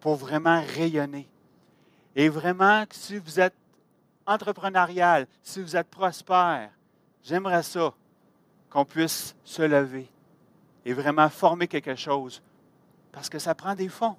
pour 0.00 0.16
vraiment 0.16 0.60
rayonner. 0.60 1.28
Et 2.16 2.28
vraiment, 2.28 2.84
si 2.90 3.18
vous 3.18 3.38
êtes 3.38 3.54
entrepreneurial, 4.26 5.26
si 5.42 5.62
vous 5.62 5.76
êtes 5.76 5.88
prospère, 5.88 6.70
j'aimerais 7.22 7.62
ça 7.62 7.94
qu'on 8.68 8.84
puisse 8.84 9.36
se 9.44 9.62
lever 9.62 10.08
et 10.84 10.92
vraiment 10.92 11.28
former 11.28 11.68
quelque 11.68 11.94
chose. 11.94 12.42
Parce 13.12 13.28
que 13.28 13.38
ça 13.38 13.54
prend 13.54 13.74
des 13.74 13.88
fonds. 13.88 14.16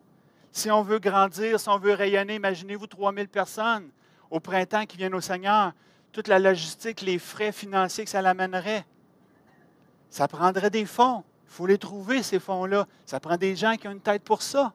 Si 0.51 0.69
on 0.71 0.83
veut 0.83 0.99
grandir, 0.99 1.59
si 1.59 1.67
on 1.67 1.79
veut 1.79 1.93
rayonner, 1.93 2.35
imaginez-vous 2.35 2.87
3000 2.87 3.27
personnes 3.27 3.89
au 4.29 4.39
printemps 4.39 4.85
qui 4.85 4.97
viennent 4.97 5.15
au 5.15 5.21
Seigneur, 5.21 5.73
toute 6.11 6.27
la 6.27 6.39
logistique, 6.39 7.01
les 7.01 7.19
frais 7.19 7.51
financiers 7.51 8.03
que 8.03 8.09
ça 8.09 8.21
l'amènerait. 8.21 8.85
Ça 10.13 10.27
prendrait 10.27 10.69
des 10.69 10.85
fonds. 10.85 11.23
Il 11.47 11.51
faut 11.51 11.65
les 11.65 11.79
trouver, 11.79 12.21
ces 12.21 12.39
fonds-là. 12.39 12.87
Ça 13.03 13.19
prend 13.19 13.35
des 13.35 13.55
gens 13.55 13.77
qui 13.77 13.87
ont 13.87 13.91
une 13.91 13.99
tête 13.99 14.21
pour 14.21 14.43
ça. 14.43 14.71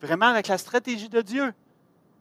Vraiment 0.00 0.26
avec 0.26 0.46
la 0.46 0.56
stratégie 0.56 1.08
de 1.08 1.20
Dieu. 1.20 1.52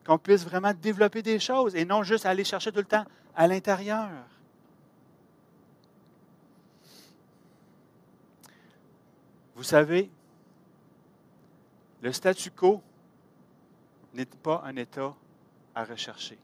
Qu'on 0.03 0.17
puisse 0.17 0.43
vraiment 0.43 0.73
développer 0.73 1.21
des 1.21 1.39
choses 1.39 1.75
et 1.75 1.85
non 1.85 2.01
juste 2.01 2.25
aller 2.25 2.43
chercher 2.43 2.71
tout 2.71 2.79
le 2.79 2.85
temps 2.85 3.05
à 3.35 3.47
l'intérieur. 3.47 4.09
Vous 9.55 9.61
savez, 9.61 10.09
le 12.01 12.11
statu 12.11 12.49
quo 12.49 12.81
n'est 14.15 14.25
pas 14.25 14.63
un 14.65 14.77
état 14.77 15.13
à 15.75 15.83
rechercher. 15.83 16.39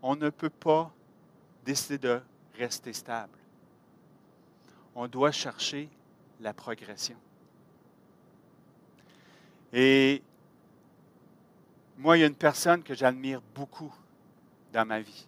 On 0.00 0.14
ne 0.14 0.30
peut 0.30 0.48
pas 0.48 0.92
décider 1.64 1.98
de 1.98 2.20
rester 2.56 2.92
stable 2.92 3.39
on 5.00 5.08
doit 5.08 5.32
chercher 5.32 5.88
la 6.40 6.52
progression. 6.52 7.16
Et 9.72 10.22
moi, 11.96 12.18
il 12.18 12.20
y 12.20 12.24
a 12.24 12.26
une 12.26 12.34
personne 12.34 12.82
que 12.82 12.92
j'admire 12.92 13.40
beaucoup 13.54 13.94
dans 14.70 14.84
ma 14.84 15.00
vie. 15.00 15.26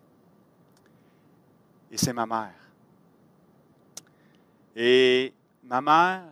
Et 1.90 1.96
c'est 1.96 2.12
ma 2.12 2.26
mère. 2.26 2.52
Et 4.76 5.32
ma 5.64 5.80
mère 5.80 6.24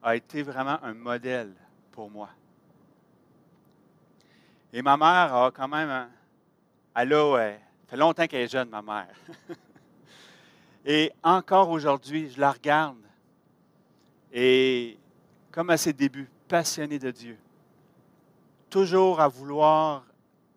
a 0.00 0.14
été 0.14 0.44
vraiment 0.44 0.78
un 0.84 0.94
modèle 0.94 1.52
pour 1.90 2.08
moi. 2.08 2.30
Et 4.72 4.82
ma 4.82 4.96
mère 4.96 5.34
a 5.34 5.50
quand 5.50 5.66
même, 5.66 6.08
elle 6.94 7.12
a, 7.12 7.58
fait 7.88 7.96
longtemps 7.96 8.26
qu'elle 8.28 8.42
est 8.42 8.52
jeune, 8.52 8.68
ma 8.68 8.82
mère. 8.82 9.16
Et 10.84 11.12
encore 11.22 11.70
aujourd'hui, 11.70 12.30
je 12.30 12.40
la 12.40 12.52
regarde 12.52 12.96
et, 14.32 14.98
comme 15.50 15.70
à 15.70 15.76
ses 15.76 15.92
débuts, 15.92 16.28
passionnée 16.48 16.98
de 16.98 17.10
Dieu. 17.10 17.38
Toujours 18.68 19.20
à 19.20 19.28
vouloir 19.28 20.04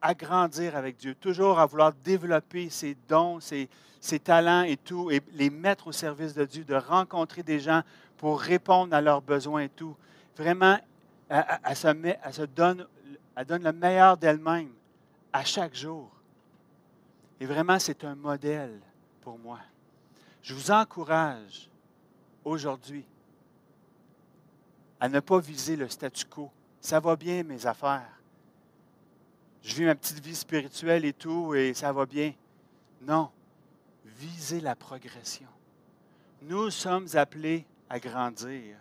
agrandir 0.02 0.76
avec 0.76 0.98
Dieu, 0.98 1.16
toujours 1.16 1.60
à 1.60 1.66
vouloir 1.66 1.94
développer 1.94 2.70
ses 2.70 2.96
dons, 3.08 3.40
ses, 3.40 3.70
talents 4.24 4.64
et 4.64 4.78
tout, 4.78 5.10
et 5.10 5.22
les 5.34 5.50
mettre 5.50 5.88
au 5.88 5.92
service 5.92 6.34
de 6.34 6.46
Dieu, 6.46 6.64
de 6.64 6.76
rencontrer 6.76 7.42
des 7.42 7.60
gens 7.60 7.82
pour 8.18 8.40
répondre 8.40 8.94
à 8.94 9.02
leurs 9.02 9.22
besoins 9.22 9.62
et 9.62 9.70
tout. 9.70 9.96
Vraiment, 10.38 10.78
elle, 11.30 11.76
se, 11.76 12.46
donne, 12.46 12.86
elle 13.36 13.46
donne 13.46 13.64
le 13.64 13.74
meilleur 13.74 14.18
d'elle-même 14.18 14.72
à 15.32 15.44
chaque 15.44 15.74
jour. 15.74 16.12
Et 17.40 17.46
vraiment, 17.46 17.80
c'est 17.80 18.04
un 18.04 18.16
modèle 18.16 18.80
pour 19.22 19.40
moi. 19.40 19.60
Je 20.44 20.54
vous 20.54 20.72
encourage 20.72 21.70
aujourd'hui 22.44 23.06
à 25.00 25.08
ne 25.08 25.22
pas 25.22 25.40
viser 25.40 25.78
le 25.78 25.88
statu 25.88 26.26
quo. 26.26 26.52
Ça 26.82 27.00
va 27.00 27.16
bien, 27.16 27.44
mes 27.44 27.66
affaires. 27.66 28.20
Je 29.62 29.74
vis 29.74 29.86
ma 29.86 29.96
petite 29.96 30.20
vie 30.20 30.36
spirituelle 30.36 31.06
et 31.06 31.14
tout, 31.14 31.56
et 31.56 31.74
ça 31.74 31.94
va 31.94 32.06
bien. 32.06 32.34
Non, 33.02 33.32
visez 34.04 34.60
la 34.60 34.76
progression. 34.76 35.48
Nous 36.42 36.70
sommes 36.72 37.08
appelés 37.14 37.66
à 37.90 37.98
grandir. 37.98 38.76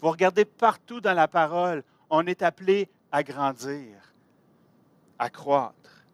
Vous 0.00 0.10
regardez 0.10 0.44
partout 0.44 1.00
dans 1.00 1.14
la 1.14 1.26
parole, 1.26 1.82
on 2.10 2.24
est 2.28 2.42
appelé 2.42 2.88
à 3.10 3.24
grandir, 3.24 4.14
à 5.18 5.28
croître. 5.30 6.04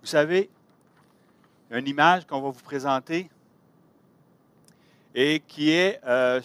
Vous 0.00 0.06
savez, 0.06 0.50
une 1.74 1.88
image 1.88 2.26
qu'on 2.26 2.40
va 2.40 2.50
vous 2.50 2.62
présenter 2.62 3.28
et 5.14 5.40
qui 5.46 5.70
est, 5.70 6.00
euh, 6.06 6.40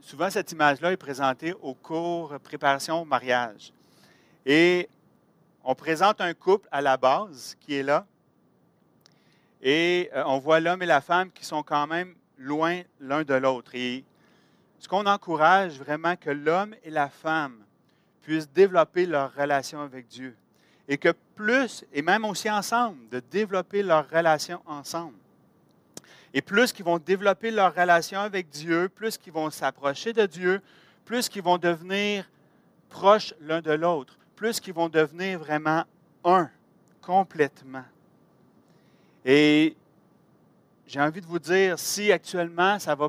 souvent 0.00 0.30
cette 0.30 0.50
image-là 0.52 0.92
est 0.92 0.96
présentée 0.96 1.54
au 1.60 1.74
cours 1.74 2.38
préparation 2.40 3.02
au 3.02 3.04
mariage. 3.04 3.72
Et 4.44 4.88
on 5.64 5.74
présente 5.74 6.20
un 6.20 6.34
couple 6.34 6.68
à 6.72 6.80
la 6.80 6.96
base 6.96 7.56
qui 7.60 7.74
est 7.74 7.82
là. 7.82 8.06
Et 9.60 10.10
euh, 10.14 10.24
on 10.26 10.38
voit 10.38 10.58
l'homme 10.58 10.82
et 10.82 10.86
la 10.86 11.00
femme 11.00 11.30
qui 11.30 11.44
sont 11.44 11.62
quand 11.62 11.86
même 11.86 12.14
loin 12.36 12.82
l'un 13.00 13.22
de 13.22 13.34
l'autre. 13.34 13.72
Et 13.74 14.04
ce 14.80 14.88
qu'on 14.88 15.06
encourage 15.06 15.78
vraiment 15.78 16.16
que 16.16 16.30
l'homme 16.30 16.74
et 16.82 16.90
la 16.90 17.08
femme 17.08 17.58
puissent 18.22 18.50
développer 18.50 19.06
leur 19.06 19.32
relation 19.34 19.80
avec 19.80 20.08
Dieu 20.08 20.36
et 20.88 20.98
que 20.98 21.12
plus, 21.34 21.84
et 21.92 22.02
même 22.02 22.24
aussi 22.24 22.50
ensemble, 22.50 23.08
de 23.10 23.20
développer 23.20 23.82
leur 23.82 24.08
relation 24.08 24.60
ensemble. 24.66 25.16
Et 26.34 26.40
plus 26.40 26.72
qu'ils 26.72 26.84
vont 26.84 26.98
développer 26.98 27.50
leur 27.50 27.74
relation 27.74 28.20
avec 28.20 28.48
Dieu, 28.48 28.88
plus 28.88 29.18
qu'ils 29.18 29.32
vont 29.32 29.50
s'approcher 29.50 30.12
de 30.12 30.26
Dieu, 30.26 30.62
plus 31.04 31.28
qu'ils 31.28 31.42
vont 31.42 31.58
devenir 31.58 32.28
proches 32.88 33.34
l'un 33.40 33.60
de 33.60 33.72
l'autre, 33.72 34.16
plus 34.36 34.60
qu'ils 34.60 34.74
vont 34.74 34.88
devenir 34.88 35.38
vraiment 35.38 35.84
un, 36.24 36.48
complètement. 37.00 37.84
Et 39.24 39.76
j'ai 40.86 41.00
envie 41.00 41.20
de 41.20 41.26
vous 41.26 41.38
dire, 41.38 41.78
si 41.78 42.12
actuellement 42.12 42.78
ça 42.78 42.94
va, 42.94 43.08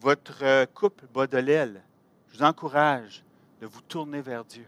votre 0.00 0.64
couple 0.74 1.06
bat 1.12 1.26
de 1.26 1.38
l'aile, 1.38 1.82
je 2.28 2.38
vous 2.38 2.44
encourage 2.44 3.24
de 3.60 3.66
vous 3.66 3.80
tourner 3.80 4.20
vers 4.20 4.44
Dieu 4.44 4.66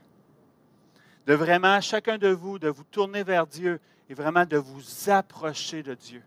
de 1.29 1.35
vraiment, 1.35 1.79
chacun 1.83 2.17
de 2.17 2.29
vous, 2.29 2.59
de 2.59 2.71
vous 2.71 2.85
tourner 2.85 3.23
vers 3.23 3.47
Dieu 3.47 3.79
et 4.09 4.15
vraiment 4.15 4.47
de 4.47 4.57
vous 4.57 5.11
approcher 5.11 5.83
de 5.83 5.93
Dieu. 5.93 6.23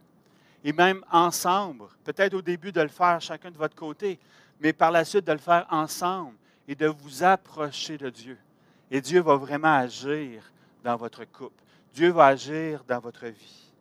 Et 0.64 0.74
même 0.74 1.04
ensemble, 1.12 1.86
peut-être 2.04 2.36
au 2.36 2.42
début 2.44 2.72
de 2.72 2.82
le 2.82 2.88
faire 2.88 3.20
chacun 3.20 3.50
de 3.50 3.58
votre 3.58 3.76
côté, 3.76 4.20
mais 4.60 4.74
par 4.74 4.92
la 4.92 5.04
suite 5.04 5.26
de 5.26 5.32
le 5.32 5.40
faire 5.40 5.66
ensemble 5.72 6.36
et 6.68 6.76
de 6.76 6.86
vous 6.86 7.24
approcher 7.24 7.98
de 7.98 8.12
Dieu. 8.12 8.38
Et 8.92 9.02
Dieu 9.02 9.22
va 9.22 9.38
vraiment 9.38 9.74
agir 9.74 10.44
dans 10.84 10.98
votre 10.98 11.26
couple. 11.26 11.64
Dieu 11.96 12.12
va 12.12 12.28
agir 12.28 12.84
dans 12.88 13.00
votre 13.00 13.26
vie. 13.26 13.72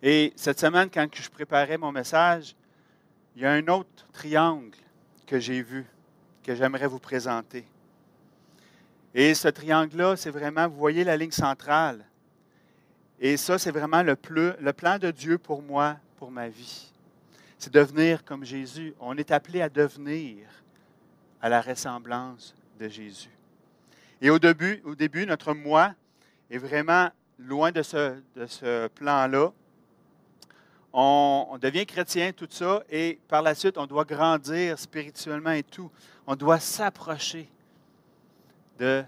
Et 0.00 0.32
cette 0.36 0.60
semaine, 0.60 0.88
quand 0.88 1.08
je 1.12 1.28
préparais 1.28 1.76
mon 1.76 1.90
message, 1.90 2.54
il 3.34 3.42
y 3.42 3.46
a 3.46 3.50
un 3.50 3.66
autre 3.66 4.06
triangle 4.12 4.78
que 5.26 5.40
j'ai 5.40 5.60
vu 5.60 5.84
j'aimerais 6.54 6.86
vous 6.86 6.98
présenter. 6.98 7.64
Et 9.14 9.34
ce 9.34 9.48
triangle-là, 9.48 10.16
c'est 10.16 10.30
vraiment, 10.30 10.68
vous 10.68 10.76
voyez 10.76 11.04
la 11.04 11.16
ligne 11.16 11.32
centrale. 11.32 12.04
Et 13.18 13.36
ça, 13.36 13.58
c'est 13.58 13.70
vraiment 13.70 14.02
le, 14.02 14.14
plan 14.16 14.98
de 14.98 15.10
Dieu 15.10 15.36
pour 15.36 15.62
moi, 15.62 15.96
pour 16.16 16.30
ma 16.30 16.48
vie. 16.48 16.90
C'est 17.58 17.72
devenir 17.72 18.24
comme 18.24 18.44
Jésus. 18.44 18.94
On 19.00 19.16
est 19.18 19.30
appelé 19.30 19.60
à 19.60 19.68
devenir 19.68 20.46
à 21.42 21.48
la 21.48 21.60
ressemblance 21.60 22.54
de 22.78 22.88
Jésus. 22.88 23.30
Et 24.22 24.30
au 24.30 24.38
début, 24.38 24.80
au 24.84 24.94
début 24.94 25.26
notre 25.26 25.54
moi 25.54 25.94
est 26.50 26.58
vraiment 26.58 27.10
loin 27.38 27.72
de 27.72 27.82
ce 27.82 28.88
plan-là. 28.88 29.52
On, 30.92 31.56
devient 31.60 31.86
chrétien, 31.86 32.32
tout 32.32 32.48
ça, 32.50 32.82
et 32.90 33.18
par 33.28 33.42
la 33.42 33.54
suite, 33.54 33.78
on 33.78 33.86
doit 33.86 34.04
grandir 34.04 34.78
spirituellement 34.78 35.52
et 35.52 35.62
tout. 35.62 35.90
On 36.26 36.34
doit 36.34 36.58
s'approcher 36.58 37.48
de 38.78 39.04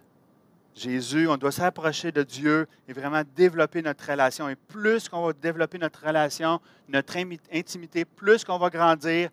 Jésus, 0.75 1.29
on 1.29 1.37
doit 1.37 1.53
s'approcher 1.53 2.13
de 2.13 2.23
Dieu 2.23 2.69
et 2.89 2.93
vraiment 2.93 3.23
développer 3.35 3.83
notre 3.83 4.09
relation. 4.09 4.49
Et 4.49 4.57
plus 4.57 5.09
qu'on 5.09 5.27
va 5.27 5.33
développer 5.33 5.79
notre 5.79 6.07
relation, 6.07 6.61
notre 6.89 7.17
intimité, 7.53 8.05
plus 8.05 8.45
qu'on 8.45 8.59
va 8.59 8.71
grandir, 8.71 9.31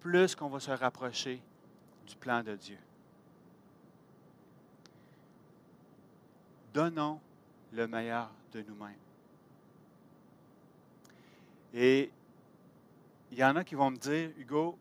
plus 0.00 0.34
qu'on 0.34 0.48
va 0.48 0.60
se 0.60 0.70
rapprocher 0.70 1.40
du 2.06 2.16
plan 2.16 2.42
de 2.42 2.56
Dieu. 2.56 2.78
Donnons 6.72 7.20
le 7.72 7.86
meilleur 7.86 8.30
de 8.52 8.62
nous-mêmes. 8.62 9.03
Et 11.74 12.12
il 13.32 13.38
y 13.38 13.44
en 13.44 13.56
a 13.56 13.64
qui 13.64 13.74
vont 13.74 13.90
me 13.90 13.96
dire, 13.96 14.30
Hugo, 14.38 14.78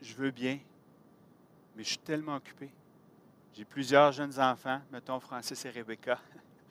je 0.00 0.14
veux 0.14 0.30
bien, 0.30 0.58
mais 1.76 1.84
je 1.84 1.90
suis 1.90 1.98
tellement 1.98 2.36
occupé. 2.36 2.70
J'ai 3.52 3.66
plusieurs 3.66 4.10
jeunes 4.10 4.40
enfants, 4.40 4.80
mettons 4.90 5.20
Francis 5.20 5.62
et 5.66 5.70
Rebecca. 5.70 6.18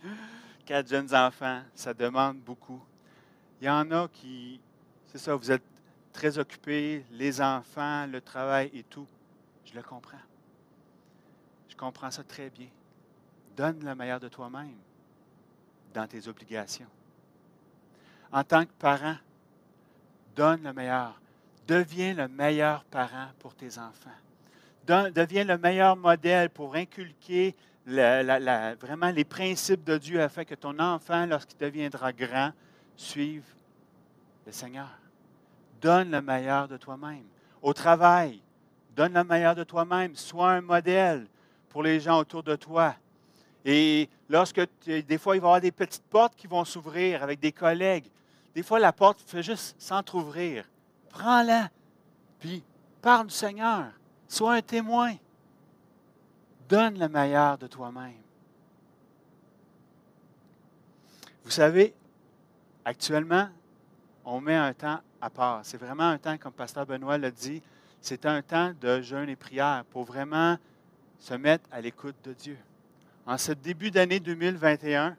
Quatre 0.66 0.90
jeunes 0.90 1.14
enfants, 1.14 1.62
ça 1.76 1.94
demande 1.94 2.40
beaucoup. 2.40 2.82
Il 3.62 3.68
y 3.68 3.70
en 3.70 3.90
a 3.92 4.08
qui, 4.08 4.60
c'est 5.06 5.20
ça, 5.20 5.36
vous 5.36 5.52
êtes 5.52 5.64
très 6.12 6.40
occupés, 6.40 7.06
les 7.12 7.40
enfants, 7.40 8.08
le 8.08 8.20
travail 8.20 8.72
et 8.74 8.84
tout. 8.84 9.08
Je 9.66 9.76
le 9.76 9.84
comprends. 9.84 10.18
Je 11.70 11.76
comprends 11.76 12.10
ça 12.10 12.24
très 12.24 12.50
bien. 12.50 12.70
Donne 13.56 13.86
le 13.86 13.94
meilleur 13.94 14.20
de 14.20 14.28
toi-même 14.28 14.76
dans 15.94 16.08
tes 16.08 16.28
obligations. 16.28 16.88
En 18.34 18.44
tant 18.44 18.66
que 18.66 18.74
parent, 18.80 19.16
donne 20.36 20.64
le 20.64 20.74
meilleur. 20.74 21.22
Deviens 21.68 22.14
le 22.14 22.28
meilleur 22.28 22.84
parent 22.86 23.28
pour 23.40 23.56
tes 23.56 23.78
enfants 23.78 24.10
devient 24.86 25.44
le 25.44 25.58
meilleur 25.58 25.96
modèle 25.96 26.50
pour 26.50 26.76
inculquer 26.76 27.56
vraiment 27.86 29.12
les 29.14 29.24
principes 29.24 29.84
de 29.84 29.98
Dieu 29.98 30.22
afin 30.22 30.46
que 30.46 30.56
ton 30.56 30.78
enfant, 30.80 31.26
lorsqu'il 31.26 31.58
deviendra 31.58 32.14
grand, 32.14 32.52
suive 32.96 33.44
le 34.46 34.52
Seigneur. 34.52 34.90
Donne 35.82 36.12
le 36.12 36.22
meilleur 36.22 36.68
de 36.68 36.78
toi-même. 36.78 37.26
Au 37.62 37.74
travail, 37.74 38.42
donne 38.96 39.14
le 39.14 39.24
meilleur 39.24 39.56
de 39.56 39.64
toi-même. 39.64 40.16
Sois 40.16 40.52
un 40.52 40.62
modèle 40.62 41.28
pour 41.70 41.84
les 41.84 42.00
gens 42.00 42.20
autour 42.20 42.44
de 42.44 42.56
toi. 42.56 42.96
Et 43.66 44.10
lorsque, 44.30 44.62
des 44.86 45.18
fois, 45.18 45.36
il 45.36 45.42
va 45.42 45.48
y 45.48 45.50
avoir 45.50 45.62
des 45.62 45.72
petites 45.72 46.04
portes 46.04 46.36
qui 46.36 46.48
vont 46.48 46.64
s'ouvrir 46.64 47.24
avec 47.24 47.40
des 47.40 47.52
collègues. 47.52 48.06
Des 48.56 48.64
fois, 48.64 48.80
la 48.80 48.94
porte 48.94 49.22
fait 49.22 49.44
juste 49.44 49.76
s'entr'ouvrir. 49.80 50.66
Prends-la, 51.10 51.70
puis 52.40 52.64
parle 53.02 53.28
du 53.28 53.34
Seigneur. 53.34 53.92
Sois 54.28 54.56
un 54.56 54.62
témoin. 54.62 55.14
Donne 56.70 56.98
le 56.98 57.08
meilleur 57.08 57.58
de 57.58 57.68
toi-même. 57.68 58.14
Vous 61.44 61.52
savez, 61.52 61.94
actuellement, 62.86 63.50
on 64.24 64.40
met 64.40 64.56
un 64.56 64.74
temps 64.74 65.00
à 65.22 65.30
part. 65.30 65.62
C'est 65.64 65.78
vraiment 65.78 66.10
un 66.10 66.18
temps, 66.18 66.38
comme 66.38 66.54
Pasteur 66.54 66.86
Benoît 66.86 67.18
l'a 67.18 67.32
dit, 67.32 67.62
c'est 68.02 68.26
un 68.26 68.42
temps 68.42 68.74
de 68.80 69.02
jeûne 69.02 69.30
et 69.30 69.36
prière 69.36 69.84
pour 69.92 70.04
vraiment 70.04 70.58
se 71.20 71.34
mettre 71.34 71.66
à 71.72 71.82
l'écoute 71.82 72.16
de 72.24 72.34
Dieu. 72.34 72.58
En 73.26 73.38
ce 73.38 73.52
début 73.52 73.92
d'année 73.92 74.20
2021, 74.20 75.16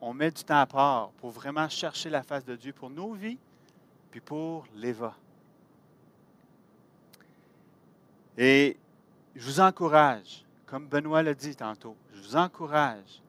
on 0.00 0.14
met 0.14 0.30
du 0.30 0.42
temps 0.42 0.60
à 0.60 0.66
part 0.66 1.10
pour 1.18 1.30
vraiment 1.30 1.68
chercher 1.68 2.10
la 2.10 2.22
face 2.22 2.44
de 2.44 2.56
Dieu 2.56 2.72
pour 2.72 2.90
nos 2.90 3.12
vies, 3.12 3.38
puis 4.10 4.20
pour 4.20 4.66
l'Éva. 4.74 5.14
Et 8.38 8.76
je 9.34 9.44
vous 9.44 9.60
encourage, 9.60 10.44
comme 10.66 10.86
Benoît 10.86 11.22
l'a 11.22 11.34
dit 11.34 11.54
tantôt, 11.54 11.96
je 12.12 12.20
vous 12.20 12.36
encourage 12.36 13.22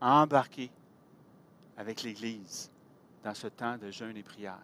à 0.00 0.22
embarquer 0.22 0.70
avec 1.76 2.02
l'Église 2.02 2.70
dans 3.22 3.34
ce 3.34 3.46
temps 3.46 3.76
de 3.76 3.90
jeûne 3.90 4.16
et 4.16 4.22
prière. 4.22 4.58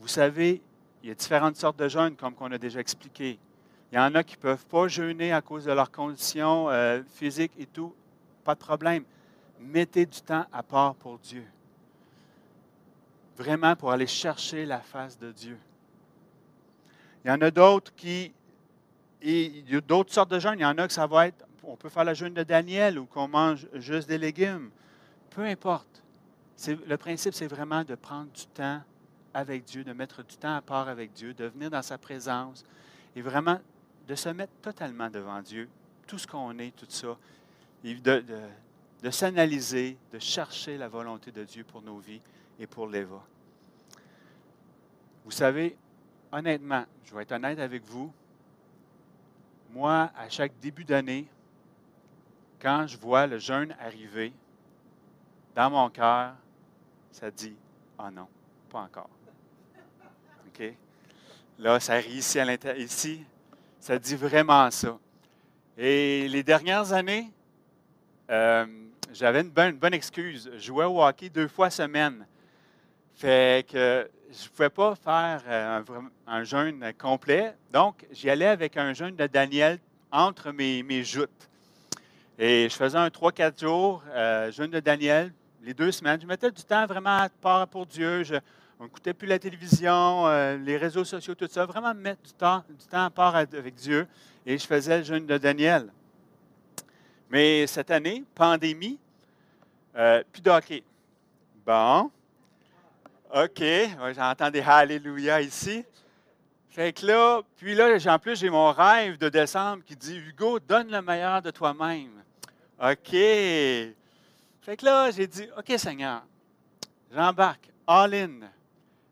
Vous 0.00 0.08
savez, 0.08 0.60
il 1.02 1.08
y 1.08 1.12
a 1.12 1.14
différentes 1.14 1.56
sortes 1.56 1.78
de 1.78 1.88
jeûnes, 1.88 2.16
comme 2.16 2.34
on 2.40 2.52
a 2.52 2.58
déjà 2.58 2.80
expliqué. 2.80 3.38
Il 3.90 3.96
y 3.96 3.98
en 3.98 4.14
a 4.14 4.22
qui 4.22 4.36
ne 4.36 4.40
peuvent 4.40 4.66
pas 4.66 4.88
jeûner 4.88 5.32
à 5.32 5.40
cause 5.40 5.64
de 5.64 5.72
leurs 5.72 5.90
conditions 5.90 6.70
euh, 6.70 7.02
physiques 7.14 7.52
et 7.58 7.66
tout. 7.66 7.94
Pas 8.44 8.54
de 8.54 8.60
problème. 8.60 9.04
Mettez 9.62 10.06
du 10.06 10.20
temps 10.20 10.46
à 10.52 10.62
part 10.62 10.94
pour 10.94 11.18
Dieu. 11.18 11.44
Vraiment 13.36 13.76
pour 13.76 13.92
aller 13.92 14.06
chercher 14.06 14.66
la 14.66 14.80
face 14.80 15.18
de 15.18 15.32
Dieu. 15.32 15.58
Il 17.24 17.28
y 17.28 17.30
en 17.30 17.40
a 17.40 17.50
d'autres 17.50 17.94
qui. 17.94 18.32
il 19.22 19.70
y 19.70 19.76
a 19.76 19.80
d'autres 19.80 20.12
sortes 20.12 20.30
de 20.30 20.38
jeûnes. 20.38 20.58
Il 20.58 20.62
y 20.62 20.66
en 20.66 20.76
a 20.78 20.86
que 20.86 20.92
ça 20.92 21.06
va 21.06 21.28
être. 21.28 21.46
On 21.64 21.76
peut 21.76 21.88
faire 21.88 22.04
le 22.04 22.14
jeûne 22.14 22.34
de 22.34 22.42
Daniel 22.42 22.98
ou 22.98 23.06
qu'on 23.06 23.28
mange 23.28 23.68
juste 23.74 24.08
des 24.08 24.18
légumes. 24.18 24.70
Peu 25.30 25.42
importe. 25.42 26.02
Le 26.68 26.96
principe, 26.96 27.34
c'est 27.34 27.46
vraiment 27.46 27.84
de 27.84 27.94
prendre 27.94 28.30
du 28.32 28.46
temps 28.46 28.82
avec 29.32 29.64
Dieu, 29.64 29.84
de 29.84 29.92
mettre 29.92 30.22
du 30.22 30.36
temps 30.36 30.56
à 30.56 30.60
part 30.60 30.88
avec 30.88 31.12
Dieu, 31.12 31.34
de 31.34 31.46
venir 31.46 31.70
dans 31.70 31.82
sa 31.82 31.98
présence 31.98 32.64
et 33.16 33.22
vraiment 33.22 33.58
de 34.06 34.14
se 34.14 34.28
mettre 34.28 34.52
totalement 34.60 35.08
devant 35.08 35.40
Dieu, 35.40 35.68
tout 36.06 36.18
ce 36.18 36.26
qu'on 36.26 36.58
est, 36.58 36.74
tout 36.76 36.86
ça, 36.88 37.16
et 37.84 37.94
de 37.94 38.22
s'analyser, 39.10 39.98
de 40.12 40.18
chercher 40.18 40.78
la 40.78 40.88
volonté 40.88 41.32
de 41.32 41.44
Dieu 41.44 41.64
pour 41.64 41.82
nos 41.82 41.98
vies 41.98 42.20
et 42.58 42.66
pour 42.66 42.86
l'Éva. 42.86 43.22
Vous 45.24 45.30
savez, 45.30 45.76
honnêtement, 46.30 46.84
je 47.04 47.14
vais 47.14 47.22
être 47.22 47.32
honnête 47.32 47.58
avec 47.58 47.84
vous, 47.84 48.12
moi, 49.70 50.10
à 50.16 50.28
chaque 50.28 50.52
début 50.60 50.84
d'année, 50.84 51.26
quand 52.60 52.86
je 52.86 52.96
vois 52.96 53.26
le 53.26 53.38
jeûne 53.38 53.74
arriver, 53.80 54.32
dans 55.54 55.70
mon 55.70 55.90
cœur, 55.90 56.34
ça 57.10 57.30
dit 57.30 57.56
Ah 57.98 58.10
non, 58.10 58.28
pas 58.70 58.80
encore. 58.80 59.10
OK? 60.46 60.74
Là, 61.58 61.80
ça 61.80 61.94
rit 61.94 62.14
ici 62.14 62.38
à 62.38 62.44
l'intérieur. 62.44 62.88
Ça 63.80 63.98
dit 63.98 64.16
vraiment 64.16 64.70
ça. 64.70 64.98
Et 65.76 66.28
les 66.28 66.42
dernières 66.42 66.92
années, 66.92 67.30
euh, 68.30 68.66
j'avais 69.12 69.40
une 69.40 69.50
bonne, 69.50 69.94
excuse. 69.94 70.50
Je 70.54 70.58
jouais 70.58 70.84
au 70.84 71.02
hockey 71.02 71.28
deux 71.28 71.48
fois 71.48 71.70
semaine. 71.70 72.26
Fait 73.14 73.66
que 73.68 74.08
je 74.30 74.44
ne 74.44 74.48
pouvais 74.48 74.70
pas 74.70 74.94
faire 74.96 75.42
euh, 75.46 75.82
un, 76.26 76.44
jeûne 76.44 76.92
complet. 76.98 77.54
Donc, 77.72 78.06
j'y 78.10 78.30
allais 78.30 78.46
avec 78.46 78.76
un 78.76 78.92
jeûne 78.94 79.14
de 79.14 79.26
Daniel 79.26 79.78
entre 80.10 80.50
mes, 80.52 80.82
mes 80.82 81.04
joutes. 81.04 81.48
Et 82.38 82.68
je 82.70 82.74
faisais 82.74 82.96
un 82.96 83.08
3-4 83.08 83.60
jours, 83.60 84.02
euh, 84.08 84.50
jeûne 84.50 84.70
de 84.70 84.80
Daniel, 84.80 85.32
les 85.62 85.74
deux 85.74 85.92
semaines. 85.92 86.20
Je 86.20 86.26
mettais 86.26 86.50
du 86.50 86.62
temps 86.64 86.86
vraiment 86.86 87.18
à 87.18 87.28
part 87.28 87.68
pour 87.68 87.86
Dieu. 87.86 88.24
Je, 88.24 88.36
on 88.80 88.84
n'écoutait 88.84 89.14
plus 89.14 89.28
la 89.28 89.38
télévision, 89.38 90.26
euh, 90.26 90.56
les 90.56 90.78
réseaux 90.78 91.04
sociaux, 91.04 91.34
tout 91.34 91.46
ça. 91.48 91.66
Vraiment 91.66 91.94
mettre 91.94 92.22
du 92.22 92.32
temps, 92.32 92.64
du 92.68 92.86
temps 92.86 93.04
à 93.04 93.10
part 93.10 93.36
avec 93.36 93.74
Dieu. 93.74 94.08
Et 94.46 94.56
je 94.56 94.66
faisais 94.66 94.98
le 94.98 95.04
jeûne 95.04 95.26
de 95.26 95.36
Daniel. 95.36 95.92
Mais 97.32 97.66
cette 97.66 97.90
année, 97.90 98.24
pandémie, 98.34 98.98
plus 99.92 100.42
de 100.42 100.50
hockey. 100.50 100.82
Bon, 101.64 102.10
OK, 103.34 103.62
j'entends 104.14 104.50
des 104.50 104.60
Alléluia 104.60 105.40
ici. 105.40 105.84
Fait 106.68 106.92
que 106.92 107.06
là, 107.06 107.42
puis 107.56 107.74
là, 107.74 107.96
en 108.06 108.18
plus, 108.18 108.38
j'ai 108.38 108.50
mon 108.50 108.72
rêve 108.72 109.18
de 109.18 109.28
décembre 109.28 109.84
qui 109.84 109.94
dit 109.94 110.16
Hugo, 110.16 110.58
donne 110.58 110.90
le 110.90 111.02
meilleur 111.02 111.42
de 111.42 111.50
toi-même. 111.50 112.22
OK. 112.82 113.10
Fait 113.10 114.76
que 114.76 114.84
là, 114.84 115.10
j'ai 115.10 115.26
dit 115.26 115.48
OK, 115.56 115.78
Seigneur, 115.78 116.22
j'embarque, 117.14 117.70
all 117.86 118.14
in. 118.14 118.40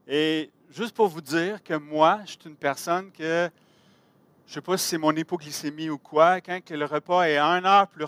Et 0.06 0.50
juste 0.70 0.94
pour 0.94 1.08
vous 1.08 1.20
dire 1.20 1.62
que 1.62 1.74
moi, 1.74 2.20
je 2.24 2.32
suis 2.32 2.40
une 2.46 2.56
personne 2.56 3.10
que, 3.12 3.50
je 4.46 4.50
ne 4.50 4.54
sais 4.54 4.60
pas 4.60 4.76
si 4.76 4.88
c'est 4.88 4.98
mon 4.98 5.14
hypoglycémie 5.14 5.90
ou 5.90 5.98
quoi, 5.98 6.40
quand 6.40 6.60
le 6.70 6.84
repas 6.84 7.22
est 7.24 7.38
un 7.38 7.64
heure 7.64 7.88
plus 7.88 8.06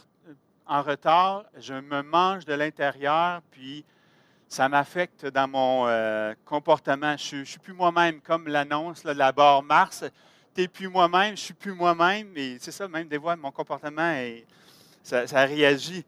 en 0.67 0.83
retard, 0.83 1.45
je 1.59 1.75
me 1.75 2.03
mange 2.03 2.45
de 2.45 2.55
l'intérieur, 2.55 3.43
puis 3.51 3.85
ça 4.49 4.69
m'affecte 4.69 5.27
dans 5.27 5.49
mon 5.49 5.87
euh, 5.87 6.35
comportement. 6.45 7.17
Je 7.17 7.37
ne 7.37 7.45
suis 7.45 7.59
plus 7.59 7.73
moi-même, 7.73 8.21
comme 8.21 8.49
l'annonce 8.49 9.03
de 9.03 9.13
la 9.13 9.33
barre 9.33 9.63
Mars. 9.63 10.05
t'es 10.55 10.69
plus 10.69 10.89
moi-même, 10.89 11.37
je 11.37 11.43
suis 11.43 11.55
plus 11.55 11.73
moi-même. 11.73 12.37
Et 12.37 12.59
c'est 12.61 12.71
ça, 12.71 12.87
même 12.87 13.09
des 13.09 13.19
fois, 13.19 13.35
mon 13.37 13.51
comportement, 13.51 14.15
ça, 15.03 15.45
réagit. 15.45 16.05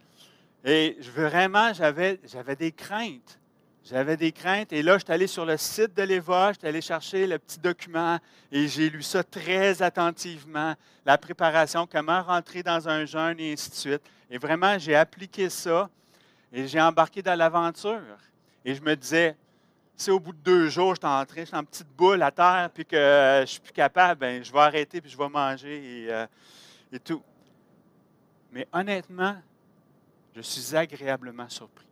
Et 0.64 0.96
vraiment, 1.00 1.72
j'avais, 1.72 2.20
j'avais 2.24 2.56
des 2.56 2.72
craintes. 2.72 3.38
J'avais 3.84 4.16
des 4.16 4.32
craintes. 4.32 4.72
Et 4.72 4.82
là, 4.82 4.96
je 4.96 5.04
suis 5.04 5.12
allé 5.12 5.26
sur 5.26 5.44
le 5.44 5.58
site 5.58 5.94
de 5.94 6.02
l'EVA, 6.02 6.54
je 6.54 6.58
suis 6.60 6.68
allé 6.68 6.80
chercher 6.80 7.26
le 7.26 7.38
petit 7.38 7.58
document 7.58 8.18
et 8.50 8.66
j'ai 8.66 8.88
lu 8.88 9.02
ça 9.02 9.22
très 9.22 9.82
attentivement. 9.82 10.74
La 11.04 11.18
préparation, 11.18 11.86
comment 11.86 12.22
rentrer 12.22 12.62
dans 12.62 12.88
un 12.88 13.04
jeûne 13.04 13.38
et 13.38 13.52
ainsi 13.52 13.68
de 13.68 13.74
suite. 13.74 14.02
Et 14.30 14.38
vraiment, 14.38 14.78
j'ai 14.78 14.94
appliqué 14.94 15.50
ça 15.50 15.90
et 16.50 16.66
j'ai 16.66 16.80
embarqué 16.80 17.20
dans 17.20 17.38
l'aventure. 17.38 18.00
Et 18.64 18.74
je 18.74 18.80
me 18.80 18.96
disais, 18.96 19.36
si 19.98 20.10
au 20.10 20.18
bout 20.18 20.32
de 20.32 20.38
deux 20.38 20.70
jours, 20.70 20.94
je 20.94 21.06
suis 21.06 21.14
entré, 21.14 21.42
je 21.42 21.48
suis 21.48 21.56
en 21.56 21.64
petite 21.64 21.88
boule 21.88 22.22
à 22.22 22.30
terre, 22.30 22.70
puis 22.72 22.86
que 22.86 22.96
je 22.96 23.40
ne 23.42 23.46
suis 23.46 23.60
plus 23.60 23.72
capable, 23.74 24.18
ben, 24.18 24.42
je 24.42 24.50
vais 24.50 24.60
arrêter, 24.60 25.02
puis 25.02 25.10
je 25.10 25.18
vais 25.18 25.28
manger 25.28 26.04
et, 26.04 26.10
euh, 26.10 26.26
et 26.90 26.98
tout. 26.98 27.22
Mais 28.50 28.66
honnêtement, 28.72 29.36
je 30.34 30.40
suis 30.40 30.74
agréablement 30.74 31.50
surpris. 31.50 31.84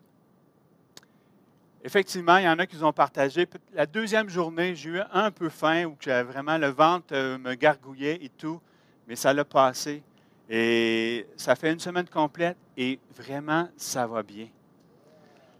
Effectivement, 1.84 2.36
il 2.36 2.44
y 2.44 2.48
en 2.48 2.58
a 2.58 2.66
qui 2.66 2.80
ont 2.82 2.92
partagé. 2.92 3.48
La 3.74 3.86
deuxième 3.86 4.28
journée, 4.28 4.76
j'ai 4.76 4.90
eu 4.90 5.00
un 5.12 5.32
peu 5.32 5.48
faim, 5.48 5.86
où 5.86 5.96
j'avais 5.98 6.22
vraiment 6.30 6.56
le 6.56 6.68
ventre 6.68 7.06
euh, 7.12 7.38
me 7.38 7.54
gargouillait 7.54 8.18
et 8.22 8.28
tout, 8.28 8.60
mais 9.08 9.16
ça 9.16 9.32
l'a 9.32 9.44
passé. 9.44 10.02
Et 10.48 11.26
ça 11.36 11.56
fait 11.56 11.72
une 11.72 11.80
semaine 11.80 12.08
complète 12.08 12.56
et 12.76 13.00
vraiment, 13.16 13.68
ça 13.76 14.06
va 14.06 14.22
bien. 14.22 14.46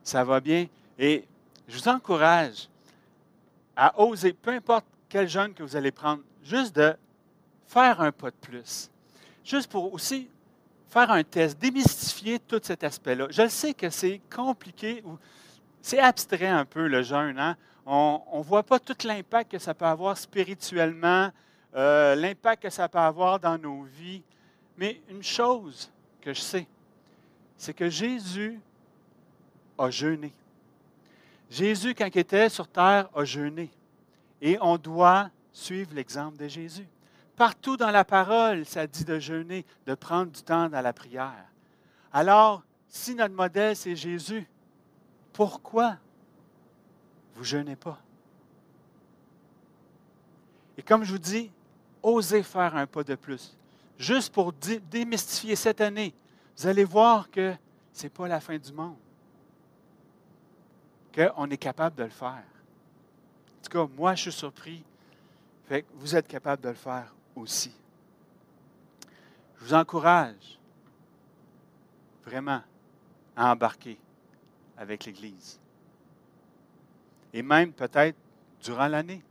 Ça 0.04 0.22
va 0.22 0.38
bien. 0.38 0.66
Et 0.96 1.24
je 1.66 1.76
vous 1.76 1.88
encourage 1.88 2.68
à 3.74 4.00
oser, 4.00 4.32
peu 4.32 4.50
importe 4.50 4.86
quel 5.08 5.28
jeûne 5.28 5.54
que 5.54 5.64
vous 5.64 5.74
allez 5.74 5.90
prendre, 5.90 6.22
juste 6.44 6.76
de 6.76 6.94
faire 7.66 8.00
un 8.00 8.12
pas 8.12 8.30
de 8.30 8.36
plus. 8.36 8.90
Juste 9.44 9.68
pour 9.68 9.92
aussi 9.92 10.28
faire 10.88 11.10
un 11.10 11.24
test, 11.24 11.58
démystifier 11.58 12.38
tout 12.38 12.60
cet 12.62 12.84
aspect-là. 12.84 13.26
Je 13.30 13.48
sais 13.48 13.74
que 13.74 13.90
c'est 13.90 14.20
compliqué, 14.30 15.02
c'est 15.83 15.99
abstrait 15.99 16.47
un 16.47 16.64
peu 16.64 16.87
le 16.87 17.03
jeûne. 17.03 17.39
Hein? 17.39 17.57
On 17.85 18.39
ne 18.39 18.43
voit 18.43 18.62
pas 18.62 18.78
tout 18.78 18.97
l'impact 19.05 19.51
que 19.51 19.59
ça 19.59 19.74
peut 19.74 19.85
avoir 19.85 20.16
spirituellement, 20.16 21.30
euh, 21.74 22.14
l'impact 22.14 22.62
que 22.62 22.70
ça 22.70 22.89
peut 22.89 22.99
avoir 22.99 23.41
dans 23.41 23.59
nos 23.59 23.83
vies. 23.83 24.22
Mais 24.78 25.03
une 25.11 25.22
chose 25.22 25.91
que 26.20 26.33
je 26.33 26.41
sais, 26.41 26.66
c'est 27.57 27.74
que 27.74 27.91
Jésus 27.91 28.61
a 29.76 29.91
jeûné. 29.91 30.33
Jésus, 31.51 31.95
quand 31.95 32.07
il 32.07 32.18
était 32.18 32.49
sur 32.49 32.68
terre, 32.68 33.11
a 33.14 33.24
jeûné. 33.24 33.68
Et 34.41 34.57
on 34.61 34.78
doit 34.78 35.30
suivre 35.53 35.95
l'exemple 35.95 36.39
de 36.39 36.49
Jésus. 36.49 36.87
Partout 37.37 37.76
dans 37.76 37.91
la 37.91 38.05
parole, 38.05 38.64
ça 38.64 38.87
dit 38.87 39.05
de 39.05 39.18
jeûner, 39.18 39.64
de 39.87 39.95
prendre 39.95 40.30
du 40.30 40.43
temps 40.43 40.68
dans 40.68 40.80
la 40.80 40.93
prière. 40.93 41.45
Alors, 42.12 42.62
si 42.89 43.14
notre 43.14 43.35
modèle, 43.35 43.74
c'est 43.74 43.97
Jésus, 43.97 44.47
pourquoi 45.33 45.97
vous 47.35 47.45
jeûnez 47.45 47.76
pas? 47.76 47.99
Et 50.76 50.83
comme 50.83 51.05
je 51.05 51.12
vous 51.12 51.18
dis, 51.18 51.51
osez 52.03 52.43
faire 52.43 52.76
un 52.76 52.87
pas 52.87 53.05
de 53.05 53.14
plus. 53.14 53.57
Juste 53.99 54.33
pour 54.33 54.53
démystifier 54.53 55.55
cette 55.55 55.80
année, 55.80 56.14
vous 56.57 56.66
allez 56.66 56.85
voir 56.85 57.30
que 57.30 57.55
ce 57.93 58.05
n'est 58.05 58.11
pas 58.11 58.26
la 58.26 58.41
fin 58.41 58.59
du 58.59 58.72
monde. 58.72 58.97
Qu'on 61.14 61.51
est 61.51 61.59
capable 61.59 61.97
de 61.97 62.05
le 62.05 62.11
faire. 62.11 62.45
En 63.59 63.62
tout 63.62 63.70
cas, 63.70 63.93
moi, 63.97 64.14
je 64.14 64.22
suis 64.22 64.33
surpris. 64.33 64.83
Vous 65.95 66.16
êtes 66.16 66.26
capable 66.26 66.62
de 66.62 66.68
le 66.70 66.74
faire 66.74 67.14
aussi. 67.37 67.74
Je 69.59 69.64
vous 69.64 69.74
encourage 69.74 70.59
vraiment 72.24 72.62
à 73.37 73.53
embarquer 73.53 73.99
avec 74.83 75.05
l'Église. 75.05 75.61
Et 77.33 77.43
même 77.43 77.72
peut-être 77.72 78.16
durant 78.62 78.89
l'année, 78.89 79.22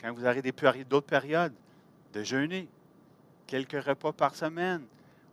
quand 0.00 0.12
vous 0.12 0.26
aurez 0.26 0.42
d'autres 0.84 1.06
périodes, 1.06 1.54
de 2.12 2.22
jeûner, 2.24 2.68
quelques 3.46 3.82
repas 3.82 4.12
par 4.12 4.34
semaine, 4.34 4.84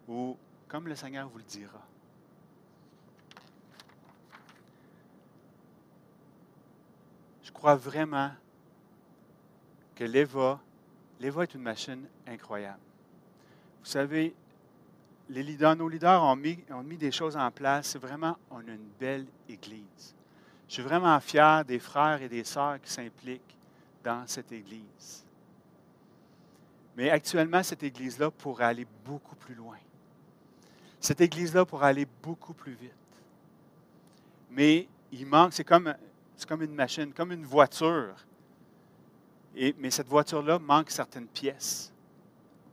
ou 0.08 0.38
comme 0.68 0.88
le 0.88 0.96
Seigneur 0.96 1.28
vous 1.28 1.40
le 1.40 1.44
dira. 1.44 1.82
Je 7.42 7.52
crois 7.52 7.76
vraiment 7.76 8.32
que 9.96 10.04
l'EVA 10.04 10.62
L'Éva 11.20 11.44
est 11.44 11.54
une 11.56 11.62
machine 11.62 12.06
incroyable. 12.28 12.80
Vous 13.80 13.90
savez, 13.90 14.36
les 15.30 15.44
leaders, 15.44 15.76
nos 15.76 15.90
leaders 15.90 16.24
ont 16.24 16.36
mis, 16.36 16.98
des 16.98 17.12
choses 17.12 17.36
en 17.36 17.52
place. 17.52 17.90
C'est 17.90 18.00
vraiment, 18.00 18.38
on 18.50 18.60
a 18.60 18.72
une 18.72 18.90
belle 19.00 19.26
Église. 19.50 20.16
Je 20.68 20.74
suis 20.74 20.84
vraiment 20.84 21.20
fier 21.20 21.64
des 21.66 21.80
frères 21.80 22.22
et 22.22 22.30
des 22.30 22.44
sœurs 22.44 22.82
qui 22.82 22.92
s'impliquent 22.92 23.58
dans 24.04 24.26
cette 24.28 24.52
Église. 24.52 25.26
Mais 26.96 27.10
actuellement, 27.10 27.64
cette 27.64 27.84
Église-là 27.84 28.32
pourrait 28.32 28.66
aller 28.66 28.88
beaucoup 29.06 29.36
plus 29.36 29.56
loin. 29.56 29.78
Cette 31.00 31.22
Église-là 31.22 31.66
pourrait 31.66 31.88
aller 31.88 32.08
beaucoup 32.24 32.54
plus 32.54 32.74
vite. 32.74 32.92
Mais 34.50 34.88
il 35.12 35.26
manque, 35.26 35.54
c'est 35.54 35.64
comme 35.64 35.94
une 36.62 36.74
machine, 36.74 37.14
comme 37.14 37.32
une 37.32 37.46
voiture 37.46 38.16
mais 39.78 39.92
cette 39.92 40.08
voiture-là 40.08 40.60
manque 40.60 40.92
certaines 40.92 41.28
pièces. 41.28 41.92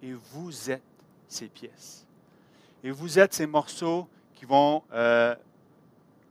Et 0.03 0.13
vous 0.13 0.71
êtes 0.71 0.83
ces 1.29 1.49
pièces. 1.49 2.07
Et 2.85 2.93
vous 2.93 3.19
êtes 3.19 3.35
ces 3.35 3.47
morceaux 3.47 4.07
qui 4.35 4.45
vont, 4.45 4.85
euh, 4.93 5.35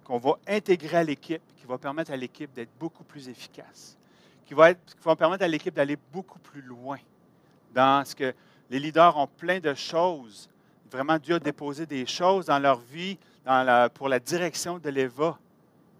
qu'on 0.06 0.20
va 0.20 0.36
intégrer 0.48 0.98
à 0.98 1.04
l'équipe, 1.04 1.42
qui 1.58 1.66
vont 1.66 1.78
permettre 1.78 2.12
à 2.12 2.16
l'équipe 2.16 2.54
d'être 2.54 2.72
beaucoup 2.80 3.04
plus 3.04 3.28
efficace, 3.28 3.98
qui, 4.46 4.54
va 4.54 4.72
être, 4.72 4.80
qui 4.86 5.16
permettre 5.16 5.44
à 5.44 5.48
l'équipe 5.48 5.74
d'aller 5.74 5.98
beaucoup 6.14 6.40
plus 6.40 6.62
loin 6.62 7.00
dans 7.74 8.06
ce 8.06 8.16
que 8.16 8.34
les 8.70 8.80
leaders 8.80 9.18
ont 9.18 9.28
plein 9.28 9.60
de 9.60 9.74
choses. 9.74 10.50
Vraiment, 10.90 11.18
Dieu 11.18 11.36
a 11.36 11.40
déposé 11.40 11.86
des 11.86 12.06
choses 12.06 12.46
dans 12.46 12.60
leur 12.60 12.80
vie 12.80 13.18
pour 13.96 14.08
la 14.08 14.20
direction 14.20 14.78
de 14.78 14.90
l'EVA, 14.90 15.38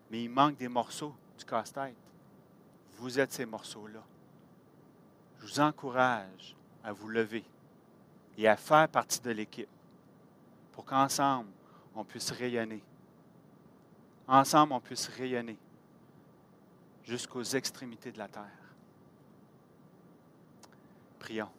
mais 0.10 0.24
il 0.24 0.30
manque 0.30 0.56
des 0.56 0.70
morceaux 0.70 1.14
du 1.38 1.44
casse-tête. 1.44 1.96
Vous 3.00 3.20
êtes 3.20 3.34
ces 3.34 3.46
morceaux-là 3.46 4.00
je 5.44 5.48
vous 5.48 5.60
encourage 5.60 6.56
à 6.84 6.94
vous 6.94 7.10
lever 7.10 7.44
et 8.38 8.48
à 8.48 8.56
faire 8.56 8.88
partie 8.88 9.20
de 9.20 9.32
l'équipe 9.32 9.68
pour 10.74 10.86
qu'ensemble, 10.86 11.50
on 11.96 12.04
puisse 12.04 12.32
rayonner. 12.32 12.84
Ensemble, 14.28 14.74
on 14.74 14.80
puisse 14.80 15.08
rayonner 15.08 15.58
jusqu'aux 17.04 17.44
extrémités 17.44 18.12
de 18.12 18.18
la 18.18 18.28
terre. 18.28 18.44
Prions. 21.20 21.50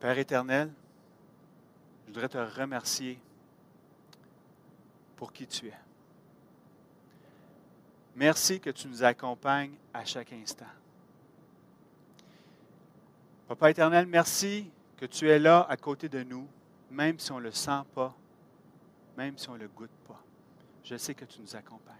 Père 0.00 0.18
éternel, 0.18 0.70
je 2.06 2.12
voudrais 2.12 2.28
te 2.28 2.38
remercier 2.38 3.18
pour 5.16 5.32
qui 5.32 5.46
tu 5.46 5.68
es. 5.68 5.78
Merci 8.16 8.60
que 8.60 8.70
tu 8.70 8.88
nous 8.88 9.02
accompagnes 9.04 9.74
à 9.94 10.04
chaque 10.04 10.32
instant. 10.32 10.66
Papa 13.48 13.70
éternel, 13.70 14.06
merci 14.06 14.70
que 14.96 15.06
tu 15.06 15.28
es 15.28 15.38
là 15.38 15.66
à 15.68 15.76
côté 15.76 16.08
de 16.08 16.22
nous, 16.22 16.46
même 16.92 17.18
si 17.18 17.32
on 17.32 17.38
ne 17.38 17.44
le 17.44 17.50
sent 17.50 17.82
pas, 17.94 18.14
même 19.16 19.36
si 19.36 19.48
on 19.48 19.54
ne 19.54 19.58
le 19.58 19.68
goûte 19.68 19.90
pas. 20.06 20.22
Je 20.84 20.96
sais 20.96 21.14
que 21.14 21.24
tu 21.24 21.40
nous 21.40 21.56
accompagnes. 21.56 21.96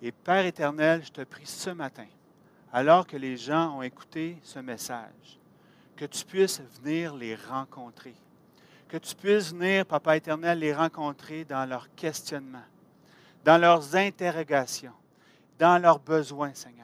Et 0.00 0.12
Père 0.12 0.44
éternel, 0.46 1.04
je 1.04 1.10
te 1.10 1.22
prie 1.22 1.46
ce 1.46 1.70
matin, 1.70 2.06
alors 2.72 3.06
que 3.06 3.16
les 3.16 3.36
gens 3.36 3.78
ont 3.78 3.82
écouté 3.82 4.38
ce 4.42 4.58
message, 4.58 5.38
que 5.96 6.04
tu 6.04 6.24
puisses 6.24 6.62
venir 6.82 7.14
les 7.14 7.34
rencontrer, 7.34 8.14
que 8.88 8.96
tu 8.96 9.14
puisses 9.14 9.52
venir, 9.52 9.84
Papa 9.84 10.16
éternel, 10.16 10.60
les 10.60 10.74
rencontrer 10.74 11.44
dans 11.44 11.68
leurs 11.68 11.92
questionnements, 11.94 12.58
dans 13.44 13.58
leurs 13.58 13.96
interrogations, 13.96 14.94
dans 15.58 15.82
leurs 15.82 15.98
besoins, 15.98 16.54
Seigneur 16.54 16.78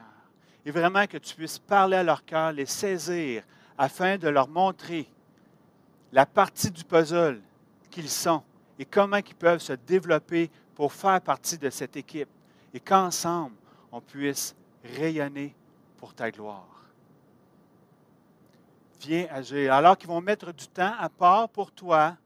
et 0.65 0.71
vraiment 0.71 1.05
que 1.05 1.17
tu 1.17 1.35
puisses 1.35 1.59
parler 1.59 1.97
à 1.97 2.03
leur 2.03 2.25
cœur, 2.25 2.51
les 2.51 2.65
saisir, 2.65 3.43
afin 3.77 4.17
de 4.17 4.27
leur 4.27 4.47
montrer 4.47 5.07
la 6.15 6.25
partie 6.25 6.71
du 6.71 6.83
puzzle 6.83 7.39
qu'ils 7.91 8.09
sont 8.09 8.41
et 8.79 8.85
comment 8.85 9.17
ils 9.17 9.35
peuvent 9.35 9.61
se 9.61 9.73
développer 9.73 10.49
pour 10.73 10.91
faire 10.91 11.21
partie 11.21 11.57
de 11.57 11.69
cette 11.69 11.95
équipe 11.95 12.29
et 12.73 12.79
qu'ensemble, 12.79 13.55
on 13.91 14.01
puisse 14.01 14.55
rayonner 14.97 15.55
pour 15.97 16.15
ta 16.15 16.31
gloire. 16.31 16.67
Viens 19.01 19.27
agir. 19.29 19.71
Alors 19.71 19.97
qu'ils 19.97 20.09
vont 20.09 20.21
mettre 20.21 20.51
du 20.51 20.67
temps 20.67 20.93
à 20.99 21.09
part 21.09 21.49
pour 21.49 21.71
toi, 21.71 22.17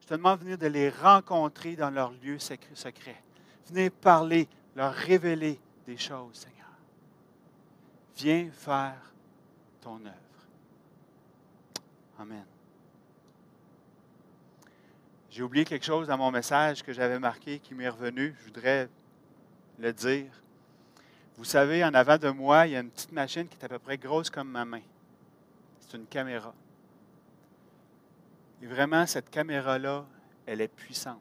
je 0.00 0.06
te 0.06 0.14
demande 0.14 0.38
de 0.40 0.44
venir 0.44 0.58
de 0.58 0.66
les 0.66 0.90
rencontrer 0.90 1.76
dans 1.76 1.90
leur 1.90 2.10
lieu 2.10 2.38
secret. 2.38 3.22
Venez 3.68 3.90
parler, 3.90 4.48
leur 4.74 4.92
révéler 4.92 5.60
des 5.86 5.96
choses, 5.96 6.34
Seigneur 6.34 6.56
viens 8.16 8.50
faire 8.50 9.12
ton 9.80 10.04
œuvre. 10.04 10.14
Amen. 12.18 12.44
J'ai 15.36 15.42
oublié 15.42 15.66
quelque 15.66 15.84
chose 15.84 16.08
dans 16.08 16.16
mon 16.16 16.30
message 16.30 16.82
que 16.82 16.94
j'avais 16.94 17.18
marqué 17.18 17.58
qui 17.58 17.74
m'est 17.74 17.90
revenu. 17.90 18.34
Je 18.38 18.44
voudrais 18.46 18.88
le 19.78 19.92
dire. 19.92 20.32
Vous 21.36 21.44
savez, 21.44 21.84
en 21.84 21.92
avant 21.92 22.16
de 22.16 22.30
moi, 22.30 22.66
il 22.66 22.72
y 22.72 22.76
a 22.76 22.80
une 22.80 22.88
petite 22.88 23.12
machine 23.12 23.46
qui 23.46 23.54
est 23.58 23.64
à 23.66 23.68
peu 23.68 23.78
près 23.78 23.98
grosse 23.98 24.30
comme 24.30 24.48
ma 24.48 24.64
main. 24.64 24.80
C'est 25.78 25.98
une 25.98 26.06
caméra. 26.06 26.54
Et 28.62 28.66
vraiment, 28.66 29.04
cette 29.04 29.28
caméra-là, 29.28 30.06
elle 30.46 30.62
est 30.62 30.74
puissante. 30.74 31.20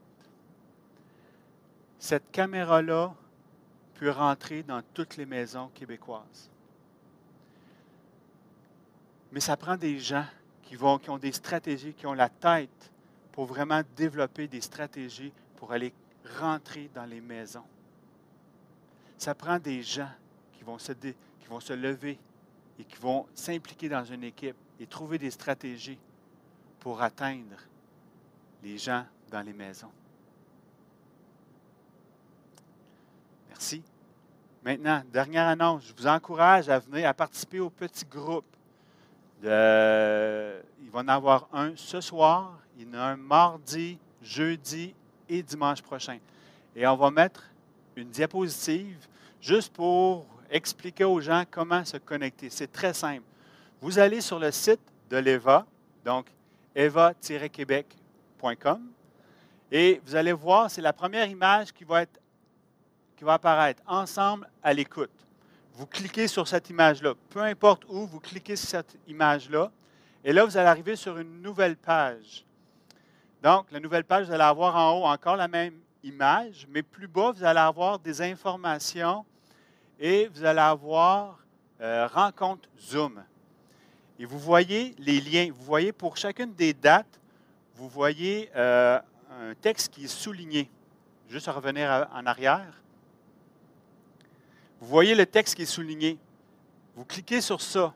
Cette 1.99 2.31
caméra-là 2.31 3.13
peut 3.95 4.11
rentrer 4.11 4.63
dans 4.63 4.81
toutes 4.93 5.17
les 5.17 5.25
maisons 5.25 5.69
québécoises. 5.73 6.49
Mais 9.33 9.41
ça 9.41 9.57
prend 9.57 9.75
des 9.75 9.99
gens 9.99 10.25
qui, 10.63 10.77
vont, 10.77 10.99
qui 10.99 11.09
ont 11.09 11.17
des 11.17 11.33
stratégies, 11.33 11.93
qui 11.93 12.07
ont 12.07 12.13
la 12.13 12.29
tête 12.29 12.93
pour 13.35 13.45
vraiment 13.45 13.81
développer 13.97 14.47
des 14.47 14.61
stratégies 14.61 15.33
pour 15.57 15.73
aller 15.73 15.93
rentrer 16.39 16.89
dans 16.95 17.03
les 17.03 17.19
maisons. 17.19 17.65
Ça 19.17 19.35
prend 19.35 19.59
des 19.59 19.83
gens 19.83 20.09
qui 20.53 20.63
vont 20.63 20.79
se, 20.79 20.93
qui 20.93 21.47
vont 21.49 21.59
se 21.59 21.73
lever 21.73 22.17
et 22.79 22.85
qui 22.85 22.95
vont 22.95 23.25
s'impliquer 23.35 23.89
dans 23.89 24.05
une 24.05 24.23
équipe 24.23 24.55
et 24.79 24.87
trouver 24.87 25.17
des 25.17 25.31
stratégies 25.31 25.99
pour 26.79 27.01
atteindre 27.01 27.57
les 28.63 28.77
gens 28.77 29.05
dans 29.29 29.41
les 29.41 29.53
maisons. 29.53 29.91
Merci. 33.49 33.83
Maintenant, 34.63 35.03
dernière 35.11 35.47
annonce, 35.47 35.83
je 35.87 35.93
vous 35.93 36.07
encourage 36.07 36.69
à 36.69 36.79
venir 36.79 37.07
à 37.09 37.13
participer 37.13 37.59
au 37.59 37.69
petit 37.69 38.05
il 39.43 40.89
va 40.91 40.99
en 40.99 41.07
avoir 41.07 41.47
un 41.53 41.73
ce 41.75 42.01
soir, 42.01 42.59
il 42.77 42.87
y 42.87 42.91
en 42.91 42.93
a 42.93 43.03
un 43.03 43.15
mardi, 43.15 43.97
jeudi 44.21 44.93
et 45.29 45.43
dimanche 45.43 45.81
prochain. 45.81 46.19
Et 46.75 46.85
on 46.87 46.95
va 46.95 47.11
mettre 47.11 47.43
une 47.95 48.09
diapositive 48.09 49.07
juste 49.39 49.71
pour 49.73 50.25
expliquer 50.49 51.03
aux 51.03 51.19
gens 51.19 51.43
comment 51.49 51.83
se 51.85 51.97
connecter. 51.97 52.49
C'est 52.49 52.71
très 52.71 52.93
simple. 52.93 53.23
Vous 53.81 53.99
allez 53.99 54.21
sur 54.21 54.39
le 54.39 54.51
site 54.51 54.79
de 55.09 55.17
l'EVA, 55.17 55.65
donc 56.03 56.27
eva-québec.com, 56.75 58.81
et 59.71 59.99
vous 60.05 60.15
allez 60.15 60.33
voir, 60.33 60.69
c'est 60.69 60.81
la 60.81 60.93
première 60.93 61.27
image 61.27 61.73
qui 61.73 61.83
va, 61.83 62.03
être, 62.03 62.19
qui 63.15 63.23
va 63.23 63.33
apparaître, 63.33 63.81
ensemble 63.87 64.47
à 64.61 64.71
l'écoute. 64.73 65.09
Vous 65.77 65.85
cliquez 65.85 66.29
sur 66.29 66.47
cette 66.47 66.69
image-là, 66.69 67.15
peu 67.29 67.41
importe 67.41 67.83
où, 67.89 68.07
vous 68.07 68.21
cliquez 68.21 68.55
sur 68.55 68.69
cette 68.69 68.97
image-là, 69.07 69.69
et 70.23 70.31
là, 70.31 70.45
vous 70.45 70.55
allez 70.55 70.69
arriver 70.69 70.95
sur 70.95 71.17
une 71.17 71.41
nouvelle 71.41 71.75
page. 71.75 72.45
Donc, 73.43 73.69
la 73.71 73.81
nouvelle 73.81 74.05
page, 74.05 74.27
vous 74.27 74.31
allez 74.31 74.43
avoir 74.43 74.77
en 74.77 74.97
haut 74.97 75.05
encore 75.05 75.35
la 75.35 75.49
même 75.49 75.77
image, 76.01 76.65
mais 76.69 76.81
plus 76.81 77.09
bas, 77.09 77.31
vous 77.31 77.43
allez 77.43 77.59
avoir 77.59 77.99
des 77.99 78.21
informations 78.21 79.25
et 79.99 80.27
vous 80.33 80.45
allez 80.45 80.61
avoir 80.61 81.39
euh, 81.81 82.07
rencontre 82.07 82.69
Zoom. 82.79 83.21
Et 84.17 84.25
vous 84.25 84.39
voyez 84.39 84.95
les 84.97 85.19
liens. 85.19 85.51
Vous 85.53 85.65
voyez 85.65 85.91
pour 85.91 86.15
chacune 86.15 86.53
des 86.53 86.73
dates, 86.73 87.19
vous 87.75 87.89
voyez 87.89 88.49
euh, 88.55 88.97
un 89.29 89.53
texte 89.55 89.93
qui 89.93 90.05
est 90.05 90.07
souligné. 90.07 90.71
Juste 91.27 91.49
à 91.49 91.51
revenir 91.51 92.07
en 92.13 92.25
arrière. 92.25 92.81
Vous 94.81 94.87
voyez 94.87 95.15
le 95.15 95.25
texte 95.25 95.55
qui 95.55 95.63
est 95.63 95.65
souligné. 95.65 96.17
Vous 96.95 97.05
cliquez 97.05 97.41
sur 97.41 97.61
ça, 97.61 97.93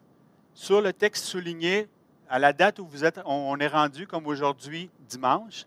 sur 0.54 0.82
le 0.82 0.94
texte 0.94 1.26
souligné, 1.26 1.88
à 2.30 2.40
la 2.40 2.54
date 2.54 2.80
où 2.80 2.86
vous 2.86 3.04
êtes, 3.04 3.20
on 3.26 3.58
est 3.60 3.68
rendu, 3.68 4.06
comme 4.06 4.28
aujourd'hui, 4.28 4.90
dimanche. 5.08 5.66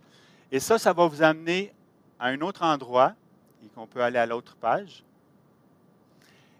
Et 0.51 0.61
ça, 0.61 0.79
ça 0.79 0.93
va 0.93 1.07
vous 1.07 1.23
amener 1.23 1.73
à 2.19 2.27
un 2.29 2.41
autre 2.41 2.63
endroit, 2.63 3.15
et 3.65 3.69
qu'on 3.69 3.87
peut 3.87 4.03
aller 4.03 4.19
à 4.19 4.27
l'autre 4.27 4.57
page. 4.57 5.03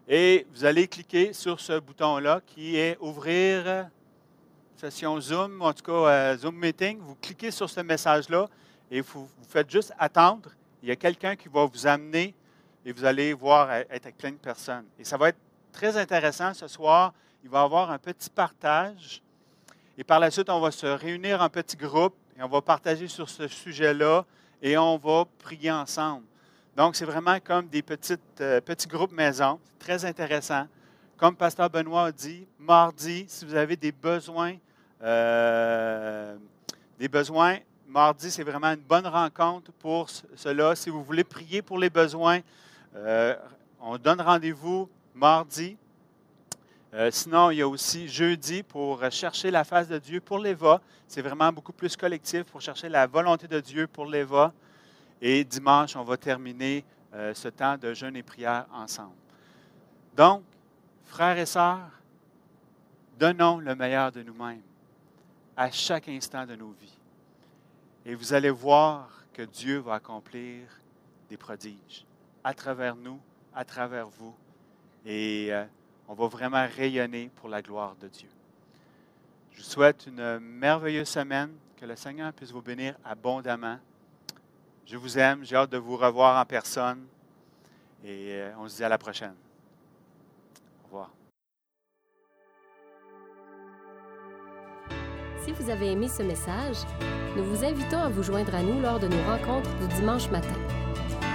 Et 0.09 0.47
vous 0.53 0.65
allez 0.65 0.89
cliquer 0.89 1.33
sur 1.33 1.61
ce 1.61 1.79
bouton-là 1.79 2.41
qui 2.45 2.77
est 2.77 2.99
Ouvrir 3.01 3.89
session 4.77 5.21
Zoom, 5.21 5.63
en 5.63 5.73
tout 5.73 5.85
cas 5.85 5.93
euh, 5.93 6.37
Zoom 6.37 6.57
Meeting. 6.57 6.99
Vous 6.99 7.15
cliquez 7.15 7.53
sur 7.53 7.71
ce 7.71 7.81
message-là 7.81 8.49
et 8.91 9.01
vous, 9.01 9.29
faites 9.49 9.71
juste 9.71 9.93
attendre. 9.97 10.51
Il 10.83 10.89
y 10.89 10.93
a 10.93 10.97
quelqu'un 10.97 11.37
qui 11.37 11.49
va 11.49 11.65
vous 11.65 11.87
amener 11.87 12.35
et 12.85 12.93
vous 12.93 13.05
allez 13.05 13.33
voir 13.33 13.71
être 13.73 13.91
avec 13.91 14.17
plein 14.17 14.31
de 14.31 14.37
personnes. 14.37 14.85
Et 14.99 15.05
ça 15.05 15.17
va 15.17 15.29
être 15.29 15.39
très 15.73 15.97
intéressant 15.97 16.53
ce 16.55 16.67
soir. 16.67 17.13
Il 17.45 17.51
va 17.51 17.61
y 17.61 17.65
avoir 17.65 17.91
un 17.91 17.99
petit 17.99 18.31
partage. 18.31 19.23
Et 19.99 20.05
par 20.05 20.21
la 20.21 20.31
suite, 20.31 20.49
on 20.49 20.61
va 20.61 20.71
se 20.71 20.87
réunir 20.87 21.41
en 21.41 21.49
petit 21.49 21.77
groupe 21.77 22.15
et 22.39 22.43
on 22.43 22.49
va 22.49 22.63
partager 22.63 23.09
sur 23.09 23.29
ce 23.29 23.47
sujet-là 23.47 24.25
et 24.61 24.77
on 24.79 24.97
va 24.97 25.25
prier 25.39 25.71
ensemble. 25.71 26.25
Donc, 26.77 26.97
c'est 26.97 27.05
vraiment 27.05 27.39
comme 27.41 27.69
des 27.69 27.83
petites, 27.83 28.41
euh, 28.41 28.61
petits 28.61 28.89
groupes 28.89 29.13
maison. 29.13 29.61
C'est 29.65 29.79
très 29.79 30.05
intéressant. 30.05 30.67
Comme 31.19 31.37
Pasteur 31.37 31.69
Benoît 31.69 32.07
a 32.07 32.13
dit, 32.13 32.47
mardi, 32.59 33.27
si 33.29 33.45
vous 33.45 33.55
avez 33.55 33.77
des 33.77 33.93
besoins, 33.93 34.57
euh, 35.03 36.37
des 36.99 37.09
besoins, 37.09 37.59
mardi, 37.87 38.31
c'est 38.31 38.43
vraiment 38.43 38.69
une 38.73 38.81
bonne 38.81 39.07
rencontre 39.07 39.71
pour 39.73 40.09
cela. 40.09 40.75
Si 40.75 40.89
vous 40.89 41.05
voulez 41.05 41.25
prier 41.25 41.61
pour 41.61 41.79
les 41.79 41.91
besoins, 41.91 42.41
euh, 42.95 43.37
on 43.81 43.99
donne 43.99 44.21
rendez-vous 44.21 44.89
mardi. 45.15 45.77
sinon, 47.11 47.51
il 47.51 47.59
y 47.59 47.63
a 47.63 47.69
aussi 47.69 48.07
jeudi 48.07 48.63
pour 48.63 49.03
chercher 49.11 49.51
la 49.51 49.65
face 49.65 49.89
de 49.89 49.99
Dieu 49.99 50.21
pour 50.21 50.39
l'EVA. 50.39 50.81
C'est 51.09 51.23
vraiment 51.23 51.53
beaucoup 51.53 51.73
plus 51.73 51.97
collectif 51.97 52.45
pour 52.45 52.61
chercher 52.61 52.89
la 52.89 53.07
volonté 53.07 53.49
de 53.49 53.61
Dieu 53.61 53.87
pour 53.87 54.07
l'EVA. 54.07 54.53
Et 55.21 55.45
dimanche, 55.45 55.95
on 55.95 56.03
va 56.03 56.17
terminer 56.17 56.85
euh, 57.15 57.33
ce 57.35 57.49
temps 57.49 57.77
de 57.79 57.95
jeûne 57.95 58.17
et 58.17 58.23
prière 58.23 58.67
ensemble. 58.73 59.15
Donc, 60.17 60.43
frères 61.05 61.39
et 61.39 61.47
sœurs, 61.47 61.91
donnons 63.19 63.59
le 63.59 63.75
meilleur 63.75 64.11
de 64.11 64.23
nous-mêmes 64.23 64.63
à 65.57 65.71
chaque 65.71 66.09
instant 66.09 66.47
de 66.47 66.57
nos 66.57 66.71
vies. 66.73 66.99
Et 68.07 68.15
vous 68.15 68.33
allez 68.33 68.51
voir 68.51 69.11
que 69.33 69.43
Dieu 69.43 69.79
va 69.79 69.95
accomplir 69.95 70.67
des 71.29 71.37
prodiges 71.37 72.07
à 72.45 72.55
travers 72.55 72.97
nous, 72.97 73.21
à 73.55 73.65
travers 73.65 74.09
vous. 74.09 74.35
Et 75.05 75.49
euh, 75.51 75.65
on 76.09 76.15
va 76.15 76.27
vraiment 76.27 76.67
rayonner 76.77 77.31
pour 77.37 77.49
la 77.49 77.63
gloire 77.63 77.97
de 78.01 78.09
Dieu. 78.09 78.29
Je 79.53 79.59
vous 79.59 79.63
souhaite 79.63 80.07
une 80.07 80.39
merveilleuse 80.39 81.09
semaine. 81.09 81.51
Que 81.77 81.87
le 81.87 81.97
Seigneur 81.97 82.33
puisse 82.33 82.53
vous 82.53 82.63
bénir 82.63 82.95
abondamment. 83.05 83.77
Je 84.87 84.97
vous 84.97 85.19
aime. 85.19 85.45
J'ai 85.45 85.57
hâte 85.57 85.71
de 85.71 85.79
vous 85.79 85.97
revoir 85.97 86.41
en 86.41 86.45
personne. 86.45 87.07
Et 88.05 88.35
euh, 88.35 88.53
on 88.59 88.69
se 88.69 88.77
dit 88.77 88.85
à 88.85 88.89
la 88.89 88.99
prochaine. 88.99 89.35
Au 90.83 90.87
revoir. 90.87 91.11
Si 95.45 95.51
vous 95.51 95.71
avez 95.71 95.91
aimé 95.91 96.07
ce 96.07 96.23
message, 96.23 96.77
nous 97.37 97.45
vous 97.45 97.65
invitons 97.65 97.99
à 97.99 98.09
vous 98.09 98.23
joindre 98.23 98.55
à 98.55 98.63
nous 98.63 98.81
lors 98.81 99.01
de 99.01 99.09
nos 99.09 99.23
rencontres 99.25 99.75
du 99.79 99.89
dimanche 99.89 100.31
matin. 100.31 100.82